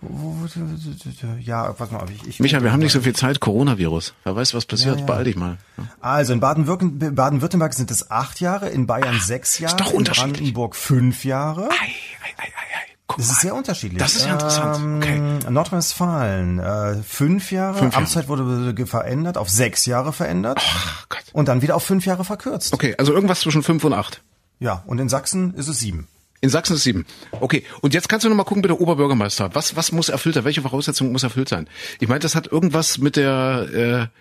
Ja, 1.40 1.74
warte 1.78 1.94
mal, 1.94 2.06
ich, 2.14 2.28
ich 2.28 2.40
Micha, 2.40 2.62
wir 2.64 2.72
haben 2.72 2.80
nicht 2.80 2.92
so 2.92 3.02
viel 3.02 3.16
Zeit, 3.16 3.40
Coronavirus. 3.40 4.14
Wer 4.24 4.36
weiß, 4.36 4.54
was 4.54 4.66
passiert, 4.66 4.96
Ja, 4.96 5.00
ja. 5.02 5.06
beeil 5.06 5.24
dich 5.24 5.36
mal. 5.36 5.58
Also 6.00 6.34
in 6.34 6.40
Baden-Württemberg 6.40 7.16
Baden 7.16 7.72
sind 7.72 7.92
es 7.92 8.12
acht 8.12 8.40
Jahre, 8.40 8.70
in 8.70 8.88
Bayern 8.88 9.20
sechs 9.20 9.60
Jahre, 9.60 9.78
doch 9.78 9.92
in 9.92 9.98
unterschiedlich. 9.98 10.34
Brandenburg 10.34 10.76
fünf 10.76 11.26
Jahre. 11.26 11.70
Ei, 11.70 11.74
ei, 11.74 12.34
ei, 12.38 12.44
ei. 12.46 12.92
Guck 13.08 13.18
Das 13.18 13.30
ist 13.30 13.42
sehr 13.42 13.54
unterschiedlich. 13.56 14.00
Das 14.02 14.16
ist 14.16 14.26
ja 14.26 14.34
interessant. 14.34 15.04
Okay. 15.04 15.18
Ähm, 15.18 15.54
Nordrhein-Westfalen, 15.54 16.60
äh, 16.60 16.96
fünf 17.04 17.52
Jahre. 17.52 17.78
Fünf 17.78 17.92
Jahre. 17.94 17.98
Amtszeit 17.98 18.30
wurde 18.30 18.86
verändert, 18.86 19.38
auf 19.38 19.50
sechs 19.50 19.86
Jahre 19.86 20.14
verändert. 20.14 20.60
Ach 20.62 21.10
Gott. 21.10 21.20
Und 21.34 21.50
dann 21.50 21.62
wieder 21.62 21.76
auf 21.76 21.84
fünf 21.84 22.06
Jahre 22.06 22.24
verkürzt. 22.24 22.74
Okay, 22.74 22.96
also 22.98 23.12
irgendwas 23.14 23.42
zwischen 23.42 23.64
fünf 23.64 23.84
und 23.84 23.92
acht. 23.94 24.22
Ja, 24.60 24.84
und 24.86 25.00
in 25.00 25.10
Sachsen 25.10 25.54
ist 25.56 25.68
es 25.68 25.80
sieben. 25.80 26.08
In 26.42 26.50
Sachsen 26.50 26.76
ist 26.76 26.84
sieben. 26.84 27.06
Okay, 27.32 27.64
und 27.82 27.94
jetzt 27.94 28.10
kannst 28.10 28.26
du 28.26 28.30
noch 28.30 28.36
mal 28.36 28.44
gucken, 28.44 28.64
bitte 28.64 28.80
Oberbürgermeister. 28.82 29.54
Was, 29.54 29.76
was 29.76 29.92
muss 29.92 30.10
erfüllt 30.10 30.36
sein? 30.36 30.44
Welche 30.44 30.64
Voraussetzungen 30.64 31.12
muss 31.12 31.22
erfüllt 31.24 31.50
sein? 31.50 31.70
Ich 32.00 32.08
meine, 32.08 32.20
das 32.20 32.34
hat 32.34 32.48
irgendwas 32.52 32.98
mit 32.98 33.16
der, 33.16 34.10
äh, 34.12 34.18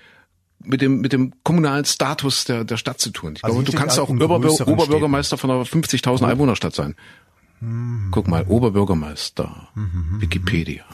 mit 0.62 0.82
dem, 0.82 1.00
mit 1.00 1.14
dem 1.14 1.32
kommunalen 1.42 1.86
Status 1.86 2.44
der, 2.44 2.64
der 2.64 2.76
Stadt 2.76 3.00
zu 3.00 3.10
tun. 3.10 3.34
Ich 3.36 3.44
Also 3.44 3.56
glaube, 3.56 3.70
du 3.70 3.76
kannst 3.76 3.96
ja 3.96 4.02
auch 4.02 4.10
Oberbür 4.10 4.68
Oberbürgermeister 4.68 5.38
von 5.38 5.50
einer 5.50 5.62
50.000 5.62 6.28
Einwohnerstadt 6.28 6.74
sein. 6.74 6.94
Guck 8.10 8.28
mal, 8.28 8.44
Oberbürgermeister. 8.46 9.68
Wikipedia. 10.18 10.84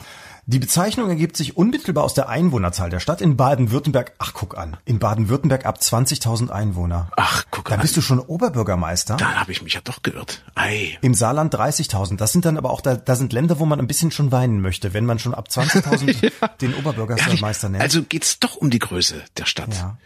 Die 0.49 0.59
Bezeichnung 0.59 1.09
ergibt 1.09 1.35
sich 1.35 1.57
unmittelbar 1.57 2.05
aus 2.05 2.13
der 2.13 2.29
Einwohnerzahl 2.29 2.89
der 2.89 3.01
Stadt 3.01 3.19
in 3.19 3.35
Baden-Württemberg. 3.35 4.13
Ach, 4.17 4.31
guck 4.33 4.57
an. 4.57 4.77
In 4.85 4.97
Baden-Württemberg 4.97 5.65
ab 5.65 5.77
20.000 5.81 6.49
Einwohner. 6.51 7.09
Ach, 7.17 7.43
guck 7.51 7.67
Da 7.67 7.75
an. 7.75 7.81
bist 7.81 7.97
du 7.97 8.01
schon 8.01 8.19
Oberbürgermeister. 8.21 9.17
Dann 9.17 9.37
habe 9.41 9.51
ich 9.51 9.61
mich 9.61 9.73
ja 9.73 9.81
doch 9.83 10.01
geirrt. 10.03 10.45
Ei. 10.55 10.97
Im 11.01 11.13
Saarland 11.15 11.53
30.000. 11.53 12.15
Das 12.15 12.31
sind 12.31 12.45
dann 12.45 12.57
aber 12.57 12.69
auch, 12.71 12.79
da, 12.79 12.95
da 12.95 13.17
sind 13.17 13.33
Länder, 13.33 13.59
wo 13.59 13.65
man 13.65 13.77
ein 13.77 13.87
bisschen 13.87 14.09
schon 14.09 14.31
weinen 14.31 14.61
möchte, 14.61 14.93
wenn 14.93 15.05
man 15.05 15.19
schon 15.19 15.33
ab 15.33 15.49
20.000 15.51 16.31
den 16.61 16.75
Oberbürgermeister 16.75 17.67
nennt. 17.67 17.83
Also 17.83 18.03
geht's 18.03 18.39
doch 18.39 18.55
um 18.55 18.69
die 18.69 18.79
Größe 18.79 19.21
der 19.35 19.45
Stadt. 19.45 19.73
ja. 19.73 19.97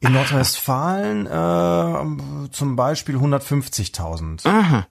In 0.00 0.12
Nordrhein-Westfalen 0.12 1.26
äh, 1.26 2.50
zum 2.52 2.76
Beispiel 2.76 3.16
150.000. 3.16 4.84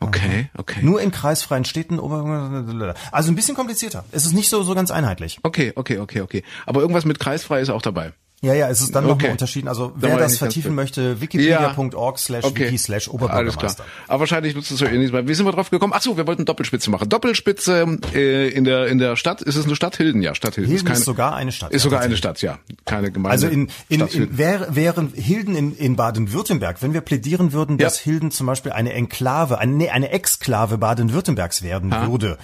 Okay, 0.00 0.48
okay. 0.56 0.80
Nur 0.82 1.00
in 1.02 1.10
kreisfreien 1.10 1.64
Städten. 1.66 2.00
Also 2.00 3.30
ein 3.30 3.34
bisschen 3.36 3.54
komplizierter. 3.54 4.04
Es 4.12 4.24
ist 4.24 4.32
nicht 4.32 4.48
so 4.48 4.62
so 4.62 4.74
ganz 4.74 4.90
einheitlich. 4.90 5.38
Okay, 5.42 5.72
okay, 5.76 5.98
okay, 5.98 6.22
okay. 6.22 6.42
Aber 6.66 6.80
irgendwas 6.80 7.04
mit 7.04 7.20
kreisfrei 7.20 7.60
ist 7.60 7.68
auch 7.70 7.82
dabei. 7.82 8.12
Ja, 8.42 8.54
ja, 8.54 8.70
es 8.70 8.80
ist 8.80 8.94
dann 8.94 9.04
Okay. 9.04 9.12
nochmal 9.14 9.30
unterschieden. 9.32 9.68
Also 9.68 9.88
Da 9.88 9.92
wer 9.96 10.14
ich 10.14 10.18
das 10.20 10.38
vertiefen 10.38 10.74
möchte, 10.74 11.20
wikipedia.org 11.20 12.18
slash 12.18 12.44
Okay. 12.44 12.68
wiki 12.68 12.78
slash 12.78 13.06
Alles 13.08 13.14
Oberbürgermeister. 13.14 13.84
klar. 13.84 13.86
Aber 14.08 14.20
wahrscheinlich 14.20 14.54
nutzt 14.54 14.70
es 14.70 14.78
so 14.78 14.86
ähnlich. 14.86 15.12
Wie 15.12 15.34
sind 15.34 15.44
wir 15.44 15.52
drauf 15.52 15.68
gekommen? 15.68 15.92
Ach 15.94 16.00
so, 16.00 16.16
wir 16.16 16.26
wollten 16.26 16.46
Doppelspitze 16.46 16.90
machen. 16.90 17.10
Doppelspitze 17.10 17.98
äh, 18.14 18.48
in 18.48 18.64
der 18.64 18.86
in 18.86 18.96
der 18.98 19.16
Stadt. 19.16 19.42
Ist 19.42 19.56
es 19.56 19.66
eine 19.66 19.76
Stadt? 19.76 19.96
Hilden, 19.98 20.22
ja. 20.22 20.34
Stadt 20.34 20.54
Hilden. 20.54 20.70
Hilden 20.70 20.86
keine, 20.86 20.98
ist 20.98 21.04
sogar 21.04 21.36
eine 21.36 21.52
Stadt. 21.52 21.70
Ist 21.72 21.82
ja, 21.82 21.90
sogar 21.90 22.00
eine. 22.00 22.16
Stadt, 22.16 22.40
ja. 22.40 22.58
Keine 22.86 23.10
Gemeinde. 23.10 23.30
Also 23.32 23.46
in, 23.46 23.68
in, 23.90 24.00
in 24.00 24.06
Hilden. 24.06 24.38
wär, 24.38 24.74
wären 24.74 25.12
Hilden 25.14 25.54
in, 25.54 25.76
in 25.76 25.96
Baden-Württemberg, 25.96 26.80
wenn 26.80 26.94
wir 26.94 27.02
plädieren 27.02 27.52
würden, 27.52 27.76
Ja. 27.78 27.84
dass 27.84 27.98
Hilden 27.98 28.30
zum 28.30 28.46
Beispiel 28.46 28.72
eine 28.72 28.94
Enklave, 28.94 29.58
eine, 29.58 29.72
nee, 29.72 29.90
eine 29.90 30.10
Exklave 30.12 30.78
Baden-Württembergs 30.78 31.62
werden 31.62 31.92
würde, 32.08 32.38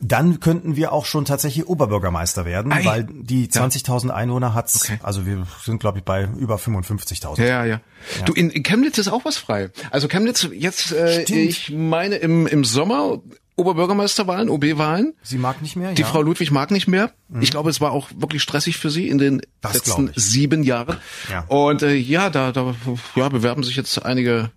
dann 0.00 0.40
könnten 0.40 0.76
wir 0.76 0.92
auch 0.92 1.06
schon 1.06 1.24
tatsächlich 1.24 1.66
Oberbürgermeister 1.66 2.44
werden, 2.44 2.72
Ei. 2.72 2.84
weil 2.84 3.04
die 3.04 3.48
20.000 3.48 4.10
Einwohner 4.10 4.54
hat's, 4.54 4.90
also 5.02 5.26
wir 5.26 5.46
sind 5.62 5.78
glaube 5.78 5.98
ich 5.98 6.04
bei 6.04 6.28
über 6.38 6.56
55.000. 6.56 7.40
Ja, 7.40 7.46
ja, 7.46 7.64
ja. 7.64 7.80
Du, 8.24 8.32
in, 8.32 8.50
in 8.50 8.62
Chemnitz 8.62 8.98
ist 8.98 9.08
auch 9.08 9.24
was 9.24 9.36
frei. 9.36 9.70
Also 9.90 10.08
Chemnitz 10.08 10.48
jetzt, 10.52 10.92
äh, 10.92 11.22
Stimmt. 11.22 11.38
ich 11.38 11.70
meine 11.70 12.16
im, 12.16 12.46
im 12.46 12.64
Sommer 12.64 13.20
Oberbürgermeisterwahlen, 13.56 14.50
OB-Wahlen. 14.50 15.14
Sie 15.22 15.38
mag 15.38 15.62
nicht 15.62 15.76
mehr, 15.76 15.94
Die 15.94 16.02
ja. 16.02 16.06
Frau 16.08 16.20
Ludwig 16.20 16.50
mag 16.50 16.70
nicht 16.70 16.88
mehr. 16.88 17.12
Ich 17.40 17.50
glaube, 17.50 17.70
es 17.70 17.80
war 17.80 17.90
auch 17.92 18.10
wirklich 18.14 18.42
stressig 18.42 18.76
für 18.76 18.90
sie 18.90 19.08
in 19.08 19.16
den 19.16 19.40
Das 19.62 19.72
letzten 19.72 20.12
sieben 20.14 20.62
Jahren. 20.62 20.98
Ja. 21.30 21.40
Und 21.48 21.82
äh, 21.82 21.94
ja, 21.94 22.28
da, 22.28 22.52
da 22.52 22.74
ja, 23.14 23.28
bewerben 23.30 23.62
sich 23.62 23.76
jetzt 23.76 24.04
einige 24.04 24.50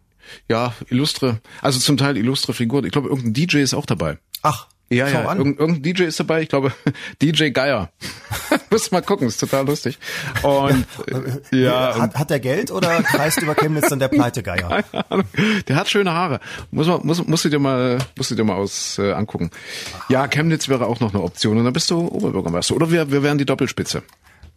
ja, 0.49 0.73
illustre, 0.89 1.39
also 1.61 1.79
zum 1.79 1.97
Teil 1.97 2.17
illustre 2.17 2.53
Figuren. 2.53 2.85
Ich 2.85 2.91
glaube, 2.91 3.07
irgendein 3.07 3.33
DJ 3.33 3.59
ist 3.59 3.73
auch 3.73 3.85
dabei. 3.85 4.17
Ach, 4.41 4.67
Ja, 4.89 5.07
schau 5.07 5.19
ja, 5.19 5.27
an. 5.27 5.37
irgend, 5.37 5.59
irgendein 5.59 5.83
DJ 5.83 6.03
ist 6.03 6.19
dabei. 6.19 6.41
Ich 6.41 6.49
glaube, 6.49 6.73
DJ 7.21 7.49
Geier. 7.49 7.91
Muss 8.71 8.91
mal 8.91 9.01
gucken, 9.01 9.27
ist 9.27 9.39
total 9.39 9.65
lustig. 9.65 9.99
Und 10.41 10.85
äh, 11.51 11.61
ja, 11.63 11.93
und, 11.93 12.01
hat, 12.01 12.15
hat 12.15 12.29
der 12.29 12.39
Geld 12.39 12.71
oder 12.71 13.03
kreist 13.03 13.41
über 13.41 13.55
Chemnitz 13.55 13.89
dann 13.89 13.99
der 13.99 14.07
Pleitegeier? 14.07 14.83
keine 14.91 15.11
Ahnung. 15.11 15.25
der 15.67 15.75
hat 15.75 15.89
schöne 15.89 16.11
Haare. 16.11 16.39
Muss 16.71 16.87
man, 16.87 17.05
muss, 17.05 17.25
musst 17.25 17.45
du 17.45 17.49
dir 17.49 17.59
mal, 17.59 17.99
musst 18.15 18.31
du 18.31 18.35
dir 18.35 18.43
mal 18.43 18.55
aus 18.55 18.97
äh, 18.97 19.11
angucken. 19.11 19.51
Ja, 20.09 20.27
Chemnitz 20.27 20.69
wäre 20.69 20.87
auch 20.87 20.99
noch 20.99 21.13
eine 21.13 21.21
Option. 21.23 21.57
Und 21.57 21.65
dann 21.65 21.73
bist 21.73 21.91
du 21.91 22.07
Oberbürgermeister. 22.07 22.75
Oder 22.75 22.91
wir, 22.91 23.11
wir 23.11 23.21
wären 23.21 23.37
die 23.37 23.45
Doppelspitze. 23.45 24.03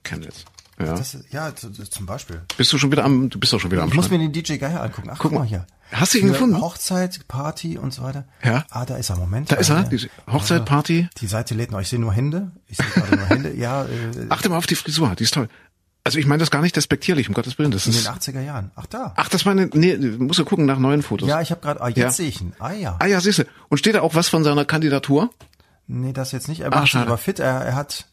Chemnitz. 0.03 0.45
Ja. 0.79 0.95
Das 0.97 1.17
ja, 1.31 1.53
zum 1.55 2.07
Beispiel. 2.07 2.41
Bist 2.57 2.73
du 2.73 2.79
schon 2.79 2.91
wieder 2.91 3.05
am, 3.05 3.29
du 3.31 3.39
bist 3.39 3.53
doch 3.53 3.61
schon 3.61 3.71
wieder 3.71 3.83
am 3.83 3.89
Ich 3.91 3.95
muss 3.95 4.07
Schneiden. 4.07 4.27
mir 4.27 4.33
den 4.33 4.43
DJ 4.45 4.57
Geier 4.57 4.83
angucken. 4.83 5.11
Ach, 5.13 5.19
guck, 5.19 5.33
mal 5.33 5.45
hier. 5.45 5.67
Hast 5.93 6.15
du 6.15 6.19
ihn 6.19 6.27
Für 6.29 6.33
gefunden? 6.33 6.61
Hochzeit, 6.61 7.29
Party 7.29 7.77
und 7.77 7.93
so 7.93 8.03
weiter. 8.03 8.25
Ja. 8.43 8.65
Ah, 8.71 8.87
da 8.87 8.97
ist 8.97 9.11
er. 9.11 9.17
Moment. 9.17 9.53
Da 9.53 9.57
ist 9.57 9.69
er, 9.69 9.87
Hochzeit, 10.33 10.65
Party. 10.65 11.09
Die 11.21 11.27
Seite 11.27 11.55
lädt 11.55 11.71
noch. 11.71 11.81
Ich 11.81 11.89
sehe 11.89 11.99
nur 11.99 12.13
Hände. 12.15 12.51
Ich 12.69 12.79
sehe 12.79 12.87
gerade 12.87 13.17
nur 13.17 13.27
Hände. 13.27 13.55
Ja, 13.55 13.85
äh, 13.85 13.89
Achte 14.31 14.49
mal 14.49 14.57
auf 14.57 14.67
die 14.67 14.75
Frisur, 14.75 15.15
die 15.15 15.25
ist 15.25 15.35
toll. 15.35 15.49
Also 16.05 16.19
ich 16.19 16.27
meine 16.27 16.41
das 16.41 16.51
gar 16.51 16.63
nicht 16.63 16.75
despektierlich, 16.75 17.29
um 17.29 17.35
Gottes 17.35 17.59
Willen. 17.59 17.71
Das 17.71 17.87
in 17.87 17.93
den 17.93 18.01
ist, 18.01 18.09
80er 18.09 18.41
Jahren. 18.41 18.73
Ach, 18.75 18.87
da. 18.87 19.13
ach, 19.17 19.29
das 19.29 19.45
war 19.47 19.53
eine, 19.53 19.67
nee, 19.73 19.97
musst 19.97 20.41
du 20.41 20.45
gucken 20.45 20.65
nach 20.67 20.79
neuen 20.79 21.03
Fotos. 21.03 21.29
Ja, 21.29 21.41
ich 21.43 21.51
habe 21.53 21.61
gerade, 21.61 21.81
ah, 21.81 21.89
jetzt 21.89 21.99
Ja. 21.99 22.11
sehe 22.11 22.27
ich 22.29 22.41
ihn. 22.41 22.55
Ah, 22.59 22.73
ja. 22.73 22.97
Ah 22.99 23.07
ja, 23.07 23.21
siehste. 23.21 23.47
Und 23.69 23.79
steht 23.79 23.95
da 23.95 24.01
auch 24.01 24.15
was 24.17 24.29
von 24.29 24.43
seiner 24.43 24.65
Kandidatur? 24.65 25.31
Nee, 25.87 26.13
das 26.13 26.33
jetzt 26.33 26.49
nicht. 26.49 26.63
Er 26.63 26.73
Ah, 26.75 26.87
schade. 26.87 27.07
aber 27.07 27.19
fit. 27.19 27.39
Er, 27.39 27.61
er 27.61 27.75
hat, 27.77 28.07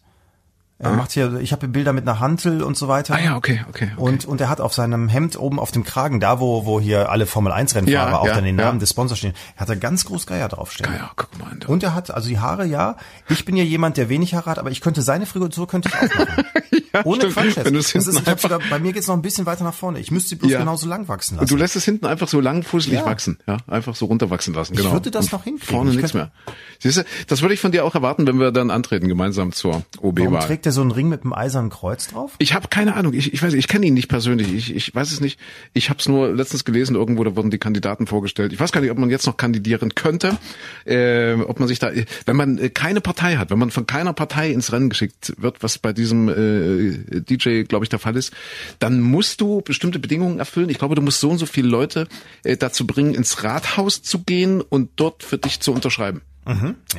er 0.82 0.92
macht 0.92 1.12
hier, 1.12 1.40
ich 1.42 1.52
habe 1.52 1.68
Bilder 1.68 1.92
mit 1.92 2.08
einer 2.08 2.22
Hantel 2.22 2.64
und 2.64 2.78
so 2.78 2.88
weiter. 2.88 3.16
Ah 3.16 3.20
ja, 3.20 3.36
okay, 3.36 3.62
okay. 3.68 3.90
okay. 3.90 4.02
Und, 4.02 4.24
und 4.24 4.40
er 4.40 4.48
hat 4.48 4.62
auf 4.62 4.74
seinem 4.74 5.10
Hemd 5.10 5.38
oben 5.38 5.60
auf 5.60 5.72
dem 5.72 5.84
Kragen, 5.84 6.22
da 6.22 6.40
wo, 6.40 6.66
wo 6.66 6.80
hier 6.80 7.10
alle 7.10 7.26
Formel 7.26 7.52
1 7.52 7.76
Rennfahrer 7.76 8.12
Ja, 8.12 8.18
auch 8.18 8.28
ja, 8.28 8.36
dann 8.36 8.46
den 8.46 8.58
ja. 8.58 8.66
Namen 8.66 8.80
des 8.80 8.92
Sponsors 8.92 9.18
stehen, 9.18 9.34
hat 9.58 9.68
er 9.68 9.76
ganz 9.76 10.06
groß 10.06 10.26
Geier 10.26 10.48
draufstehen. 10.48 10.90
ja, 10.94 11.12
guck 11.18 11.38
mal 11.38 11.52
an. 11.52 11.60
Und 11.68 11.84
er 11.84 11.94
hat, 11.94 12.12
also 12.12 12.30
die 12.30 12.40
Haare, 12.40 12.66
ja. 12.66 12.96
Ich 13.28 13.44
bin 13.44 13.58
ja 13.58 13.64
jemand, 13.64 13.98
der 13.98 14.08
wenig 14.08 14.34
Haare 14.36 14.52
hat, 14.52 14.60
aber 14.60 14.72
ich 14.72 14.80
könnte 14.80 15.02
seine 15.02 15.26
Frisur 15.26 15.68
könnte 15.68 15.90
ich 15.90 15.96
auch 15.96 16.16
machen. 16.28 16.44
Ja, 16.94 17.06
Ohne 17.06 17.22
stimmt. 17.32 17.34
Quatsch. 17.34 17.66
Wenn 17.66 17.74
du 17.74 17.80
es 17.80 17.92
Das 17.94 18.06
hinten 18.06 18.10
ist, 18.28 18.28
ich 18.36 18.42
sogar, 18.42 18.60
bei 18.70 18.80
mir 18.80 18.94
geht's 18.94 19.08
noch 19.08 19.16
ein 19.16 19.22
bisschen 19.22 19.46
weiter 19.46 19.64
nach 19.64 19.74
vorne. 19.74 20.00
Ich 20.00 20.12
müsste 20.12 20.30
sie 20.30 20.36
bloß 20.36 20.52
Ja. 20.52 20.60
genauso 20.60 20.88
lang 20.88 21.08
wachsen 21.08 21.36
und 21.36 21.42
lassen. 21.42 21.54
du 21.54 21.58
lässt 21.58 21.76
es 21.76 21.86
hinten 21.86 22.06
einfach 22.06 22.28
so 22.28 22.40
lang 22.40 22.66
Ja. 22.88 23.06
wachsen, 23.06 23.38
ja, 23.48 23.58
einfach 23.68 23.96
so 23.96 24.06
runterwachsen 24.06 24.54
lassen. 24.54 24.76
Genau. 24.76 24.92
würde 24.94 25.12
das 25.12 25.26
Und 25.26 25.32
noch 25.34 25.44
hinkriegen. 25.44 25.68
Vorne 25.76 25.92
Ich 25.92 25.98
nichts 25.98 26.14
mehr. 26.14 26.32
Siehst 26.80 26.98
du, 26.98 27.04
das 27.28 27.42
würde 27.42 27.54
ich 27.54 27.60
von 27.60 27.72
dir 27.72 27.86
auch 27.86 27.96
erwarten, 27.96 28.26
wenn 28.28 28.40
wir 28.40 28.52
dann 28.52 28.72
antreten 28.72 29.08
gemeinsam 29.08 29.52
zur 29.52 29.84
Warum 30.02 30.10
OB-Wahl. 30.10 30.46
trägt 30.46 30.66
er 30.66 30.72
so 30.72 30.82
einen 30.82 30.92
Ring 30.92 31.10
mit 31.10 31.24
einem 31.24 31.34
eisernen 31.34 31.70
Kreuz 31.70 32.08
drauf? 32.08 32.32
Ich 32.40 32.54
habe 32.54 32.68
keine 32.70 32.96
Ahnung. 32.96 33.14
Ich, 33.14 33.34
ich 33.34 33.42
weiß, 33.44 33.54
ich 33.54 33.68
kenne 33.68 33.86
ihn 33.86 33.94
nicht 33.94 34.08
persönlich. 34.08 34.54
Ich, 34.54 34.76
ich 34.76 34.96
weiß 34.96 35.12
es 35.12 35.20
nicht. 35.22 35.40
Ich 35.74 35.90
habe 35.90 36.00
es 36.00 36.08
nur 36.08 36.30
letztens 36.34 36.66
gelesen. 36.66 36.96
Irgendwo 36.96 37.24
da 37.24 37.36
wurden 37.36 37.52
die 37.52 37.58
Kandidaten 37.58 38.08
vorgestellt. 38.08 38.54
Ich 38.54 38.60
weiß 38.60 38.72
gar 38.72 38.82
nicht, 38.82 38.92
ob 38.92 38.98
man 38.98 39.10
jetzt 39.10 39.26
noch 39.26 39.38
kandidieren 39.38 39.96
könnte. 39.96 40.38
Äh, 40.86 41.34
ob 41.36 41.60
man 41.60 41.68
sich 41.68 41.80
da, 41.80 41.92
wenn 42.26 42.36
man 42.36 42.74
keine 42.74 43.02
Partei 43.02 43.36
hat, 43.36 43.50
wenn 43.52 43.60
man 43.60 43.72
von 43.72 43.86
keiner 43.86 44.14
Partei 44.14 44.52
ins 44.52 44.72
Rennen 44.72 44.90
geschickt 44.90 45.34
wird, 45.38 45.62
was 45.62 45.78
bei 45.78 45.94
diesem 45.94 46.30
äh, 46.30 46.79
DJ, 46.80 47.64
glaube 47.64 47.86
ich, 47.86 47.90
der 47.90 48.00
Fall 48.00 48.16
ist, 48.16 48.34
dann 48.80 49.02
musst 49.02 49.42
du 49.42 49.62
bestimmte 49.62 50.00
Bedingungen 50.00 50.40
erfüllen. 50.40 50.70
Ich 50.70 50.78
glaube, 50.78 50.96
du 50.96 51.02
musst 51.02 51.20
so 51.20 51.30
und 51.30 51.38
so 51.38 51.46
viele 51.46 51.68
Leute 51.68 52.08
äh, 52.44 52.58
dazu 52.58 52.88
bringen, 52.88 53.14
ins 53.14 53.44
Rathaus 53.44 54.02
zu 54.02 54.20
gehen 54.24 54.62
und 54.62 54.92
dort 54.96 55.24
für 55.24 55.38
dich 55.38 55.60
zu 55.60 55.74
unterschreiben. 55.74 56.22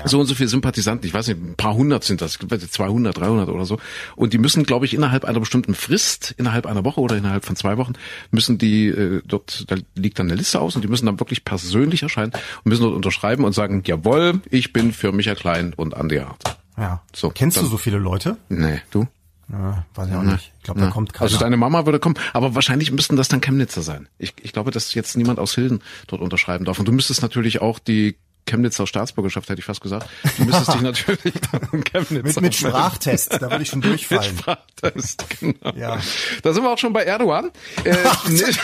So 0.04 0.20
und 0.20 0.26
so 0.26 0.36
viele 0.36 0.48
Sympathisanten, 0.48 1.08
ich 1.08 1.12
weiß 1.12 1.26
nicht, 1.26 1.40
ein 1.42 1.56
paar 1.56 1.74
hundert 1.74 2.04
sind 2.04 2.20
das, 2.20 2.36
ich 2.40 2.48
weiß 2.48 2.60
nicht, 2.60 2.72
200, 2.72 3.18
300 3.18 3.48
oder 3.48 3.64
so. 3.64 3.80
Und 4.14 4.32
die 4.32 4.38
müssen, 4.38 4.62
glaube 4.62 4.84
ich, 4.86 4.94
innerhalb 4.94 5.24
einer 5.24 5.40
bestimmten 5.40 5.74
Frist, 5.74 6.36
innerhalb 6.38 6.66
einer 6.66 6.84
Woche 6.84 7.00
oder 7.00 7.16
innerhalb 7.16 7.44
von 7.44 7.56
zwei 7.56 7.76
Wochen, 7.76 7.94
müssen 8.30 8.58
die 8.58 8.86
äh, 8.86 9.22
dort, 9.26 9.64
da 9.68 9.74
liegt 9.96 10.20
dann 10.20 10.28
eine 10.28 10.36
Liste 10.36 10.60
aus 10.60 10.76
und 10.76 10.82
die 10.82 10.88
müssen 10.88 11.06
dann 11.06 11.18
wirklich 11.18 11.44
persönlich 11.44 12.04
erscheinen 12.04 12.30
und 12.32 12.66
müssen 12.66 12.82
dort 12.82 12.94
unterschreiben 12.94 13.42
und 13.44 13.52
sagen, 13.52 13.82
jawohl, 13.84 14.40
ich 14.50 14.72
bin 14.72 14.92
für 14.92 15.10
Michael 15.10 15.36
Klein 15.36 15.74
und 15.76 15.96
Andi 15.96 16.18
Hart. 16.18 16.44
Ja. 16.78 17.02
So, 17.12 17.30
Kennst 17.30 17.56
du 17.56 17.62
dann- 17.62 17.70
so 17.70 17.76
viele 17.76 17.98
Leute? 17.98 18.36
Nee, 18.50 18.80
du? 18.92 19.08
Ja, 19.52 19.84
weiß 19.94 20.08
ich 20.08 20.14
auch 20.14 20.22
nicht. 20.22 20.52
Ich 20.58 20.62
glaube, 20.64 20.80
da 20.80 20.90
kommt 20.90 21.12
keiner. 21.12 21.22
Also 21.22 21.38
deine 21.38 21.56
Mama 21.56 21.84
würde 21.86 21.98
kommen, 21.98 22.14
aber 22.32 22.54
wahrscheinlich 22.54 22.92
müssten 22.92 23.16
das 23.16 23.28
dann 23.28 23.40
Chemnitzer 23.40 23.82
sein. 23.82 24.08
Ich, 24.18 24.34
ich 24.42 24.52
glaube, 24.52 24.70
dass 24.70 24.94
jetzt 24.94 25.16
niemand 25.16 25.38
aus 25.38 25.54
Hilden 25.54 25.80
dort 26.06 26.22
unterschreiben 26.22 26.64
darf. 26.64 26.78
Und 26.78 26.86
du 26.86 26.92
müsstest 26.92 27.22
natürlich 27.22 27.60
auch 27.60 27.78
die 27.78 28.16
Chemnitzer 28.46 28.86
Staatsbürgerschaft, 28.86 29.48
hätte 29.48 29.58
ich 29.60 29.64
fast 29.64 29.80
gesagt. 29.80 30.08
Du 30.38 30.44
müsstest 30.44 30.74
dich 30.74 30.80
natürlich 30.82 31.34
dann 31.52 31.60
in 31.72 31.84
Chemnitz 31.84 32.36
mit, 32.36 32.40
mit. 32.42 32.54
Sprachtest, 32.54 33.32
da 33.34 33.50
würde 33.50 33.62
ich 33.62 33.68
schon 33.68 33.78
Mit 33.80 33.88
durchfallen. 33.90 34.38
Sprachtest, 34.38 35.24
genau. 35.40 35.72
Ja. 35.76 35.98
Da 36.42 36.52
sind 36.52 36.62
wir 36.62 36.70
auch 36.72 36.78
schon 36.78 36.92
bei 36.92 37.02
Erdogan. 37.04 37.50
Äh, 37.84 37.92
nä- 38.28 38.56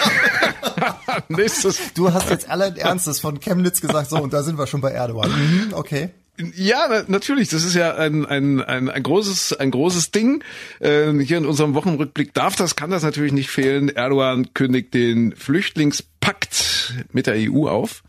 nächstes. 1.28 1.92
Du 1.94 2.12
hast 2.12 2.30
jetzt 2.30 2.48
allen 2.48 2.76
Ernstes 2.76 3.20
von 3.20 3.40
Chemnitz 3.40 3.80
gesagt, 3.80 4.10
so, 4.10 4.16
und 4.20 4.32
da 4.32 4.42
sind 4.42 4.58
wir 4.58 4.66
schon 4.66 4.80
bei 4.80 4.90
Erdogan. 4.92 5.30
Mhm, 5.30 5.72
okay. 5.74 6.10
Ja, 6.54 6.86
na- 6.88 7.04
natürlich. 7.08 7.48
Das 7.48 7.64
ist 7.64 7.74
ja 7.74 7.94
ein, 7.94 8.26
ein, 8.26 8.60
ein, 8.62 8.90
ein 8.90 9.02
großes, 9.02 9.54
ein 9.54 9.70
großes 9.70 10.10
Ding. 10.10 10.42
Ähm, 10.80 11.20
hier 11.20 11.38
in 11.38 11.46
unserem 11.46 11.74
Wochenrückblick 11.74 12.34
darf 12.34 12.56
das, 12.56 12.76
kann 12.76 12.90
das 12.90 13.02
natürlich 13.02 13.32
nicht 13.32 13.48
fehlen. 13.50 13.88
Erdogan 13.88 14.52
kündigt 14.54 14.94
den 14.94 15.34
Flüchtlingspakt 15.34 17.04
mit 17.12 17.26
der 17.26 17.34
EU 17.36 17.68
auf. 17.68 18.02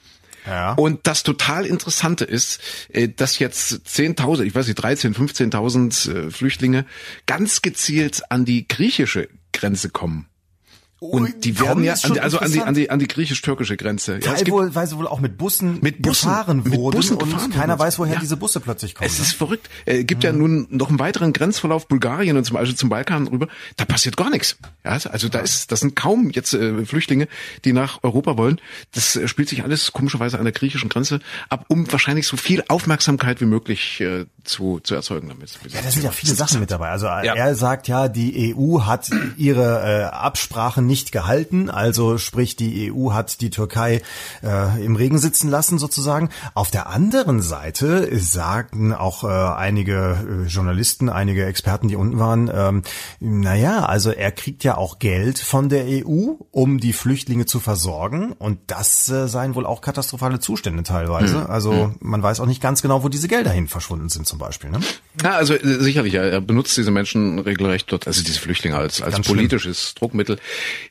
Ja. 0.46 0.74
Und 0.74 1.08
das 1.08 1.24
total 1.24 1.66
Interessante 1.66 2.24
ist, 2.26 2.62
äh, 2.90 3.10
dass 3.10 3.40
jetzt 3.40 3.74
10.000, 3.88 4.44
ich 4.44 4.56
weiß 4.56 4.68
nicht, 4.68 4.82
13, 4.82 5.14
15.000 5.14 6.28
äh, 6.28 6.32
Flüchtlinge 6.32 6.86
ganz 7.26 7.62
gezielt 7.62 8.24
an 8.30 8.46
die 8.46 8.68
griechische 8.68 9.28
Grenze 9.52 9.90
kommen. 9.90 10.28
Und 11.00 11.46
die 11.46 11.60
werden 11.60 11.84
ja, 11.84 11.94
an 11.94 12.18
also 12.20 12.40
an 12.40 12.52
die, 12.52 12.62
an 12.62 12.74
die, 12.74 12.90
an 12.90 12.98
die 12.98 13.08
griechisch-türkische 13.08 13.78
Grenze. 13.78 14.20
Ja, 14.24 14.34
es 14.34 14.44
gibt- 14.44 14.58
Teilweise 14.58 14.98
wohl 14.98 15.08
auch 15.08 15.20
mit 15.20 15.38
Bussen, 15.38 15.80
Mit 15.82 16.02
Bussen- 16.02 16.28
gefahren 16.30 16.64
mit 16.64 16.74
wurden 16.74 16.96
Bussen 16.96 17.18
und 17.18 17.24
gefahren 17.32 17.52
keiner 17.52 17.78
weiß, 17.78 18.00
woher 18.00 18.16
Ja. 18.16 18.20
diese 18.20 18.36
Busse 18.36 18.60
plötzlich 18.60 18.96
kommen. 18.96 19.08
Es 19.08 19.20
ist 19.20 19.34
verrückt. 19.34 19.70
Äh, 19.86 20.04
gibt 20.04 20.24
ja 20.24 20.32
nun 20.32 20.66
noch 20.72 20.90
einen 20.90 20.98
weiteren 21.00 21.34
Grenzverlauf 21.34 21.88
Bulgarien 21.88 22.36
und 22.36 22.44
zum 22.46 22.56
Beispiel 22.56 22.76
zum 22.76 22.90
Balkan 22.90 23.28
rüber. 23.28 23.48
Da 23.76 23.86
passiert 23.86 24.18
gar 24.18 24.30
nichts. 24.32 24.58
Ja, 24.84 24.92
also 25.12 25.30
da 25.30 25.40
ist, 25.40 25.72
das 25.72 25.82
sind 25.82 25.96
kaum 25.96 26.32
jetzt 26.32 26.54
äh, 26.54 26.84
Flüchtlinge, 26.86 27.28
die 27.64 27.74
nach 27.74 28.00
Europa 28.04 28.38
wollen. 28.38 28.60
Das 28.94 29.16
äh, 29.16 29.28
spielt 29.28 29.50
sich 29.50 29.64
alles 29.64 29.94
komischerweise 29.94 30.40
an 30.40 30.46
der 30.46 30.54
griechischen 30.54 30.90
Grenze 30.90 31.20
ab, 31.50 31.66
um 31.68 31.92
wahrscheinlich 31.92 32.26
so 32.26 32.38
viel 32.38 32.64
Aufmerksamkeit 32.70 33.40
wie 33.40 33.46
möglich 33.46 34.02
äh, 34.02 34.26
zu, 34.50 34.80
zu 34.80 34.96
erzeugen 34.96 35.28
damit. 35.30 35.52
Ja, 35.68 35.82
da 35.82 35.92
sind 35.92 36.04
ja 36.04 36.12
viele 36.12 36.34
Sachen 36.36 36.60
mit 36.60 36.72
dabei. 36.72 36.90
Also 36.90 37.06
Ja. 37.08 37.22
er 37.36 37.56
sagt 37.56 37.88
ja, 37.88 38.08
die 38.08 38.56
EU 38.56 38.82
hat 38.82 39.10
ihre 39.38 39.82
äh, 39.84 40.04
Absprachen 40.06 40.86
nicht 40.88 41.12
gehalten. 41.12 41.70
Also 41.70 42.18
sprich, 42.18 42.56
die 42.56 42.92
EU 42.92 43.12
hat 43.14 43.42
die 43.42 43.50
Türkei 43.50 44.02
äh, 44.44 44.84
im 44.86 44.96
Regen 44.96 45.18
sitzen 45.18 45.50
lassen 45.50 45.78
sozusagen. 45.80 46.30
Auf 46.54 46.72
der 46.72 46.88
anderen 46.88 47.42
Seite 47.42 48.10
sagen 48.20 48.94
auch 48.94 49.24
äh, 49.24 49.28
einige 49.28 50.44
äh, 50.46 50.48
Journalisten, 50.48 51.10
einige 51.10 51.46
Experten, 51.46 51.88
die 51.88 51.96
unten 51.96 52.20
waren, 52.20 52.50
ähm, 52.54 52.82
naja, 53.20 53.86
also 53.86 54.12
er 54.12 54.32
kriegt 54.32 54.64
ja 54.64 54.78
auch 54.78 55.00
Geld 55.00 55.40
von 55.40 55.70
der 55.70 55.86
EU, 55.88 56.34
um 56.52 56.80
die 56.80 56.94
Flüchtlinge 56.94 57.46
zu 57.46 57.60
versorgen. 57.60 58.34
Und 58.34 58.60
das 58.68 59.10
äh, 59.10 59.28
seien 59.28 59.56
wohl 59.56 59.66
auch 59.66 59.82
katastrophale 59.82 60.40
Zustände 60.40 60.84
teilweise. 60.84 61.50
Also 61.50 61.94
man 62.00 62.22
weiß 62.24 62.40
auch 62.40 62.46
nicht 62.46 62.62
ganz 62.62 62.82
genau, 62.82 63.04
wo 63.04 63.10
diese 63.10 63.28
Gelder 63.28 63.52
hin 63.52 63.68
verschwunden 63.68 64.10
sind 64.10 64.28
zum 64.38 64.48
Beispiel. 64.48 64.70
Ne? 64.70 64.80
Ja, 65.24 65.32
also 65.32 65.56
äh, 65.56 65.82
sicherlich, 65.82 66.14
er, 66.14 66.32
er 66.32 66.42
benutzt 66.42 66.78
diese 66.78 66.92
Menschen 66.92 67.40
regelrecht 67.40 67.92
dort, 67.92 68.08
also 68.08 68.24
diese 68.24 68.40
Flüchtlinge 68.40 68.78
als, 68.78 69.02
als 69.02 69.16
Ganz 69.16 69.26
schlimm. 69.26 69.38
politisches 69.38 69.96
Druckmittel. 69.96 70.38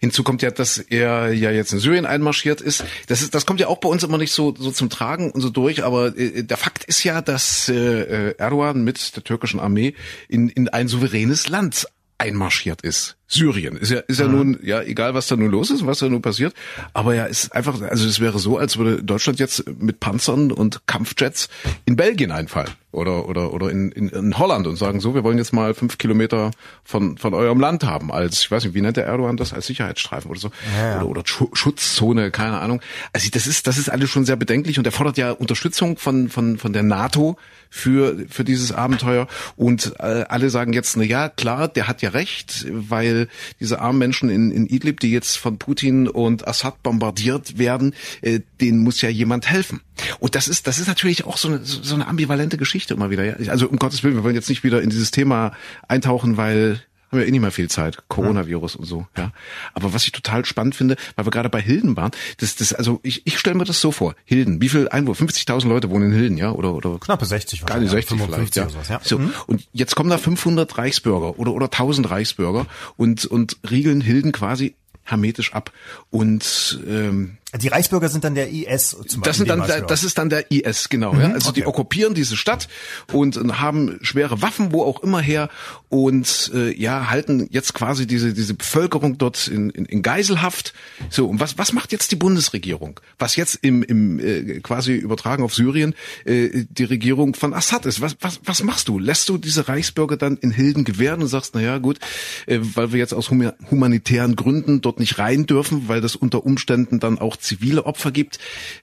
Hinzu 0.00 0.24
kommt 0.24 0.42
ja, 0.42 0.50
dass 0.50 0.78
er 0.78 1.32
ja 1.32 1.50
jetzt 1.50 1.72
in 1.72 1.78
Syrien 1.78 2.06
einmarschiert 2.06 2.60
ist. 2.60 2.84
Das 3.06 3.22
ist, 3.22 3.34
das 3.34 3.46
kommt 3.46 3.60
ja 3.60 3.68
auch 3.68 3.78
bei 3.78 3.88
uns 3.88 4.02
immer 4.02 4.18
nicht 4.18 4.32
so, 4.32 4.54
so 4.58 4.72
zum 4.72 4.90
Tragen 4.90 5.30
und 5.30 5.40
so 5.40 5.50
durch, 5.50 5.84
aber 5.84 6.16
äh, 6.18 6.42
der 6.42 6.56
Fakt 6.56 6.84
ist 6.84 7.04
ja, 7.04 7.22
dass 7.22 7.68
äh, 7.68 8.34
Erdogan 8.36 8.82
mit 8.82 9.14
der 9.16 9.22
türkischen 9.22 9.60
Armee 9.60 9.94
in, 10.28 10.48
in 10.48 10.68
ein 10.68 10.88
souveränes 10.88 11.48
Land 11.48 11.86
einmarschiert 12.18 12.82
ist. 12.82 13.16
Syrien. 13.28 13.76
Ist 13.76 13.90
ja, 13.90 14.00
ist 14.00 14.20
ja 14.20 14.28
nun, 14.28 14.58
ja, 14.62 14.82
egal 14.82 15.14
was 15.14 15.26
da 15.26 15.36
nun 15.36 15.50
los 15.50 15.70
ist, 15.70 15.86
was 15.86 15.98
da 15.98 16.08
nun 16.08 16.22
passiert. 16.22 16.54
Aber 16.92 17.14
ja, 17.14 17.24
ist 17.24 17.52
einfach, 17.52 17.80
also 17.82 18.06
es 18.06 18.20
wäre 18.20 18.38
so, 18.38 18.58
als 18.58 18.76
würde 18.76 19.02
Deutschland 19.02 19.38
jetzt 19.40 19.64
mit 19.80 20.00
Panzern 20.00 20.52
und 20.52 20.86
Kampfjets 20.86 21.48
in 21.84 21.96
Belgien 21.96 22.30
einfallen. 22.30 22.70
Oder, 22.92 23.28
oder, 23.28 23.52
oder 23.52 23.70
in, 23.70 23.92
in, 23.92 24.08
in 24.08 24.38
Holland 24.38 24.66
und 24.66 24.76
sagen 24.76 25.00
so, 25.00 25.14
wir 25.14 25.22
wollen 25.22 25.36
jetzt 25.36 25.52
mal 25.52 25.74
fünf 25.74 25.98
Kilometer 25.98 26.50
von, 26.82 27.18
von 27.18 27.34
eurem 27.34 27.60
Land 27.60 27.84
haben, 27.84 28.10
als, 28.10 28.40
ich 28.40 28.50
weiß 28.50 28.64
nicht, 28.64 28.74
wie 28.74 28.80
nennt 28.80 28.96
der 28.96 29.04
Erdogan 29.04 29.36
das, 29.36 29.52
als 29.52 29.66
Sicherheitsstreifen 29.66 30.30
oder 30.30 30.40
so. 30.40 30.50
Ja. 30.78 31.02
Oder, 31.02 31.08
oder 31.08 31.22
Schutzzone, 31.26 32.30
keine 32.30 32.58
Ahnung. 32.58 32.80
Also 33.12 33.28
das 33.30 33.46
ist, 33.46 33.66
das 33.66 33.76
ist 33.76 33.90
alles 33.90 34.08
schon 34.08 34.24
sehr 34.24 34.36
bedenklich 34.36 34.78
und 34.78 34.86
er 34.86 34.92
fordert 34.92 35.18
ja 35.18 35.32
Unterstützung 35.32 35.98
von, 35.98 36.30
von, 36.30 36.56
von 36.56 36.72
der 36.72 36.84
NATO 36.84 37.36
für, 37.68 38.16
für 38.30 38.44
dieses 38.44 38.72
Abenteuer. 38.72 39.26
Und 39.56 39.94
äh, 39.98 40.24
alle 40.28 40.48
sagen 40.50 40.72
jetzt, 40.72 40.96
na 40.96 41.04
ja, 41.04 41.28
klar, 41.28 41.68
der 41.68 41.88
hat 41.88 42.02
ja 42.02 42.10
recht, 42.10 42.66
weil 42.70 43.15
diese 43.60 43.80
armen 43.80 43.98
Menschen 43.98 44.30
in, 44.30 44.50
in 44.50 44.66
Idlib, 44.66 45.00
die 45.00 45.10
jetzt 45.10 45.36
von 45.36 45.58
Putin 45.58 46.08
und 46.08 46.46
Assad 46.46 46.82
bombardiert 46.82 47.58
werden, 47.58 47.94
äh, 48.22 48.40
denen 48.60 48.80
muss 48.80 49.00
ja 49.00 49.08
jemand 49.08 49.48
helfen. 49.48 49.80
Und 50.18 50.34
das 50.34 50.48
ist, 50.48 50.66
das 50.66 50.78
ist 50.78 50.88
natürlich 50.88 51.24
auch 51.24 51.38
so 51.38 51.48
eine, 51.48 51.60
so 51.64 51.94
eine 51.94 52.06
ambivalente 52.06 52.56
Geschichte 52.56 52.94
immer 52.94 53.10
wieder. 53.10 53.36
Also 53.48 53.68
um 53.68 53.78
Gottes 53.78 54.02
Willen, 54.02 54.14
wir 54.14 54.24
wollen 54.24 54.34
jetzt 54.34 54.48
nicht 54.48 54.64
wieder 54.64 54.82
in 54.82 54.90
dieses 54.90 55.10
Thema 55.10 55.52
eintauchen, 55.88 56.36
weil 56.36 56.80
haben 57.10 57.18
wir 57.18 57.26
eh 57.26 57.30
nicht 57.30 57.40
mehr 57.40 57.50
viel 57.50 57.68
Zeit, 57.68 58.02
Coronavirus 58.08 58.74
ja. 58.74 58.80
und 58.80 58.86
so, 58.86 59.06
ja. 59.16 59.32
Aber 59.74 59.94
was 59.94 60.04
ich 60.04 60.12
total 60.12 60.44
spannend 60.44 60.74
finde, 60.74 60.96
weil 61.14 61.26
wir 61.26 61.30
gerade 61.30 61.48
bei 61.48 61.60
Hilden 61.60 61.96
waren, 61.96 62.10
das, 62.38 62.56
das, 62.56 62.72
also 62.72 63.00
ich, 63.02 63.26
ich 63.26 63.38
stelle 63.38 63.56
mir 63.56 63.64
das 63.64 63.80
so 63.80 63.92
vor, 63.92 64.14
Hilden, 64.24 64.60
wie 64.60 64.68
viel 64.68 64.88
Einwohner, 64.88 65.16
50.000 65.16 65.68
Leute 65.68 65.90
wohnen 65.90 66.12
in 66.12 66.18
Hilden, 66.18 66.36
ja, 66.36 66.50
oder, 66.50 66.74
oder 66.74 66.98
knappe 66.98 67.24
60, 67.24 67.64
gar 67.64 67.78
nicht 67.78 67.90
60 67.90 68.20
vielleicht, 68.20 68.56
ja. 68.56 68.68
Sowas, 68.68 68.88
ja. 68.88 69.00
So, 69.02 69.18
mhm. 69.18 69.32
und 69.46 69.66
jetzt 69.72 69.94
kommen 69.94 70.10
da 70.10 70.18
500 70.18 70.78
Reichsbürger 70.78 71.38
oder, 71.38 71.52
oder 71.52 71.66
1000 71.66 72.10
Reichsbürger 72.10 72.66
und, 72.96 73.24
und 73.24 73.58
riegeln 73.70 74.00
Hilden 74.00 74.32
quasi 74.32 74.74
hermetisch 75.06 75.54
ab 75.54 75.72
und 76.10 76.80
ähm, 76.86 77.38
die 77.58 77.68
Reichsbürger 77.68 78.08
sind 78.08 78.24
dann 78.24 78.34
der 78.34 78.50
IS 78.50 78.90
zum 78.90 79.00
Beispiel. 79.00 79.22
Das, 79.22 79.36
sind 79.36 79.48
dann, 79.48 79.66
der, 79.66 79.80
das 79.82 80.04
ist 80.04 80.18
dann 80.18 80.30
der 80.30 80.50
IS, 80.50 80.88
genau. 80.88 81.12
Mhm, 81.12 81.20
ja. 81.20 81.32
Also 81.32 81.50
okay. 81.50 81.60
die 81.60 81.66
okkupieren 81.66 82.14
diese 82.14 82.36
Stadt 82.36 82.68
und 83.12 83.36
haben 83.60 83.98
schwere 84.02 84.42
Waffen, 84.42 84.72
wo 84.72 84.82
auch 84.82 85.02
immer 85.02 85.20
her 85.20 85.48
und 85.88 86.50
äh, 86.54 86.74
ja 86.76 87.10
halten 87.10 87.48
jetzt 87.50 87.74
quasi 87.74 88.06
diese 88.06 88.34
diese 88.34 88.54
Bevölkerung 88.54 89.18
dort 89.18 89.48
in, 89.48 89.70
in, 89.70 89.84
in 89.84 90.02
Geiselhaft. 90.02 90.74
So 91.10 91.26
und 91.28 91.40
was 91.40 91.58
was 91.58 91.72
macht 91.72 91.92
jetzt 91.92 92.12
die 92.12 92.16
Bundesregierung? 92.16 93.00
Was 93.18 93.36
jetzt 93.36 93.58
im 93.62 93.82
im 93.82 94.18
äh, 94.18 94.60
quasi 94.60 94.94
übertragen 94.94 95.42
auf 95.42 95.54
Syrien 95.54 95.94
äh, 96.24 96.64
die 96.68 96.84
Regierung 96.84 97.34
von 97.34 97.54
Assad 97.54 97.86
ist? 97.86 98.00
Was 98.00 98.16
was 98.20 98.40
was 98.44 98.62
machst 98.62 98.88
du? 98.88 98.98
Lässt 98.98 99.28
du 99.28 99.38
diese 99.38 99.68
Reichsbürger 99.68 100.16
dann 100.16 100.36
in 100.36 100.50
Hilden 100.50 100.84
gewähren 100.84 101.22
und 101.22 101.28
sagst, 101.28 101.54
na 101.54 101.60
ja 101.60 101.78
gut, 101.78 101.98
äh, 102.46 102.58
weil 102.60 102.92
wir 102.92 102.98
jetzt 102.98 103.14
aus 103.14 103.30
humanitären 103.30 104.36
Gründen 104.36 104.80
dort 104.80 105.00
nicht 105.00 105.18
rein 105.18 105.46
dürfen, 105.46 105.88
weil 105.88 106.00
das 106.00 106.16
unter 106.16 106.44
Umständen 106.44 107.00
dann 107.00 107.18
auch 107.18 107.36
zivile 107.46 107.86
Opfer 107.86 108.10
gibt, 108.10 108.38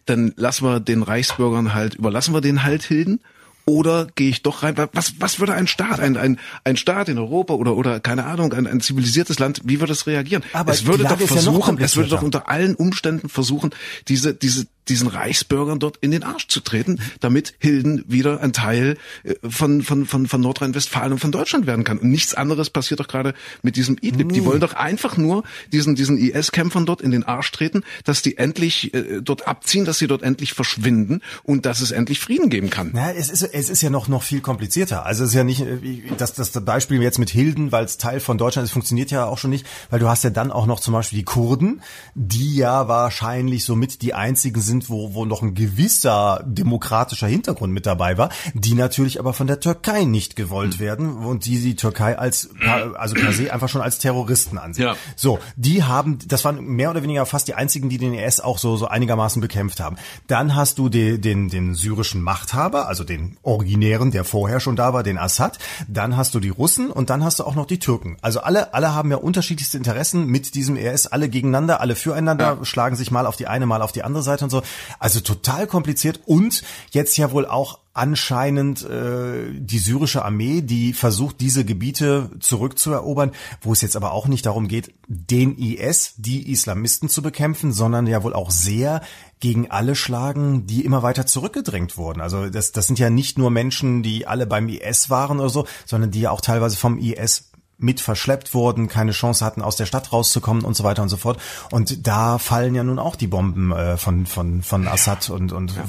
dann 0.05 0.33
lassen 0.35 0.65
wir 0.65 0.79
den 0.79 1.03
Reichsbürgern 1.03 1.73
halt, 1.73 1.95
überlassen 1.95 2.33
wir 2.33 2.41
den 2.41 2.63
halt 2.63 2.83
Hilden 2.83 3.19
oder 3.65 4.07
gehe 4.15 4.29
ich 4.29 4.43
doch 4.43 4.63
rein? 4.63 4.75
Was, 4.91 5.13
was 5.19 5.39
würde 5.39 5.53
ein 5.53 5.67
Staat, 5.67 5.99
ein, 5.99 6.17
ein, 6.17 6.39
ein 6.63 6.75
Staat 6.75 7.07
in 7.07 7.17
Europa 7.17 7.53
oder, 7.53 7.77
oder 7.77 7.99
keine 7.99 8.25
Ahnung, 8.25 8.53
ein, 8.53 8.67
ein 8.67 8.81
zivilisiertes 8.81 9.39
Land, 9.39 9.61
wie 9.63 9.79
würde 9.79 9.93
es 9.93 10.05
reagieren? 10.05 10.43
Aber 10.51 10.73
es 10.73 10.85
würde 10.85 11.03
doch 11.03 11.19
versuchen, 11.19 11.77
ja 11.77 11.85
es 11.85 11.95
würde 11.95 12.09
doch 12.09 12.23
unter 12.23 12.49
allen 12.49 12.75
Umständen 12.75 13.29
versuchen, 13.29 13.71
diese, 14.07 14.33
diese, 14.33 14.65
diesen 14.87 15.07
Reichsbürgern 15.07 15.79
dort 15.79 15.97
in 15.97 16.11
den 16.11 16.23
Arsch 16.23 16.47
zu 16.47 16.59
treten, 16.59 16.99
damit 17.19 17.53
Hilden 17.59 18.03
wieder 18.07 18.41
ein 18.41 18.53
Teil 18.53 18.97
äh, 19.23 19.35
von, 19.47 19.81
von, 19.81 20.05
von, 20.05 20.27
von 20.27 20.41
Nordrhein-Westfalen 20.41 21.13
und 21.13 21.19
von 21.19 21.31
Deutschland 21.31 21.67
werden 21.67 21.83
kann. 21.83 21.97
Und 21.97 22.09
nichts 22.09 22.33
anderes 22.33 22.69
passiert 22.69 22.99
doch 22.99 23.07
gerade 23.07 23.33
mit 23.61 23.75
diesem 23.75 23.97
Idlib. 24.01 24.27
Nee. 24.27 24.33
Die 24.33 24.45
wollen 24.45 24.59
doch 24.59 24.73
einfach 24.73 25.17
nur 25.17 25.43
diesen, 25.71 25.95
diesen 25.95 26.17
IS-Kämpfern 26.17 26.85
dort 26.85 27.01
in 27.01 27.11
den 27.11 27.23
Arsch 27.23 27.51
treten, 27.51 27.83
dass 28.03 28.21
die 28.21 28.37
endlich 28.37 28.93
äh, 28.93 29.21
dort 29.21 29.47
abziehen, 29.47 29.85
dass 29.85 29.99
sie 29.99 30.07
dort 30.07 30.23
endlich 30.23 30.53
verschwinden 30.53 31.21
und 31.43 31.65
dass 31.65 31.81
es 31.81 31.91
endlich 31.91 32.19
Frieden 32.19 32.49
geben 32.49 32.69
kann. 32.69 32.91
Ja, 32.95 33.11
es 33.11 33.29
ist, 33.29 33.43
es 33.43 33.69
ist 33.69 33.81
ja 33.81 33.89
noch, 33.89 34.07
noch 34.07 34.23
viel 34.23 34.41
komplizierter. 34.41 35.05
Also 35.05 35.23
es 35.23 35.29
ist 35.29 35.35
ja 35.35 35.43
nicht, 35.43 35.61
äh, 35.61 35.77
das, 36.17 36.33
das 36.33 36.51
Beispiel 36.51 37.01
jetzt 37.01 37.19
mit 37.19 37.29
Hilden, 37.29 37.71
weil 37.71 37.85
es 37.85 37.97
Teil 37.97 38.19
von 38.19 38.37
Deutschland 38.37 38.65
ist, 38.65 38.71
funktioniert 38.71 39.11
ja 39.11 39.25
auch 39.25 39.37
schon 39.37 39.49
nicht, 39.49 39.65
weil 39.89 39.99
du 39.99 40.07
hast 40.07 40.23
ja 40.23 40.29
dann 40.29 40.51
auch 40.51 40.65
noch 40.65 40.79
zum 40.79 40.93
Beispiel 40.93 41.19
die 41.19 41.25
Kurden, 41.25 41.81
die 42.15 42.55
ja 42.55 42.87
wahrscheinlich 42.87 43.65
somit 43.65 44.01
die 44.01 44.13
einzigen 44.13 44.61
sind, 44.61 44.72
sind, 44.73 44.89
wo, 44.89 45.13
wo 45.13 45.25
noch 45.25 45.41
ein 45.41 45.53
gewisser 45.53 46.43
demokratischer 46.45 47.27
Hintergrund 47.27 47.73
mit 47.73 47.85
dabei 47.85 48.17
war, 48.17 48.29
die 48.53 48.73
natürlich 48.73 49.19
aber 49.19 49.33
von 49.33 49.47
der 49.47 49.59
Türkei 49.59 50.03
nicht 50.03 50.35
gewollt 50.35 50.79
werden 50.79 51.17
und 51.17 51.45
die 51.45 51.59
die 51.59 51.75
Türkei 51.75 52.17
als, 52.17 52.49
also 52.95 53.13
per 53.15 53.31
se 53.33 53.53
einfach 53.53 53.69
schon 53.69 53.81
als 53.81 53.99
Terroristen 53.99 54.57
ansieht. 54.57 54.85
Ja. 54.85 54.95
So, 55.15 55.39
die 55.55 55.83
haben, 55.83 56.17
das 56.27 56.43
waren 56.43 56.63
mehr 56.65 56.89
oder 56.89 57.03
weniger 57.03 57.25
fast 57.25 57.47
die 57.47 57.53
einzigen, 57.53 57.89
die 57.89 57.97
den 57.99 58.13
IS 58.13 58.39
auch 58.39 58.57
so, 58.57 58.75
so 58.75 58.87
einigermaßen 58.87 59.41
bekämpft 59.41 59.79
haben. 59.79 59.97
Dann 60.27 60.55
hast 60.55 60.79
du 60.79 60.89
den, 60.89 61.21
den, 61.21 61.49
den 61.49 61.75
syrischen 61.75 62.21
Machthaber, 62.21 62.87
also 62.87 63.03
den 63.03 63.37
originären, 63.43 64.11
der 64.11 64.23
vorher 64.23 64.59
schon 64.59 64.75
da 64.75 64.93
war, 64.93 65.03
den 65.03 65.17
Assad. 65.17 65.59
Dann 65.87 66.17
hast 66.17 66.33
du 66.33 66.39
die 66.39 66.49
Russen 66.49 66.89
und 66.89 67.09
dann 67.11 67.23
hast 67.23 67.39
du 67.39 67.43
auch 67.43 67.55
noch 67.55 67.67
die 67.67 67.79
Türken. 67.79 68.17
Also 68.21 68.39
alle, 68.39 68.73
alle 68.73 68.95
haben 68.95 69.11
ja 69.11 69.17
unterschiedlichste 69.17 69.77
Interessen 69.77 70.25
mit 70.25 70.55
diesem 70.55 70.77
IS, 70.77 71.07
alle 71.07 71.29
gegeneinander, 71.29 71.79
alle 71.79 71.95
füreinander, 71.95 72.57
ja. 72.59 72.65
schlagen 72.65 72.95
sich 72.95 73.11
mal 73.11 73.27
auf 73.27 73.35
die 73.35 73.47
eine, 73.47 73.65
mal 73.67 73.81
auf 73.81 73.91
die 73.91 74.03
andere 74.03 74.23
Seite 74.23 74.45
und 74.45 74.49
so. 74.49 74.62
Also 74.99 75.19
total 75.19 75.67
kompliziert 75.67 76.21
und 76.25 76.63
jetzt 76.91 77.17
ja 77.17 77.31
wohl 77.31 77.45
auch 77.45 77.79
anscheinend 77.93 78.83
äh, 78.83 79.51
die 79.53 79.77
syrische 79.77 80.25
Armee, 80.25 80.61
die 80.61 80.93
versucht, 80.93 81.39
diese 81.41 81.63
Gebiete 81.63 82.31
zurückzuerobern, 82.39 83.31
wo 83.61 83.71
es 83.71 83.81
jetzt 83.81 83.95
aber 83.95 84.13
auch 84.13 84.27
nicht 84.27 84.47
darum 84.47 84.67
geht, 84.67 84.93
den 85.07 85.55
IS, 85.57 86.15
die 86.17 86.51
Islamisten 86.51 87.07
zu 87.07 87.21
bekämpfen, 87.21 87.71
sondern 87.71 88.07
ja 88.07 88.23
wohl 88.23 88.33
auch 88.33 88.49
sehr 88.49 89.01
gegen 89.39 89.69
alle 89.69 89.95
schlagen, 89.95 90.65
die 90.65 90.85
immer 90.85 91.03
weiter 91.03 91.27
zurückgedrängt 91.27 91.97
wurden. 91.97 92.21
Also 92.21 92.49
das, 92.49 92.71
das 92.71 92.87
sind 92.87 92.97
ja 92.97 93.09
nicht 93.09 93.37
nur 93.37 93.51
Menschen, 93.51 94.01
die 94.01 94.25
alle 94.25 94.47
beim 94.47 94.69
IS 94.69 95.09
waren 95.11 95.39
oder 95.39 95.49
so, 95.49 95.67
sondern 95.85 96.09
die 96.09 96.21
ja 96.21 96.31
auch 96.31 96.41
teilweise 96.41 96.77
vom 96.77 96.97
IS 96.97 97.51
mit 97.77 98.01
verschleppt 98.01 98.53
wurden, 98.53 98.87
keine 98.87 99.11
Chance 99.11 99.43
hatten, 99.43 99.61
aus 99.61 99.75
der 99.75 99.85
Stadt 99.85 100.13
rauszukommen 100.13 100.63
und 100.63 100.75
so 100.75 100.83
weiter 100.83 101.01
und 101.01 101.09
so 101.09 101.17
fort. 101.17 101.39
Und 101.71 102.07
da 102.07 102.37
fallen 102.37 102.75
ja 102.75 102.83
nun 102.83 102.99
auch 102.99 103.15
die 103.15 103.27
Bomben 103.27 103.71
äh, 103.71 103.97
von 103.97 104.25
von 104.25 104.61
von 104.63 104.87
Assad 104.87 105.29
und 105.29 105.51
und 105.51 105.75
ja, 105.75 105.83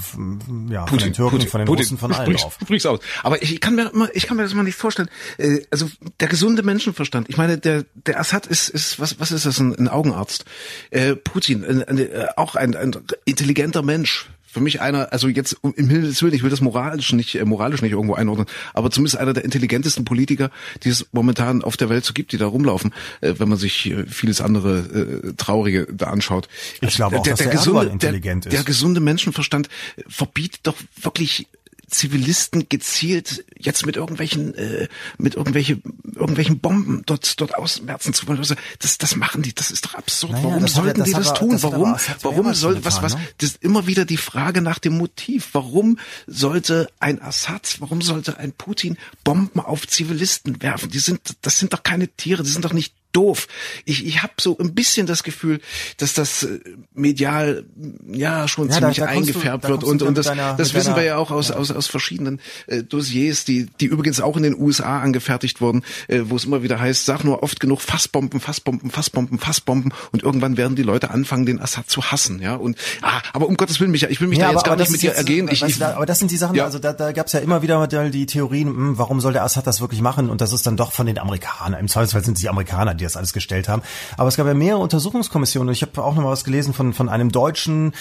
ja 0.70 0.84
Putin, 0.84 0.88
von 0.88 0.98
den 0.98 1.12
Türken, 1.12 1.36
Putin, 1.36 1.48
von 1.48 1.60
den 1.60 1.66
Putin, 1.66 1.82
Russen, 1.82 1.98
von 1.98 2.12
allen 2.12 2.26
sprich's, 2.26 2.42
drauf. 2.42 2.58
Sprich's 2.62 2.86
aus. 2.86 3.00
Aber 3.22 3.42
ich, 3.42 3.52
ich 3.52 3.60
kann 3.60 3.74
mir 3.74 3.90
immer, 3.92 4.08
ich 4.14 4.26
kann 4.26 4.36
mir 4.36 4.42
das 4.42 4.54
mal 4.54 4.62
nicht 4.62 4.76
vorstellen. 4.76 5.08
Äh, 5.38 5.60
also 5.70 5.88
der 6.20 6.28
gesunde 6.28 6.62
Menschenverstand. 6.62 7.28
Ich 7.28 7.36
meine, 7.36 7.58
der 7.58 7.84
der 7.94 8.18
Assad 8.18 8.46
ist 8.46 8.68
ist 8.68 8.98
was 8.98 9.20
was 9.20 9.30
ist 9.32 9.46
das 9.46 9.58
ein, 9.58 9.74
ein 9.76 9.88
Augenarzt? 9.88 10.44
Äh, 10.90 11.14
Putin, 11.16 11.64
ein, 11.64 11.82
ein, 11.84 11.98
äh, 11.98 12.26
auch 12.36 12.54
ein, 12.56 12.74
ein 12.76 12.96
intelligenter 13.24 13.82
Mensch 13.82 14.30
für 14.54 14.60
mich 14.60 14.80
einer, 14.80 15.12
also 15.12 15.26
jetzt 15.26 15.56
im 15.62 15.88
Himmels 15.88 16.22
Willen, 16.22 16.32
ich 16.32 16.44
will 16.44 16.50
das 16.50 16.60
moralisch 16.60 17.12
nicht, 17.12 17.34
äh, 17.34 17.44
moralisch 17.44 17.82
nicht 17.82 17.90
irgendwo 17.90 18.14
einordnen, 18.14 18.46
aber 18.72 18.88
zumindest 18.90 19.18
einer 19.18 19.32
der 19.32 19.44
intelligentesten 19.44 20.04
Politiker, 20.04 20.50
die 20.84 20.90
es 20.90 21.06
momentan 21.10 21.62
auf 21.62 21.76
der 21.76 21.88
Welt 21.88 22.04
so 22.04 22.14
gibt, 22.14 22.30
die 22.30 22.38
da 22.38 22.46
rumlaufen, 22.46 22.94
äh, 23.20 23.34
wenn 23.38 23.48
man 23.48 23.58
sich 23.58 23.90
äh, 23.90 24.06
vieles 24.06 24.40
andere 24.40 24.78
äh, 25.24 25.32
Traurige 25.36 25.88
da 25.92 26.06
anschaut. 26.06 26.48
Ich 26.80 26.94
glaube 26.94 27.18
auch, 27.18 27.24
der, 27.24 27.32
dass 27.32 27.38
der, 27.40 27.48
der 27.48 27.56
gesunde, 27.56 27.86
intelligent 27.86 28.44
der, 28.44 28.52
ist. 28.52 28.58
Der 28.58 28.64
gesunde 28.64 29.00
Menschenverstand 29.00 29.68
verbietet 30.06 30.60
doch 30.62 30.76
wirklich 31.02 31.48
Zivilisten 31.88 32.68
gezielt 32.68 33.44
jetzt 33.58 33.86
mit 33.86 33.96
irgendwelchen 33.96 34.54
äh, 34.54 34.88
mit 35.18 35.34
irgendwelche 35.34 35.80
irgendwelchen 36.14 36.60
Bomben 36.60 37.02
dort 37.06 37.40
dort 37.40 37.54
ausmerzen 37.56 38.14
zu 38.14 38.26
wollen. 38.26 38.38
Also 38.38 38.54
das 38.78 38.98
das 38.98 39.16
machen 39.16 39.42
die, 39.42 39.54
das 39.54 39.70
ist 39.70 39.84
doch 39.84 39.94
absurd. 39.94 40.32
Naja, 40.32 40.44
warum 40.44 40.68
sollten 40.68 41.04
die 41.04 41.12
das 41.12 41.34
tun? 41.34 41.50
Das 41.50 41.62
warum 41.62 41.96
warum 42.22 42.54
soll 42.54 42.84
was 42.84 43.02
was 43.02 43.14
ne? 43.14 43.20
das 43.38 43.50
ist 43.50 43.62
immer 43.62 43.86
wieder 43.86 44.04
die 44.04 44.16
Frage 44.16 44.60
nach 44.60 44.78
dem 44.78 44.96
Motiv. 44.96 45.50
Warum 45.52 45.98
sollte 46.26 46.88
ein 47.00 47.20
Assad, 47.22 47.76
warum 47.80 48.02
sollte 48.02 48.38
ein 48.38 48.52
Putin 48.52 48.96
Bomben 49.22 49.60
auf 49.60 49.86
Zivilisten 49.86 50.62
werfen? 50.62 50.90
Die 50.90 50.98
sind 50.98 51.36
das 51.42 51.58
sind 51.58 51.72
doch 51.72 51.82
keine 51.82 52.08
Tiere, 52.08 52.42
die 52.42 52.50
sind 52.50 52.64
doch 52.64 52.72
nicht 52.72 52.94
doof. 53.14 53.46
Ich, 53.84 54.04
ich 54.04 54.22
habe 54.22 54.34
so 54.40 54.58
ein 54.58 54.74
bisschen 54.74 55.06
das 55.06 55.22
Gefühl, 55.22 55.60
dass 55.96 56.14
das 56.14 56.42
äh, 56.42 56.60
medial 56.94 57.64
ja 58.06 58.48
schon 58.48 58.68
ja, 58.68 58.74
ziemlich 58.74 58.98
da, 58.98 59.06
da 59.06 59.10
eingefärbt 59.10 59.64
du, 59.64 59.68
wird 59.68 59.84
und 59.84 60.02
und 60.02 60.18
das, 60.18 60.26
deiner, 60.26 60.54
das 60.54 60.74
wissen 60.74 60.88
deiner, 60.88 60.96
wir 60.96 61.04
ja 61.04 61.16
auch 61.16 61.30
aus 61.30 61.48
ja. 61.48 61.56
aus 61.56 61.70
aus 61.70 61.86
verschiedenen 61.86 62.40
äh, 62.66 62.82
Dossiers, 62.82 63.44
die 63.44 63.66
die 63.80 63.86
übrigens 63.86 64.20
auch 64.20 64.36
in 64.36 64.42
den 64.42 64.58
USA 64.58 65.00
angefertigt 65.00 65.60
wurden, 65.60 65.82
äh, 66.08 66.22
wo 66.24 66.36
es 66.36 66.44
immer 66.44 66.62
wieder 66.62 66.80
heißt, 66.80 67.04
sag 67.04 67.24
nur 67.24 67.42
oft 67.42 67.60
genug 67.60 67.80
Fassbomben, 67.80 68.40
Fassbomben, 68.40 68.90
Fassbomben, 68.90 69.38
Fassbomben 69.38 69.92
und 70.12 70.22
irgendwann 70.22 70.56
werden 70.56 70.76
die 70.76 70.82
Leute 70.82 71.10
anfangen, 71.10 71.46
den 71.46 71.60
Assad 71.60 71.88
zu 71.88 72.10
hassen, 72.10 72.40
ja 72.42 72.56
und 72.56 72.76
ah, 73.02 73.20
aber 73.32 73.48
um 73.48 73.56
Gottes 73.56 73.80
willen, 73.80 73.90
Micha, 73.90 74.08
ich 74.08 74.20
will 74.20 74.28
mich 74.28 74.38
ja, 74.38 74.46
da 74.46 74.52
jetzt 74.52 74.60
aber, 74.60 74.76
gar 74.76 74.76
nicht 74.76 74.90
mit 74.90 75.02
dir 75.02 75.10
jetzt, 75.10 75.18
ergehen. 75.18 75.48
Ich, 75.50 75.62
ich, 75.62 75.78
da, 75.78 75.94
aber 75.94 76.06
das 76.06 76.18
sind 76.18 76.30
die 76.30 76.36
Sachen, 76.36 76.58
also 76.60 76.78
da, 76.78 76.92
da 76.92 77.12
gab 77.12 77.26
es 77.26 77.32
ja 77.32 77.40
immer 77.40 77.62
wieder 77.62 77.86
die 77.86 78.26
Theorien, 78.26 78.68
mh, 78.68 78.76
hm, 78.76 78.98
warum 78.98 79.20
soll 79.20 79.32
der 79.32 79.44
Assad 79.44 79.66
das 79.66 79.80
wirklich 79.80 80.00
machen 80.00 80.30
und 80.30 80.40
das 80.40 80.52
ist 80.52 80.66
dann 80.66 80.76
doch 80.76 80.92
von 80.92 81.06
den 81.06 81.18
Amerikanern. 81.18 81.80
Im 81.80 81.88
Zweifelsfall 81.88 82.24
sind 82.24 82.34
es 82.34 82.40
die 82.40 82.48
Amerikaner, 82.48 82.94
die 82.94 83.03
die 83.04 83.06
das 83.06 83.16
alles 83.16 83.32
gestellt 83.32 83.68
haben. 83.68 83.82
Aber 84.16 84.28
es 84.28 84.36
gab 84.36 84.46
ja 84.46 84.54
mehrere 84.54 84.80
Untersuchungskommissionen. 84.80 85.72
Ich 85.72 85.82
habe 85.82 86.02
auch 86.02 86.14
noch 86.14 86.22
mal 86.22 86.30
was 86.30 86.44
gelesen 86.44 86.74
von, 86.74 86.92
von 86.92 87.08
einem 87.08 87.30
deutschen 87.30 87.92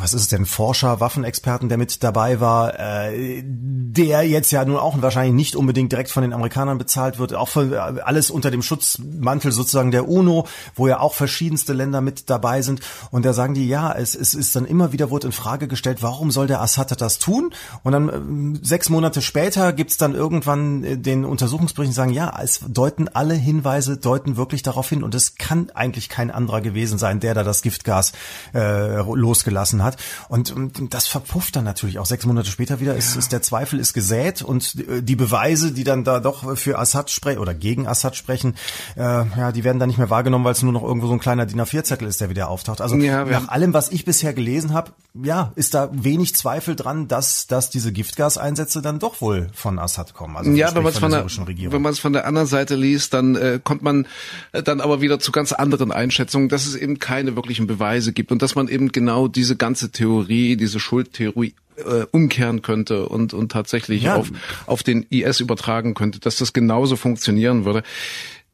was 0.00 0.12
ist 0.12 0.22
es 0.22 0.28
denn, 0.28 0.44
Forscher, 0.44 0.98
Waffenexperten, 0.98 1.68
der 1.68 1.78
mit 1.78 2.02
dabei 2.02 2.40
war, 2.40 2.80
äh, 2.80 3.42
der 3.44 4.26
jetzt 4.26 4.50
ja 4.50 4.64
nun 4.64 4.76
auch 4.76 5.00
wahrscheinlich 5.00 5.34
nicht 5.34 5.54
unbedingt 5.54 5.92
direkt 5.92 6.10
von 6.10 6.22
den 6.22 6.32
Amerikanern 6.32 6.78
bezahlt 6.78 7.20
wird, 7.20 7.32
auch 7.34 7.48
für, 7.48 7.72
äh, 7.72 8.00
alles 8.00 8.32
unter 8.32 8.50
dem 8.50 8.62
Schutzmantel 8.62 9.52
sozusagen 9.52 9.92
der 9.92 10.08
UNO, 10.08 10.48
wo 10.74 10.88
ja 10.88 10.98
auch 10.98 11.14
verschiedenste 11.14 11.74
Länder 11.74 12.00
mit 12.00 12.28
dabei 12.28 12.62
sind. 12.62 12.80
Und 13.12 13.24
da 13.24 13.32
sagen 13.32 13.54
die, 13.54 13.68
ja, 13.68 13.92
es, 13.92 14.16
es 14.16 14.34
ist 14.34 14.56
dann 14.56 14.64
immer 14.64 14.90
wieder 14.90 15.10
wurde 15.10 15.28
in 15.28 15.32
Frage 15.32 15.68
gestellt, 15.68 16.02
warum 16.02 16.32
soll 16.32 16.48
der 16.48 16.60
Assad 16.60 17.00
das 17.00 17.20
tun? 17.20 17.54
Und 17.84 17.92
dann 17.92 18.56
äh, 18.56 18.66
sechs 18.66 18.88
Monate 18.88 19.22
später 19.22 19.72
gibt's 19.72 19.96
dann 19.96 20.16
irgendwann 20.16 20.82
äh, 20.82 20.98
den 20.98 21.24
Untersuchungsbericht 21.24 21.90
und 21.90 21.94
sagen, 21.94 22.12
ja, 22.12 22.36
es 22.42 22.62
deuten 22.66 23.06
alle 23.06 23.34
Hinweise, 23.34 23.96
deuten 23.96 24.36
wirklich 24.36 24.64
darauf 24.64 24.88
hin. 24.88 25.04
Und 25.04 25.14
es 25.14 25.36
kann 25.36 25.70
eigentlich 25.72 26.08
kein 26.08 26.32
anderer 26.32 26.62
gewesen 26.62 26.98
sein, 26.98 27.20
der 27.20 27.34
da 27.34 27.44
das 27.44 27.62
Giftgas 27.62 28.12
äh, 28.54 28.96
losgelassen 28.96 29.51
gelassen 29.52 29.84
hat. 29.84 29.96
Und, 30.28 30.54
das 30.90 31.06
verpufft 31.06 31.56
dann 31.56 31.64
natürlich 31.64 31.98
auch 31.98 32.06
sechs 32.06 32.24
Monate 32.26 32.50
später 32.50 32.80
wieder. 32.80 32.96
Ist, 32.96 33.14
ja. 33.14 33.18
ist 33.18 33.32
der 33.32 33.42
Zweifel 33.42 33.78
ist 33.78 33.92
gesät 33.92 34.42
und 34.42 34.74
die 34.76 35.16
Beweise, 35.16 35.72
die 35.72 35.84
dann 35.84 36.04
da 36.04 36.20
doch 36.20 36.56
für 36.56 36.78
Assad 36.78 37.10
sprechen 37.10 37.38
oder 37.38 37.54
gegen 37.54 37.86
Assad 37.86 38.16
sprechen, 38.16 38.54
äh, 38.96 39.00
ja, 39.02 39.52
die 39.52 39.64
werden 39.64 39.78
dann 39.78 39.88
nicht 39.88 39.98
mehr 39.98 40.10
wahrgenommen, 40.10 40.44
weil 40.44 40.52
es 40.52 40.62
nur 40.62 40.72
noch 40.72 40.82
irgendwo 40.82 41.06
so 41.06 41.12
ein 41.12 41.20
kleiner 41.20 41.46
DIN 41.46 41.60
A4-Zettel 41.60 42.08
ist, 42.08 42.20
der 42.20 42.30
wieder 42.30 42.48
auftaucht. 42.48 42.80
Also 42.80 42.96
ja, 42.96 43.24
nach 43.24 43.48
allem, 43.48 43.74
was 43.74 43.90
ich 43.90 44.04
bisher 44.04 44.32
gelesen 44.32 44.72
habe, 44.72 44.92
ja, 45.22 45.52
ist 45.56 45.74
da 45.74 45.90
wenig 45.92 46.34
Zweifel 46.34 46.74
dran, 46.74 47.06
dass, 47.06 47.46
dass 47.46 47.68
diese 47.68 47.92
Giftgaseinsätze 47.92 48.80
dann 48.80 48.98
doch 48.98 49.20
wohl 49.20 49.48
von 49.52 49.78
Assad 49.78 50.14
kommen. 50.14 50.36
Also 50.38 50.50
ja, 50.52 50.74
wenn 50.74 50.82
man 50.82 50.92
es 50.92 50.98
von, 50.98 51.10
der, 51.10 51.26
wenn 51.26 51.82
man 51.82 51.92
es 51.92 51.98
von 51.98 52.14
der 52.14 52.26
anderen 52.26 52.48
Seite 52.48 52.76
liest, 52.76 53.12
dann 53.12 53.36
äh, 53.36 53.60
kommt 53.62 53.82
man 53.82 54.06
äh, 54.52 54.62
dann 54.62 54.80
aber 54.80 55.02
wieder 55.02 55.18
zu 55.18 55.30
ganz 55.30 55.52
anderen 55.52 55.92
Einschätzungen, 55.92 56.48
dass 56.48 56.66
es 56.66 56.74
eben 56.74 56.98
keine 56.98 57.36
wirklichen 57.36 57.66
Beweise 57.66 58.14
gibt 58.14 58.32
und 58.32 58.40
dass 58.40 58.54
man 58.54 58.68
eben 58.68 58.90
genau 58.90 59.28
die 59.28 59.42
diese 59.42 59.56
ganze 59.56 59.90
Theorie, 59.90 60.56
diese 60.56 60.78
Schuldtheorie 60.78 61.54
äh, 61.76 62.04
umkehren 62.12 62.62
könnte 62.62 63.08
und, 63.08 63.34
und 63.34 63.50
tatsächlich 63.50 64.04
ja. 64.04 64.14
auf, 64.14 64.30
auf 64.66 64.84
den 64.84 65.02
IS 65.10 65.40
übertragen 65.40 65.94
könnte, 65.94 66.20
dass 66.20 66.36
das 66.36 66.52
genauso 66.52 66.94
funktionieren 66.94 67.64
würde 67.64 67.82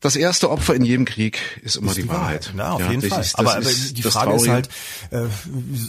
das 0.01 0.15
erste 0.15 0.49
Opfer 0.51 0.77
in 0.77 0.85
jedem 0.85 1.05
Krieg 1.05 1.41
ist 1.63 1.75
immer 1.75 1.89
ist 1.89 1.97
die, 1.97 2.03
die, 2.03 2.09
Wahrheit. 2.09 2.55
Wahrheit. 2.55 2.59
Ja, 2.59 2.73
auf 2.73 2.81
ja, 2.81 2.91
jeden 2.93 3.03
Fall. 3.03 3.21
Ist, 3.21 3.37
aber, 3.37 3.57
aber 3.57 3.65
die 3.65 4.03
Frage 4.03 4.35
ist 4.35 4.49
halt, 4.49 4.69
äh, 5.11 5.23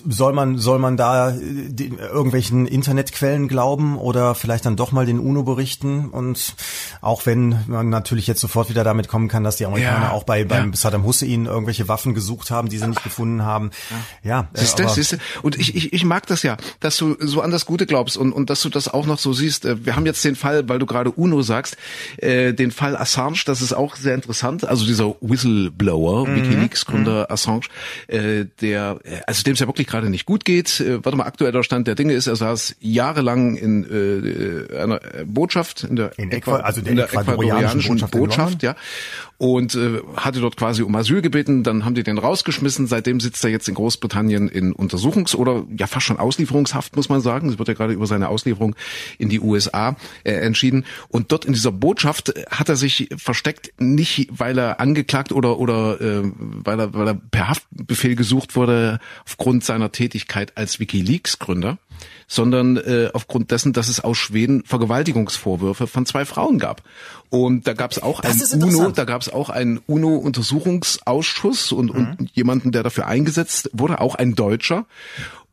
soll 0.07 0.33
man 0.33 0.57
soll 0.57 0.79
man 0.79 0.97
da 0.97 1.29
äh, 1.29 1.35
den, 1.39 1.99
irgendwelchen 1.99 2.65
Internetquellen 2.65 3.47
glauben 3.47 3.99
oder 3.99 4.33
vielleicht 4.33 4.65
dann 4.65 4.75
doch 4.75 4.91
mal 4.91 5.05
den 5.05 5.19
UNO 5.19 5.43
berichten? 5.43 6.09
Und 6.09 6.55
auch 7.01 7.27
wenn 7.27 7.59
man 7.67 7.89
natürlich 7.89 8.25
jetzt 8.25 8.41
sofort 8.41 8.69
wieder 8.69 8.83
damit 8.83 9.07
kommen 9.07 9.27
kann, 9.27 9.43
dass 9.43 9.57
die 9.57 9.67
Amerikaner 9.67 10.05
ja, 10.05 10.11
auch 10.11 10.23
bei 10.23 10.43
beim 10.43 10.73
Saddam 10.73 11.03
Hussein 11.03 11.45
irgendwelche 11.45 11.87
Waffen 11.87 12.15
gesucht 12.15 12.49
haben, 12.49 12.67
die 12.67 12.79
sie 12.79 12.87
nicht 12.87 13.03
gefunden 13.03 13.43
haben. 13.43 13.69
Ja, 14.23 14.47
äh, 14.53 14.59
siehst 14.59 14.79
du, 14.79 14.89
siehst 14.89 15.11
du? 15.11 15.17
Und 15.43 15.55
ich, 15.55 15.75
ich, 15.75 15.93
ich 15.93 16.03
mag 16.03 16.25
das 16.25 16.41
ja, 16.41 16.57
dass 16.79 16.97
du 16.97 17.15
so 17.19 17.41
an 17.41 17.51
das 17.51 17.67
Gute 17.67 17.85
glaubst 17.85 18.17
und, 18.17 18.33
und 18.33 18.49
dass 18.49 18.63
du 18.63 18.69
das 18.69 18.87
auch 18.87 19.05
noch 19.05 19.19
so 19.19 19.33
siehst. 19.33 19.65
Äh, 19.65 19.85
wir 19.85 19.95
haben 19.95 20.07
jetzt 20.07 20.25
den 20.25 20.35
Fall, 20.35 20.67
weil 20.67 20.79
du 20.79 20.87
gerade 20.87 21.11
UNO 21.11 21.43
sagst, 21.43 21.77
äh, 22.17 22.53
den 22.53 22.71
Fall 22.71 22.97
Assange, 22.97 23.41
das 23.45 23.61
ist 23.61 23.73
auch 23.73 23.98
sehr 23.99 24.15
interessant. 24.15 24.67
Also 24.67 24.85
dieser 24.85 25.15
Whistleblower, 25.21 26.27
mhm. 26.27 26.35
WikiLeaks-Gründer 26.35 27.21
mhm. 27.21 27.33
Assange, 27.33 27.67
äh, 28.07 28.45
der, 28.61 28.99
äh, 29.03 29.21
also 29.27 29.43
dem 29.43 29.53
es 29.53 29.59
ja 29.59 29.67
wirklich 29.67 29.87
gerade 29.87 30.09
nicht 30.09 30.25
gut 30.25 30.45
geht. 30.45 30.79
Äh, 30.79 31.03
warte 31.03 31.17
mal, 31.17 31.25
aktueller 31.25 31.63
Stand 31.63 31.87
der 31.87 31.95
Dinge 31.95 32.13
ist, 32.13 32.27
er 32.27 32.35
saß 32.35 32.75
jahrelang 32.79 33.55
in 33.55 33.83
äh, 33.83 34.77
einer 34.77 34.99
Botschaft, 35.25 35.83
in 35.83 35.95
der, 35.95 36.17
in 36.17 36.31
Äqu 36.31 36.51
also 36.51 36.81
der, 36.81 36.91
in 36.91 36.97
der 36.97 37.13
ecuadorianischen 37.13 37.97
Botschaft, 37.97 38.11
Botschaft 38.11 38.63
ja, 38.63 38.75
und 39.39 39.73
äh, 39.73 40.01
hatte 40.17 40.41
dort 40.41 40.57
quasi 40.57 40.83
um 40.83 40.93
Asyl 40.95 41.21
gebeten. 41.21 41.63
Dann 41.63 41.85
haben 41.85 41.95
die 41.95 42.03
den 42.03 42.17
rausgeschmissen. 42.17 42.87
Seitdem 42.87 43.21
sitzt 43.21 43.41
er 43.45 43.49
jetzt 43.49 43.69
in 43.69 43.73
Großbritannien 43.73 44.49
in 44.49 44.75
Untersuchungs- 44.75 45.33
oder 45.33 45.65
ja 45.75 45.87
fast 45.87 46.05
schon 46.05 46.19
Auslieferungshaft, 46.19 46.97
muss 46.97 47.07
man 47.07 47.21
sagen. 47.21 47.47
Es 47.47 47.57
wird 47.57 47.69
ja 47.69 47.73
gerade 47.73 47.93
über 47.93 48.05
seine 48.05 48.27
Auslieferung 48.27 48.75
in 49.17 49.29
die 49.29 49.39
USA 49.39 49.95
äh, 50.25 50.33
entschieden. 50.33 50.85
Und 51.07 51.31
dort 51.31 51.45
in 51.45 51.53
dieser 51.53 51.71
Botschaft 51.71 52.33
hat 52.51 52.67
er 52.67 52.75
sich 52.75 53.07
versteckt, 53.15 53.71
nicht 53.79 54.27
weil 54.29 54.57
er 54.57 54.81
angeklagt 54.81 55.31
oder 55.31 55.57
oder 55.57 56.01
äh, 56.01 56.21
weil 56.35 56.77
er 56.77 56.93
weil 56.93 57.07
er 57.07 57.13
per 57.15 57.47
Haftbefehl 57.47 58.15
gesucht 58.15 58.57
wurde 58.57 58.99
aufgrund 59.23 59.63
seiner 59.63 59.93
Tätigkeit 59.93 60.57
als 60.57 60.81
WikiLeaks-Gründer, 60.81 61.77
sondern 62.29 62.77
äh, 62.77 63.09
aufgrund 63.13 63.51
dessen, 63.51 63.73
dass 63.73 63.89
es 63.89 63.99
aus 63.99 64.17
Schweden 64.17 64.63
Vergewaltigungsvorwürfe 64.63 65.87
von 65.87 66.05
zwei 66.05 66.23
Frauen 66.23 66.59
gab. 66.59 66.83
Und 67.29 67.67
da 67.67 67.73
gab 67.73 67.91
es 67.91 68.01
auch 68.01 68.21
ein 68.21 68.39
UNO, 68.61 68.91
da 68.91 69.03
gab 69.03 69.21
es 69.21 69.33
auch 69.33 69.49
einen 69.49 69.79
UNO-Untersuchungsausschuss 69.87 71.71
und, 71.71 71.93
mhm. 71.93 72.15
und 72.19 72.31
jemanden, 72.33 72.71
der 72.71 72.83
dafür 72.83 73.07
eingesetzt 73.07 73.69
wurde, 73.73 73.99
auch 73.99 74.15
ein 74.15 74.35
Deutscher. 74.35 74.85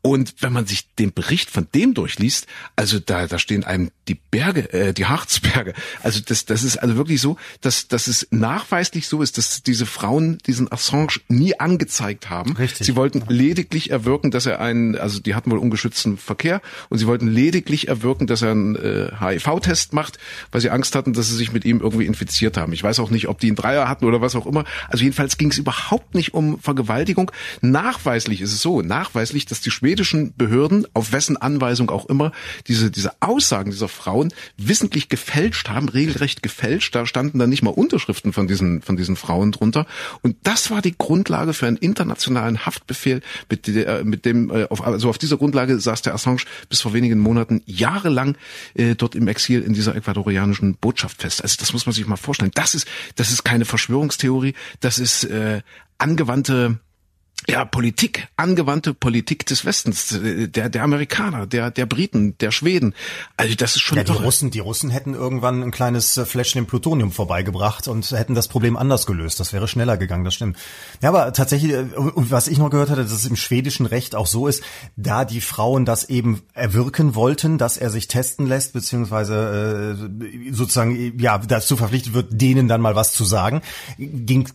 Und 0.07 0.35
wenn 0.39 0.53
man 0.53 0.65
sich 0.65 0.87
den 0.95 1.11
Bericht 1.11 1.49
von 1.49 1.67
dem 1.75 1.93
durchliest, 1.93 2.47
also 2.77 2.97
da, 2.97 3.27
da 3.27 3.37
stehen 3.37 3.65
einem 3.65 3.91
die 4.07 4.15
Berge, 4.15 4.71
äh, 4.71 4.93
die 4.93 5.05
Harzberge. 5.05 5.73
Also 6.01 6.21
das, 6.25 6.45
das 6.45 6.63
ist 6.63 6.77
also 6.77 6.95
wirklich 6.95 7.19
so, 7.19 7.35
dass, 7.59 7.89
dass 7.89 8.07
es 8.07 8.25
nachweislich 8.31 9.09
so 9.09 9.21
ist, 9.21 9.37
dass 9.37 9.63
diese 9.63 9.85
Frauen 9.85 10.37
diesen 10.47 10.71
Assange 10.71 11.19
nie 11.27 11.59
angezeigt 11.59 12.29
haben. 12.29 12.55
Richtig. 12.55 12.87
Sie 12.87 12.95
wollten 12.95 13.25
lediglich 13.27 13.89
erwirken, 13.89 14.31
dass 14.31 14.45
er 14.45 14.61
einen, 14.61 14.95
also 14.95 15.19
die 15.19 15.35
hatten 15.35 15.51
wohl 15.51 15.57
ungeschützten 15.57 16.17
Verkehr 16.17 16.61
und 16.87 16.99
sie 16.99 17.07
wollten 17.07 17.27
lediglich 17.27 17.89
erwirken, 17.89 18.27
dass 18.27 18.41
er 18.41 18.51
einen 18.51 18.77
äh, 18.77 19.11
HIV-Test 19.19 19.91
macht, 19.91 20.19
weil 20.53 20.61
sie 20.61 20.69
Angst 20.69 20.95
hatten, 20.95 21.11
dass 21.11 21.27
sie 21.27 21.35
sich 21.35 21.51
mit 21.51 21.65
ihm 21.65 21.81
irgendwie 21.81 22.05
infiziert 22.05 22.55
haben. 22.55 22.71
Ich 22.71 22.81
weiß 22.81 22.99
auch 22.99 23.09
nicht, 23.09 23.27
ob 23.27 23.41
die 23.41 23.47
einen 23.47 23.57
Dreier 23.57 23.89
hatten 23.89 24.05
oder 24.05 24.21
was 24.21 24.37
auch 24.37 24.45
immer. 24.45 24.63
Also 24.87 25.03
jedenfalls 25.03 25.37
ging 25.37 25.51
es 25.51 25.57
überhaupt 25.57 26.15
nicht 26.15 26.33
um 26.33 26.59
Vergewaltigung. 26.61 27.29
Nachweislich 27.59 28.39
ist 28.39 28.53
es 28.53 28.61
so, 28.61 28.81
nachweislich, 28.81 29.45
dass 29.45 29.59
die 29.59 29.69
Schweden 29.69 29.96
schwedischen 29.97 30.35
Behörden, 30.35 30.85
auf 30.93 31.11
wessen 31.11 31.37
Anweisung 31.37 31.89
auch 31.89 32.05
immer, 32.05 32.31
diese, 32.67 32.91
diese 32.91 33.13
Aussagen 33.19 33.71
dieser 33.71 33.87
Frauen 33.87 34.31
wissentlich 34.55 35.09
gefälscht 35.09 35.69
haben, 35.69 35.89
regelrecht 35.89 36.43
gefälscht. 36.43 36.93
Da 36.93 37.07
standen 37.07 37.39
dann 37.39 37.49
nicht 37.49 37.63
mal 37.63 37.71
Unterschriften 37.71 38.31
von 38.31 38.47
diesen, 38.47 38.83
von 38.83 38.95
diesen 38.95 39.15
Frauen 39.15 39.51
drunter. 39.51 39.87
Und 40.21 40.37
das 40.43 40.69
war 40.69 40.83
die 40.83 40.95
Grundlage 40.95 41.53
für 41.53 41.65
einen 41.65 41.77
internationalen 41.77 42.63
Haftbefehl, 42.65 43.21
mit, 43.49 43.65
der, 43.65 44.05
mit 44.05 44.25
dem, 44.25 44.51
äh, 44.51 44.67
auf, 44.69 44.85
also 44.85 45.09
auf 45.09 45.17
dieser 45.17 45.37
Grundlage 45.37 45.79
saß 45.79 46.03
der 46.03 46.13
Assange 46.13 46.43
bis 46.69 46.81
vor 46.81 46.93
wenigen 46.93 47.17
Monaten 47.17 47.63
jahrelang 47.65 48.37
äh, 48.75 48.93
dort 48.93 49.15
im 49.15 49.27
Exil 49.27 49.63
in 49.63 49.73
dieser 49.73 49.95
ecuadorianischen 49.95 50.75
Botschaft 50.75 51.21
fest. 51.21 51.41
Also 51.41 51.55
das 51.59 51.73
muss 51.73 51.87
man 51.87 51.93
sich 51.93 52.05
mal 52.05 52.17
vorstellen. 52.17 52.51
Das 52.53 52.75
ist, 52.75 52.87
das 53.15 53.31
ist 53.31 53.43
keine 53.43 53.65
Verschwörungstheorie, 53.65 54.53
das 54.79 54.99
ist 54.99 55.23
äh, 55.23 55.61
angewandte 55.97 56.79
ja, 57.49 57.63
Politik, 57.63 58.27
angewandte 58.35 58.93
Politik 58.93 59.45
des 59.45 59.63
Westens, 59.63 60.19
der, 60.21 60.69
der 60.69 60.83
Amerikaner, 60.83 61.47
der, 61.47 61.71
der 61.71 61.85
Briten, 61.85 62.37
der 62.39 62.51
Schweden. 62.51 62.93
Also 63.37 63.55
das 63.55 63.77
ist 63.77 63.83
schon. 63.83 63.97
Ja, 63.97 64.03
die 64.03 64.11
irre. 64.11 64.23
Russen, 64.23 64.51
die 64.51 64.59
Russen 64.59 64.89
hätten 64.89 65.13
irgendwann 65.13 65.63
ein 65.63 65.71
kleines 65.71 66.17
äh, 66.17 66.25
Fläschchen 66.25 66.65
Plutonium 66.65 67.13
vorbeigebracht 67.13 67.87
und 67.87 68.11
hätten 68.11 68.35
das 68.35 68.49
Problem 68.49 68.75
anders 68.75 69.05
gelöst. 69.05 69.39
Das 69.39 69.53
wäre 69.53 69.69
schneller 69.69 69.95
gegangen, 69.95 70.25
das 70.25 70.33
stimmt. 70.33 70.57
Ja, 71.01 71.09
aber 71.09 71.31
tatsächlich, 71.31 71.71
äh, 71.71 71.85
und 71.95 72.31
was 72.31 72.49
ich 72.49 72.57
noch 72.57 72.69
gehört 72.69 72.89
hatte, 72.89 73.03
dass 73.03 73.13
es 73.13 73.25
im 73.25 73.37
schwedischen 73.37 73.85
Recht 73.85 74.13
auch 74.13 74.27
so 74.27 74.47
ist, 74.47 74.61
da 74.97 75.23
die 75.23 75.39
Frauen 75.39 75.85
das 75.85 76.09
eben 76.09 76.41
erwirken 76.53 77.15
wollten, 77.15 77.57
dass 77.57 77.77
er 77.77 77.89
sich 77.89 78.09
testen 78.09 78.45
lässt, 78.45 78.73
beziehungsweise 78.73 79.97
äh, 79.97 80.51
sozusagen 80.51 81.17
ja 81.17 81.37
dazu 81.37 81.77
verpflichtet 81.77 82.13
wird, 82.13 82.41
denen 82.41 82.67
dann 82.67 82.81
mal 82.81 82.95
was 82.95 83.13
zu 83.13 83.23
sagen, 83.23 83.61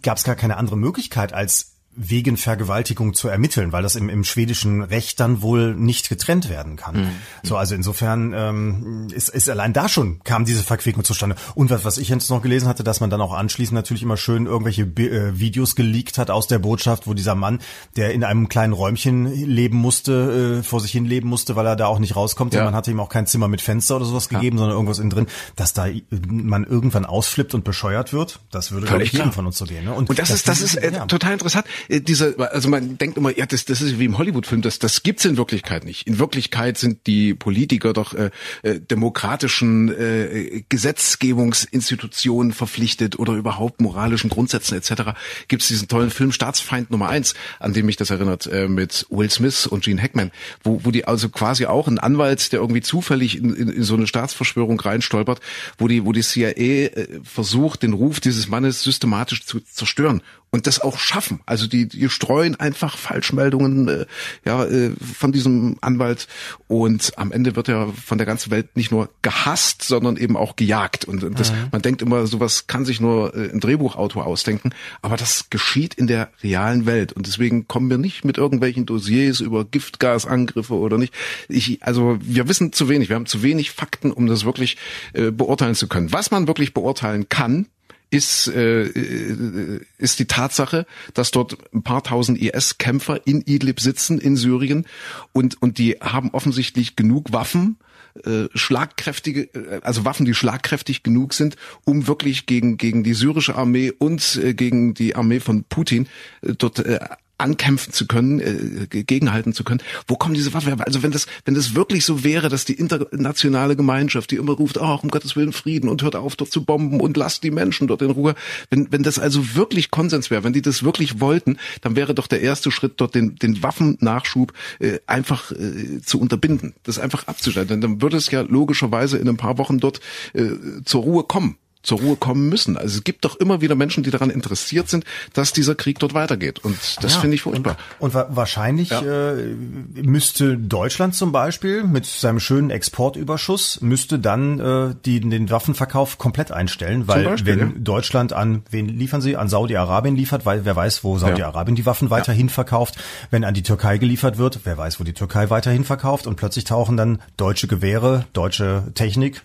gab 0.03 0.18
es 0.18 0.24
gar 0.24 0.36
keine 0.36 0.59
andere 0.59 0.76
Möglichkeit 0.76 1.32
als 1.32 1.72
wegen 1.95 2.36
Vergewaltigung 2.36 3.14
zu 3.14 3.28
ermitteln, 3.28 3.72
weil 3.72 3.82
das 3.82 3.97
im, 3.97 4.09
im 4.09 4.24
schwedischen 4.24 4.82
Recht 4.82 5.20
dann 5.20 5.43
wohl 5.43 5.74
nicht 5.74 6.09
getrennt 6.09 6.49
werden 6.49 6.76
kann. 6.76 6.97
Mhm. 6.97 7.11
So, 7.43 7.57
also 7.57 7.74
insofern 7.74 8.32
ähm, 8.34 9.09
ist, 9.12 9.28
ist 9.28 9.51
allein 9.51 9.72
da 9.72 9.88
schon 9.88 10.20
kam 10.24 10.45
diese 10.45 10.62
Verquickung 10.62 11.05
zustande. 11.05 11.36
Und 11.55 11.70
was, 11.70 11.84
was 11.84 11.99
ich 11.99 12.09
jetzt 12.09 12.30
noch 12.30 12.43
gelesen 12.43 12.68
hatte, 12.68 12.82
dass 12.82 13.01
man 13.01 13.11
dann 13.11 13.20
auch 13.20 13.32
anschließend 13.32 13.74
natürlich 13.74 14.03
immer 14.03 14.16
schön 14.16 14.47
irgendwelche 14.47 14.82
äh, 14.82 15.38
Videos 15.38 15.76
geleakt 15.76 16.18
hat 16.18 16.30
aus 16.30 16.47
der 16.47 16.59
Botschaft, 16.59 17.07
wo 17.07 17.14
dieser 17.14 17.34
Mann, 17.34 17.61
der 17.97 18.12
in 18.12 18.24
einem 18.24 18.49
kleinen 18.49 18.72
Räumchen 18.72 19.26
leben 19.26 19.76
musste, 19.76 20.61
äh, 20.61 20.62
vor 20.62 20.80
sich 20.80 20.93
hin 20.93 21.05
leben 21.05 21.28
musste, 21.28 21.57
weil 21.57 21.66
er 21.66 21.76
da 21.76 21.86
auch 21.86 21.99
nicht 21.99 22.16
rauskommt. 22.16 22.55
Ja. 22.55 22.64
man 22.64 22.74
hatte 22.74 22.90
ihm 22.90 23.01
auch 23.01 23.09
kein 23.11 23.26
Zimmer 23.26 23.49
mit 23.49 23.61
Fenster 23.61 23.97
oder 23.97 24.07
sowas 24.07 24.28
ja. 24.30 24.38
gegeben, 24.38 24.59
sondern 24.59 24.76
irgendwas 24.76 24.99
innen 24.99 25.11
drin, 25.11 25.26
dass 25.57 25.74
da 25.74 25.86
man 26.26 26.64
irgendwann 26.64 27.05
ausflippt 27.05 27.55
und 27.55 27.64
bescheuert 27.64 28.12
wird. 28.12 28.40
Das 28.51 28.72
würde 28.72 28.86
glaube 28.86 29.03
ich 29.03 29.12
jedem 29.12 29.32
von 29.32 29.47
uns 29.47 29.59
so 29.59 29.66
gehen. 29.66 29.84
Ne? 29.84 29.93
Und, 29.93 30.09
und 30.09 30.18
das, 30.18 30.28
das, 30.28 30.38
ist 30.38 30.49
das 30.49 30.61
ist 30.62 30.74
äh, 30.76 30.93
ja. 30.93 31.07
total 31.07 31.32
interessant. 31.34 31.66
Äh, 31.89 32.01
dieser, 32.01 32.39
also 32.53 32.68
man 32.68 32.99
denkt 32.99 33.16
immer, 33.16 33.37
ja, 33.37 33.47
das, 33.47 33.64
das 33.64 33.80
ist 33.80 33.99
wie 33.99 34.05
im 34.05 34.18
Hollywood-Film, 34.18 34.62
das, 34.62 34.78
das 34.78 35.03
gibt's 35.03 35.24
in 35.24 35.37
Wirklichkeit 35.37 35.85
nicht. 35.85 36.07
In 36.07 36.18
Wirklichkeit 36.18 36.78
sind 36.78 37.07
die 37.07 37.35
Politiker 37.35 37.93
doch 37.93 38.14
äh, 38.14 38.30
äh, 38.62 38.80
demokratischen 38.80 39.89
äh, 39.89 40.62
Gesetzgebungsinstitutionen 40.68 42.53
verpflichtet 42.53 43.18
oder 43.18 43.35
überhaupt 43.35 43.80
moralischen 43.80 44.30
Grundsätzen 44.30 44.76
etc. 44.76 45.18
Gibt's 45.49 45.68
diesen 45.68 45.89
tollen 45.89 46.11
Film 46.11 46.33
Staatsfeind 46.33 46.91
Nummer 46.91 47.09
eins, 47.09 47.35
an 47.59 47.72
dem 47.72 47.87
mich 47.87 47.97
das 47.97 48.11
erinnert, 48.11 48.47
äh, 48.47 48.68
mit 48.68 49.07
Will 49.11 49.30
Smith 49.30 49.66
und 49.66 49.85
Gene 49.85 50.01
Hackman, 50.01 50.30
wo, 50.62 50.85
wo 50.85 50.91
die 50.91 51.07
also 51.07 51.28
quasi 51.28 51.66
auch 51.66 51.89
ein 51.89 51.99
Anwalt, 51.99 52.53
der 52.53 52.61
irgendwie 52.61 52.83
zufällig 52.83 53.37
in, 53.37 53.55
in, 53.55 53.68
in 53.68 53.83
so 53.83 53.95
eine 53.95 54.07
Staatsverschwörung 54.07 54.78
reinstolpert, 54.80 55.41
wo 55.78 55.89
die, 55.89 56.05
wo 56.05 56.12
die 56.12 56.22
CIA 56.22 56.51
äh, 56.53 57.20
versucht, 57.22 57.83
den 57.83 57.93
Ruf 57.93 58.20
dieses 58.20 58.49
Mannes 58.49 58.83
systematisch 58.83 59.45
zu 59.45 59.61
zerstören 59.61 60.22
und 60.53 60.66
das 60.66 60.80
auch 60.80 60.98
schaffen. 60.98 61.40
Also 61.46 61.66
die, 61.66 61.88
die 61.88 62.09
streuen 62.11 62.57
einfach 62.57 62.98
Falschmeldungen 62.98 63.88
äh, 63.88 64.07
ja, 64.44 64.64
äh, 64.64 64.90
von 65.00 65.32
diesem 65.32 65.78
Anwalt 65.80 66.28
und 66.68 67.14
am 67.16 67.32
Ende 67.32 67.57
wird 67.57 67.68
er 67.68 67.88
von 67.88 68.18
der 68.18 68.26
ganzen 68.26 68.50
Welt 68.50 68.76
nicht 68.76 68.92
nur 68.92 69.09
gehasst, 69.22 69.82
sondern 69.82 70.18
eben 70.18 70.36
auch 70.36 70.55
gejagt. 70.55 71.07
Und, 71.07 71.24
und 71.24 71.40
das, 71.40 71.53
mhm. 71.53 71.68
man 71.72 71.80
denkt 71.80 72.03
immer, 72.03 72.26
sowas 72.26 72.66
kann 72.66 72.84
sich 72.84 73.00
nur 73.00 73.34
äh, 73.34 73.50
ein 73.50 73.61
Drehbuchautor 73.61 74.26
ausdenken, 74.26 74.74
aber 75.00 75.16
das 75.16 75.46
geschieht 75.48 75.94
in 75.94 76.07
der 76.07 76.30
realen 76.42 76.84
Welt 76.84 77.14
und 77.14 77.26
deswegen 77.26 77.66
kommen 77.66 77.88
wir 77.88 77.98
nicht 77.98 78.24
mit 78.26 78.36
irgendwelchen 78.36 78.84
Dossiers 78.84 79.40
über 79.40 79.64
Giftgasangriffe 79.64 80.74
oder 80.74 80.98
nicht. 80.98 81.14
Ich, 81.48 81.82
also 81.82 82.18
wir 82.20 82.46
wissen 82.46 82.74
zu 82.74 82.90
wenig, 82.90 83.09
wir 83.09 83.16
haben 83.16 83.26
zu 83.26 83.42
wenig 83.42 83.70
Fakten, 83.70 84.12
um 84.12 84.26
das 84.26 84.44
wirklich 84.44 84.76
äh, 85.14 85.30
beurteilen 85.30 85.74
zu 85.74 85.88
können. 85.88 86.12
Was 86.12 86.30
man 86.30 86.46
wirklich 86.46 86.74
beurteilen 86.74 87.30
kann, 87.30 87.68
ist, 88.13 88.47
äh, 88.49 89.81
ist 89.97 90.19
die 90.19 90.27
Tatsache, 90.27 90.87
dass 91.15 91.31
dort 91.31 91.57
ein 91.73 91.83
paar 91.83 92.05
tausend 92.05 92.39
IS-Kämpfer 92.39 93.27
in 93.27 93.41
Idlib 93.41 93.81
sitzen 93.81 94.19
in 94.19 94.37
Syrien 94.37 94.87
und, 95.33 95.61
und 95.63 95.79
die 95.79 95.93
haben 96.01 96.31
offensichtlich 96.31 96.95
genug 96.95 97.33
Waffen, 97.33 97.79
äh, 98.25 98.49
schlagkräftige, 98.55 99.49
äh, 99.55 99.81
also 99.83 100.05
Waffen, 100.05 100.27
die 100.27 100.35
schlagkräftig 100.35 101.03
genug 101.03 101.33
sind, 101.33 101.57
um 101.87 102.07
wirklich 102.07 102.45
gegen 102.45 102.77
gegen 102.77 103.03
die 103.03 103.15
syrische 103.15 103.55
Armee 103.55 103.91
und 103.91 104.37
äh, 104.37 104.53
gegen 104.53 104.93
die 104.93 105.17
Armee 105.17 105.41
von 105.41 105.65
Putin 105.65 106.07
äh, 106.43 106.53
dort 106.53 106.81
äh, 106.81 107.01
ankämpfen 107.43 107.93
zu 107.93 108.07
können, 108.07 108.40
äh, 108.40 108.86
gegenhalten 108.86 109.53
zu 109.53 109.64
können. 109.64 109.82
Wo 110.07 110.16
kommen 110.16 110.34
diese 110.34 110.55
Waffen 110.55 110.68
her? 110.68 110.86
Also 110.86 111.03
wenn 111.03 111.11
das, 111.11 111.26
wenn 111.45 111.55
das 111.55 111.74
wirklich 111.74 112.05
so 112.05 112.24
wäre, 112.24 112.49
dass 112.49 112.64
die 112.64 112.74
internationale 112.74 113.76
Gemeinschaft, 113.76 114.30
die 114.30 114.36
immer 114.36 114.53
ruft, 114.53 114.78
ach, 114.78 115.03
um 115.03 115.11
Gottes 115.11 115.36
Willen 115.36 115.53
Frieden 115.53 115.88
und 115.88 116.03
hört 116.03 116.16
auf, 116.16 116.36
dort 116.36 116.53
zu 116.53 116.64
bomben 116.64 117.01
und 117.01 117.16
lasst 117.16 117.43
die 117.43 117.51
Menschen 117.51 117.88
dort 117.88 118.03
in 118.03 118.11
Ruhe. 118.11 118.34
Wenn, 118.70 118.90
wenn 118.93 119.03
das 119.03 119.18
also 119.18 119.55
wirklich 119.55 119.90
Konsens 119.90 120.30
wäre, 120.30 120.45
wenn 120.45 120.53
die 120.53 120.62
das 120.62 120.82
wirklich 120.82 121.20
wollten, 121.20 121.59
dann 121.80 121.97
wäre 121.97 122.14
doch 122.14 122.26
der 122.26 122.40
erste 122.40 122.70
Schritt 122.70 122.95
dort 122.97 123.14
den, 123.14 123.36
den 123.36 123.62
Waffennachschub 123.62 124.53
äh, 124.78 124.99
einfach 125.07 125.53
äh, 125.53 126.01
zu 126.03 126.20
unterbinden, 126.20 126.74
das 126.84 126.99
einfach 126.99 127.26
abzuschalten. 127.26 127.80
Dann 127.80 128.01
würde 128.01 128.16
es 128.16 128.30
ja 128.30 128.43
logischerweise 128.43 129.18
in 129.18 129.28
ein 129.28 129.36
paar 129.36 129.59
Wochen 129.59 129.78
dort 129.78 130.01
äh, 130.32 130.51
zur 130.84 131.03
Ruhe 131.03 131.24
kommen 131.24 131.57
zur 131.83 132.01
Ruhe 132.01 132.16
kommen 132.16 132.49
müssen. 132.49 132.76
Also 132.76 132.99
es 132.99 133.05
gibt 133.05 133.24
doch 133.24 133.37
immer 133.37 133.61
wieder 133.61 133.74
Menschen, 133.74 134.03
die 134.03 134.11
daran 134.11 134.30
interessiert 134.30 134.89
sind, 134.89 135.05
dass 135.33 135.53
dieser 135.53 135.74
Krieg 135.74 135.99
dort 135.99 136.14
weitergeht. 136.14 136.61
Und 136.61 136.78
das 137.03 137.14
ja, 137.14 137.20
finde 137.20 137.35
ich 137.35 137.43
furchtbar. 137.43 137.76
Und, 137.99 138.14
und 138.14 138.37
wahrscheinlich 138.37 138.91
ja. 138.91 139.33
äh, 139.33 139.55
müsste 139.95 140.57
Deutschland 140.57 141.14
zum 141.14 141.33
Beispiel 141.33 141.85
mit 141.85 142.07
seinem 142.07 142.41
schönen 142.41 142.70
Exportüberschuss 142.70 143.80
müsste 143.80 144.18
dann 144.18 144.61
äh, 144.61 144.95
die, 145.05 145.20
den 145.20 145.51
Waffenverkauf 145.51 146.18
komplett 146.18 146.53
einstellen, 146.53 147.09
weil 147.09 147.24
Beispiel, 147.24 147.59
wenn 147.59 147.59
ja. 147.61 147.74
Deutschland 147.78 148.33
an 148.33 148.62
wen 148.70 148.89
liefern 148.89 149.20
sie? 149.20 149.37
An 149.37 149.49
Saudi-Arabien 149.49 150.16
liefert, 150.16 150.47
weil 150.47 150.64
wer 150.64 150.76
weiß, 150.76 151.05
wo 151.05 151.18
Saudi-Arabien 151.18 151.74
die 151.74 151.87
Waffen 151.87 152.11
weiterhin 152.11 152.49
verkauft. 152.49 152.97
Wenn 153.30 153.45
an 153.45 153.55
die 153.55 153.62
Türkei 153.62 153.99
geliefert 153.99 154.39
wird, 154.39 154.61
wer 154.64 154.78
weiß, 154.78 155.01
wo 155.01 155.05
die 155.05 155.12
Türkei 155.12 155.51
weiterhin 155.51 155.85
verkauft. 155.85 156.26
Und 156.26 156.37
plötzlich 156.37 156.64
tauchen 156.64 156.97
dann 156.97 157.20
deutsche 157.37 157.66
Gewehre, 157.66 158.26
deutsche 158.33 158.85
Technik 158.95 159.43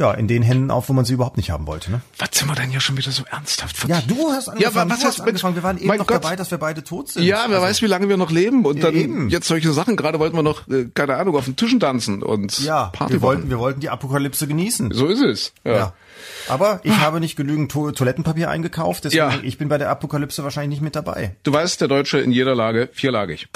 ja, 0.00 0.12
in 0.12 0.28
den 0.28 0.42
Händen 0.42 0.70
auf, 0.70 0.88
wo 0.88 0.92
man 0.94 1.04
sie 1.04 1.12
überhaupt 1.12 1.36
nicht 1.36 1.50
haben 1.50 1.59
wollte. 1.66 1.90
Ne? 1.90 2.00
Was 2.18 2.30
sind 2.32 2.48
wir 2.48 2.54
denn 2.54 2.70
ja 2.70 2.80
schon 2.80 2.96
wieder 2.96 3.10
so 3.10 3.24
ernsthaft? 3.30 3.88
Ja, 3.88 4.02
du 4.06 4.30
hast 4.30 4.48
angefangen. 4.48 4.88
Ja, 4.88 4.94
was 4.94 5.00
du 5.00 5.06
hast 5.06 5.20
angefangen. 5.20 5.56
Wir 5.56 5.62
waren 5.62 5.78
eben 5.78 5.88
noch 5.88 6.06
Gott. 6.06 6.24
dabei, 6.24 6.36
dass 6.36 6.50
wir 6.50 6.58
beide 6.58 6.84
tot 6.84 7.08
sind. 7.08 7.24
Ja, 7.24 7.44
wer 7.48 7.56
also, 7.56 7.68
weiß, 7.68 7.82
wie 7.82 7.86
lange 7.86 8.08
wir 8.08 8.16
noch 8.16 8.30
leben 8.30 8.64
und 8.64 8.82
dann 8.82 8.94
eben. 8.94 9.28
jetzt 9.28 9.48
solche 9.48 9.72
Sachen. 9.72 9.96
Gerade 9.96 10.18
wollten 10.18 10.36
wir 10.36 10.42
noch, 10.42 10.68
äh, 10.68 10.86
keine 10.94 11.16
Ahnung, 11.16 11.36
auf 11.36 11.44
den 11.44 11.56
Tischen 11.56 11.80
tanzen 11.80 12.22
und 12.22 12.58
ja, 12.60 12.86
Party 12.86 13.14
wir 13.14 13.22
wollten, 13.22 13.50
wir 13.50 13.58
wollten 13.58 13.80
die 13.80 13.90
Apokalypse 13.90 14.46
genießen. 14.46 14.92
So 14.92 15.06
ist 15.06 15.22
es. 15.22 15.52
Ja. 15.64 15.72
ja. 15.72 15.92
Aber 16.48 16.80
ich 16.82 16.96
habe 16.98 17.20
nicht 17.20 17.36
genügend 17.36 17.70
to 17.70 17.92
Toilettenpapier 17.92 18.50
eingekauft, 18.50 19.04
deswegen 19.04 19.22
ja. 19.22 19.38
ich 19.42 19.58
bin 19.58 19.68
bei 19.68 19.78
der 19.78 19.90
Apokalypse 19.90 20.42
wahrscheinlich 20.44 20.80
nicht 20.80 20.82
mit 20.82 20.96
dabei. 20.96 21.36
Du 21.42 21.52
weißt, 21.52 21.80
der 21.80 21.88
Deutsche 21.88 22.18
in 22.18 22.32
jeder 22.32 22.54
Lage 22.54 22.88
vierlagig. 22.92 23.48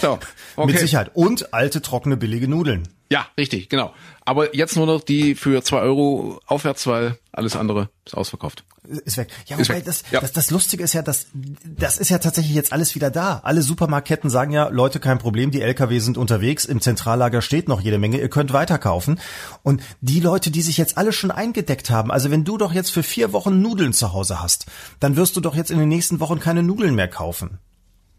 So, 0.00 0.18
okay. 0.56 0.66
Mit 0.66 0.78
Sicherheit. 0.78 1.10
Und 1.14 1.52
alte, 1.52 1.82
trockene, 1.82 2.16
billige 2.16 2.48
Nudeln. 2.48 2.88
Ja, 3.10 3.26
richtig, 3.38 3.70
genau. 3.70 3.94
Aber 4.26 4.54
jetzt 4.54 4.76
nur 4.76 4.86
noch 4.86 5.02
die 5.02 5.34
für 5.34 5.62
zwei 5.62 5.80
Euro 5.80 6.40
aufwärts, 6.46 6.86
weil 6.86 7.18
alles 7.32 7.56
andere 7.56 7.88
ist 8.04 8.14
ausverkauft. 8.14 8.64
Ist 8.86 9.16
weg. 9.16 9.28
Ja, 9.46 9.56
ist 9.56 9.68
wobei 9.68 9.78
weg. 9.78 9.86
Das, 9.86 10.02
ja. 10.10 10.20
Das, 10.20 10.32
das 10.32 10.50
Lustige 10.50 10.84
ist 10.84 10.92
ja, 10.92 11.00
dass 11.00 11.28
das 11.64 11.96
ist 11.96 12.10
ja 12.10 12.18
tatsächlich 12.18 12.54
jetzt 12.54 12.72
alles 12.72 12.94
wieder 12.94 13.10
da. 13.10 13.40
Alle 13.44 13.62
Supermarktketten 13.62 14.28
sagen 14.28 14.52
ja, 14.52 14.68
Leute, 14.68 15.00
kein 15.00 15.18
Problem, 15.18 15.50
die 15.50 15.62
LKW 15.62 15.98
sind 16.00 16.18
unterwegs, 16.18 16.66
im 16.66 16.82
Zentrallager 16.82 17.40
steht 17.40 17.68
noch 17.68 17.80
jede 17.80 17.98
Menge, 17.98 18.20
ihr 18.20 18.28
könnt 18.28 18.52
weiterkaufen. 18.52 19.20
Und 19.62 19.82
die 20.02 20.20
Leute, 20.20 20.50
die 20.50 20.62
sich 20.62 20.76
jetzt 20.76 20.98
alle 20.98 21.12
schon 21.12 21.30
eingedeckt 21.30 21.88
haben, 21.88 22.10
also 22.10 22.30
wenn 22.30 22.44
du 22.44 22.58
doch 22.58 22.72
jetzt 22.72 22.90
für 22.90 23.02
vier 23.02 23.32
Wochen 23.32 23.62
Nudeln 23.62 23.94
zu 23.94 24.12
Hause 24.12 24.42
hast, 24.42 24.66
dann 25.00 25.16
wirst 25.16 25.34
du 25.36 25.40
doch 25.40 25.54
jetzt 25.54 25.70
in 25.70 25.78
den 25.78 25.88
nächsten 25.88 26.20
Wochen 26.20 26.40
keine 26.40 26.62
Nudeln 26.62 26.94
mehr 26.94 27.08
kaufen. 27.08 27.58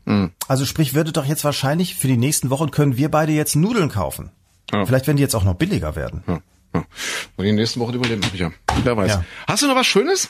Mhm. 0.09 0.31
Also 0.47 0.65
sprich, 0.65 0.93
würde 0.93 1.11
doch 1.11 1.25
jetzt 1.25 1.43
wahrscheinlich 1.43 1.95
für 1.95 2.07
die 2.07 2.17
nächsten 2.17 2.49
Wochen 2.49 2.71
können 2.71 2.97
wir 2.97 3.09
beide 3.09 3.31
jetzt 3.31 3.55
Nudeln 3.55 3.89
kaufen. 3.89 4.31
Ja. 4.71 4.85
Vielleicht 4.85 5.07
werden 5.07 5.17
die 5.17 5.23
jetzt 5.23 5.35
auch 5.35 5.43
noch 5.43 5.55
billiger 5.55 5.95
werden. 5.95 6.23
Ja. 6.27 6.39
Ja. 6.73 6.83
Und 7.37 7.45
die 7.45 7.51
nächsten 7.51 7.79
Wochen 7.79 7.93
überleben, 7.93 8.21
ja. 8.33 8.51
Wer 8.83 8.97
weiß. 8.97 9.11
Ja. 9.11 9.25
Hast 9.47 9.63
du 9.63 9.67
noch 9.67 9.75
was 9.75 9.87
Schönes? 9.87 10.29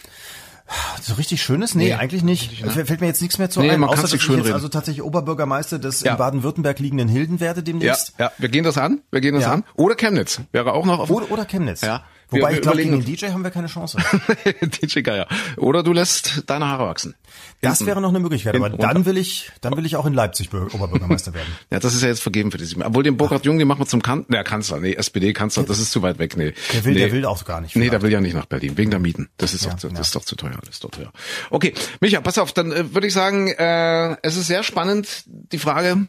So 1.02 1.16
richtig 1.16 1.42
Schönes? 1.42 1.74
Nee, 1.76 1.86
nee 1.86 1.94
eigentlich 1.96 2.24
nicht. 2.24 2.64
Ne? 2.64 2.86
Fällt 2.86 3.02
mir 3.02 3.08
jetzt 3.08 3.22
nichts 3.22 3.40
mehr 3.40 3.50
zu 3.50 3.60
nee, 3.60 3.72
ein, 3.72 3.80
man 3.80 3.90
außer 3.90 4.04
dass 4.04 4.14
ich 4.14 4.22
jetzt 4.22 4.30
reden. 4.30 4.54
also 4.54 4.70
tatsächlich 4.70 5.04
Oberbürgermeister 5.04 5.80
des 5.80 6.02
ja. 6.02 6.12
in 6.12 6.18
Baden-Württemberg 6.18 6.80
liegenden 6.80 7.08
Hilden 7.08 7.40
werde 7.40 7.64
demnächst. 7.64 8.14
Ja, 8.20 8.26
ja, 8.26 8.32
wir 8.38 8.50
gehen 8.50 8.64
das 8.64 8.78
an. 8.78 9.02
Wir 9.12 9.20
gehen 9.20 9.34
das 9.34 9.44
ja. 9.44 9.54
an. 9.54 9.64
Oder 9.74 9.96
Chemnitz 9.96 10.42
wäre 10.52 10.74
auch 10.74 10.86
noch 10.86 11.00
auf. 11.00 11.10
Oder, 11.10 11.32
oder 11.32 11.46
Chemnitz. 11.46 11.82
Ja. 11.82 12.04
Wobei 12.32 12.50
wir, 12.50 12.56
ich 12.58 12.62
glaube, 12.62 12.78
gegen 12.78 12.92
den 12.92 13.04
DJ 13.04 13.28
haben 13.28 13.44
wir 13.44 13.52
keine 13.52 13.68
Chance. 13.68 13.98
DJ 14.62 15.02
Geier. 15.02 15.28
Oder 15.58 15.82
du 15.82 15.94
lässt 15.94 16.44
deine 16.46 16.68
Haare 16.68 16.86
wachsen. 16.88 17.16
Das 17.62 17.86
wäre 17.86 18.00
noch 18.02 18.10
eine 18.10 18.20
Möglichkeit, 18.20 18.56
aber 18.56 18.70
dann 18.70 19.06
will 19.06 19.18
ich, 19.18 19.52
dann 19.62 19.76
will 19.76 19.86
ich 19.86 19.96
auch 19.96 20.06
in 20.06 20.14
Leipzig 20.14 20.54
Oberbürgermeister 20.54 21.34
werden. 21.34 21.50
ja, 21.72 21.80
das 21.80 21.96
ist 21.96 22.02
ja 22.04 22.08
jetzt 22.08 22.22
vergeben 22.22 22.52
für 22.52 22.58
diese. 22.58 22.78
Obwohl 22.84 23.04
den 23.04 23.18
Burkhard 23.18 23.46
Jung, 23.46 23.58
den 23.58 23.68
machen 23.68 23.80
wir 23.80 23.88
zum 23.88 24.02
kan 24.02 24.26
der 24.30 24.44
Kanzler, 24.44 24.80
nee, 24.80 24.94
SPD-Kanzler, 24.94 25.64
das 25.64 25.80
ist 25.80 25.92
zu 25.92 26.02
weit 26.02 26.20
weg, 26.20 26.38
nee. 26.38 26.54
Der 26.74 26.86
will, 26.86 26.94
nee. 26.94 27.00
der 27.00 27.12
will 27.12 27.26
auch 27.26 27.44
gar 27.46 27.62
nicht. 27.62 27.76
Nee, 27.76 27.90
der 27.90 28.02
will 28.02 28.12
ja 28.12 28.22
nicht 28.22 28.36
nach 28.36 28.46
Berlin, 28.46 28.78
wegen 28.78 28.92
der 28.92 29.00
Mieten. 29.00 29.30
Das 29.38 29.54
ist, 29.54 29.66
ja, 29.66 29.72
doch, 29.72 29.82
das 29.82 29.92
ja. 29.92 30.00
ist 30.02 30.16
doch 30.16 30.24
zu 30.24 30.36
teuer 30.36 30.58
alles 30.62 30.80
dort, 30.80 30.98
ja. 30.98 31.12
Okay, 31.50 31.74
Micha, 32.00 32.22
pass 32.22 32.38
auf, 32.38 32.54
dann 32.54 32.72
äh, 32.72 32.94
würde 32.94 33.08
ich 33.08 33.14
sagen, 33.14 33.48
äh, 33.48 34.16
es 34.22 34.38
ist 34.38 34.48
sehr 34.48 34.64
spannend, 34.64 35.24
die 35.26 35.60
Frage, 35.60 36.08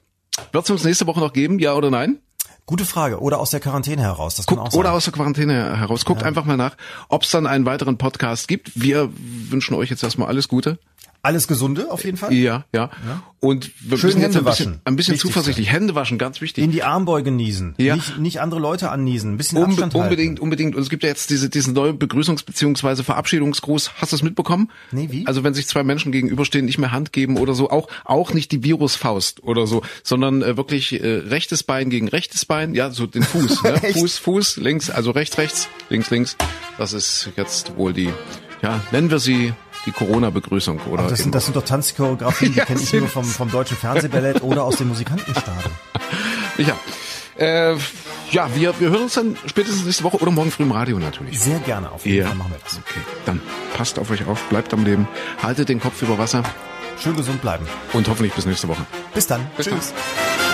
wird 0.52 0.64
es 0.64 0.70
uns 0.70 0.84
nächste 0.84 1.06
Woche 1.06 1.20
noch 1.20 1.32
geben, 1.32 1.58
ja 1.58 1.74
oder 1.74 1.90
nein? 1.90 2.20
Gute 2.70 2.84
Frage. 2.84 3.20
Oder 3.20 3.40
aus 3.40 3.50
der 3.50 3.58
Quarantäne 3.58 4.02
heraus. 4.02 4.36
Das 4.36 4.46
Guckt, 4.46 4.60
kann 4.60 4.68
auch 4.68 4.70
sein. 4.70 4.78
Oder 4.78 4.92
aus 4.92 5.02
der 5.02 5.12
Quarantäne 5.12 5.76
heraus. 5.76 6.04
Guckt 6.04 6.20
ja. 6.20 6.28
einfach 6.28 6.44
mal 6.44 6.56
nach, 6.56 6.76
ob 7.08 7.24
es 7.24 7.30
dann 7.32 7.48
einen 7.48 7.66
weiteren 7.66 7.98
Podcast 7.98 8.46
gibt. 8.46 8.70
Wir 8.80 9.10
wünschen 9.16 9.74
euch 9.74 9.90
jetzt 9.90 10.04
erstmal 10.04 10.28
alles 10.28 10.46
Gute. 10.46 10.78
Alles 11.22 11.46
Gesunde 11.48 11.90
auf 11.90 12.04
jeden 12.04 12.16
Fall. 12.16 12.32
Ja, 12.32 12.64
ja. 12.72 12.90
ja. 13.06 13.22
Und 13.40 13.70
wir 13.80 13.96
Schön 13.98 14.08
müssen 14.08 14.20
jetzt 14.20 14.36
ein 14.36 14.44
bisschen, 14.44 14.80
ein 14.84 14.96
bisschen 14.96 15.16
zuversichtlich. 15.18 15.66
Sein. 15.66 15.74
Hände 15.74 15.94
waschen, 15.94 16.18
ganz 16.18 16.40
wichtig. 16.40 16.62
In 16.62 16.72
die 16.72 16.82
Armbeuge 16.82 17.30
niesen. 17.30 17.74
Ja. 17.78 17.96
Nicht, 17.96 18.18
nicht 18.18 18.40
andere 18.40 18.60
Leute 18.60 18.90
anniesen. 18.90 19.32
Ein 19.34 19.36
bisschen 19.38 19.58
Unbe 19.58 19.70
Abstand 19.70 19.94
Unbedingt, 19.94 20.30
halten. 20.32 20.42
unbedingt. 20.42 20.74
Und 20.76 20.82
es 20.82 20.90
gibt 20.90 21.02
ja 21.02 21.08
jetzt 21.08 21.30
diese, 21.30 21.48
diesen 21.48 21.72
neuen 21.74 21.98
Begrüßungs- 21.98 22.44
bzw. 22.44 23.02
Verabschiedungsgruß. 23.02 23.92
Hast 23.96 24.12
du 24.12 24.16
es 24.16 24.22
mitbekommen? 24.22 24.70
Nee, 24.92 25.08
wie? 25.10 25.26
Also 25.26 25.42
wenn 25.42 25.54
sich 25.54 25.66
zwei 25.68 25.82
Menschen 25.84 26.12
gegenüberstehen, 26.12 26.64
nicht 26.66 26.78
mehr 26.78 26.92
Hand 26.92 27.12
geben 27.12 27.36
oder 27.38 27.54
so. 27.54 27.70
Auch, 27.70 27.88
auch 28.04 28.34
nicht 28.34 28.52
die 28.52 28.62
Virusfaust 28.62 29.42
oder 29.42 29.66
so, 29.66 29.82
sondern 30.02 30.42
äh, 30.42 30.56
wirklich 30.56 31.02
äh, 31.02 31.06
rechtes 31.06 31.62
Bein 31.62 31.88
gegen 31.90 32.08
rechtes 32.08 32.44
Bein. 32.44 32.74
Ja, 32.74 32.90
so 32.90 33.06
den 33.06 33.22
Fuß. 33.22 33.62
ne? 33.62 33.78
Fuß, 33.92 34.18
Fuß, 34.18 34.56
links, 34.58 34.90
also 34.90 35.10
rechts, 35.12 35.38
rechts, 35.38 35.68
links, 35.88 36.10
links. 36.10 36.36
Das 36.78 36.92
ist 36.92 37.30
jetzt 37.36 37.76
wohl 37.76 37.92
die, 37.92 38.10
ja, 38.62 38.80
nennen 38.92 39.10
wir 39.10 39.18
sie 39.18 39.52
die 39.86 39.92
Corona-Begrüßung. 39.92 40.80
oder? 40.90 41.08
das, 41.08 41.20
sind, 41.20 41.34
das 41.34 41.44
sind 41.44 41.56
doch 41.56 41.64
Tanzchoreografien, 41.64 42.52
die 42.52 42.58
ja, 42.58 42.64
kenne 42.64 42.80
ich 42.80 42.92
nur 42.92 43.08
vom, 43.08 43.24
vom 43.24 43.50
deutschen 43.50 43.76
Fernsehballett 43.76 44.42
oder 44.42 44.64
aus 44.64 44.76
dem 44.76 44.88
Musikantenstadel. 44.88 45.70
Ja. 46.58 46.76
Äh, 47.38 47.74
ja, 48.30 48.54
wir, 48.54 48.78
wir 48.78 48.90
hören 48.90 49.04
uns 49.04 49.14
dann 49.14 49.34
spätestens 49.46 49.86
nächste 49.86 50.04
Woche 50.04 50.18
oder 50.18 50.30
morgen 50.30 50.50
früh 50.50 50.64
im 50.64 50.72
Radio 50.72 50.98
natürlich. 50.98 51.40
Sehr 51.40 51.58
gerne, 51.60 51.90
auf 51.90 52.04
jeden 52.04 52.18
ja. 52.18 52.26
Fall 52.26 52.36
machen 52.36 52.50
wir 52.50 52.58
das. 52.62 52.76
Okay, 52.76 53.00
dann 53.24 53.40
passt 53.74 53.98
auf 53.98 54.10
euch 54.10 54.26
auf, 54.26 54.42
bleibt 54.50 54.74
am 54.74 54.84
Leben, 54.84 55.08
haltet 55.42 55.70
den 55.70 55.80
Kopf 55.80 56.02
über 56.02 56.18
Wasser. 56.18 56.42
Schön 57.02 57.16
gesund 57.16 57.40
bleiben. 57.40 57.66
Und 57.94 58.08
hoffentlich 58.08 58.34
bis 58.34 58.44
nächste 58.44 58.68
Woche. 58.68 58.84
Bis 59.14 59.26
dann. 59.26 59.46
Bis 59.56 59.66
Tschüss. 59.66 59.94
Dann. 59.94 60.49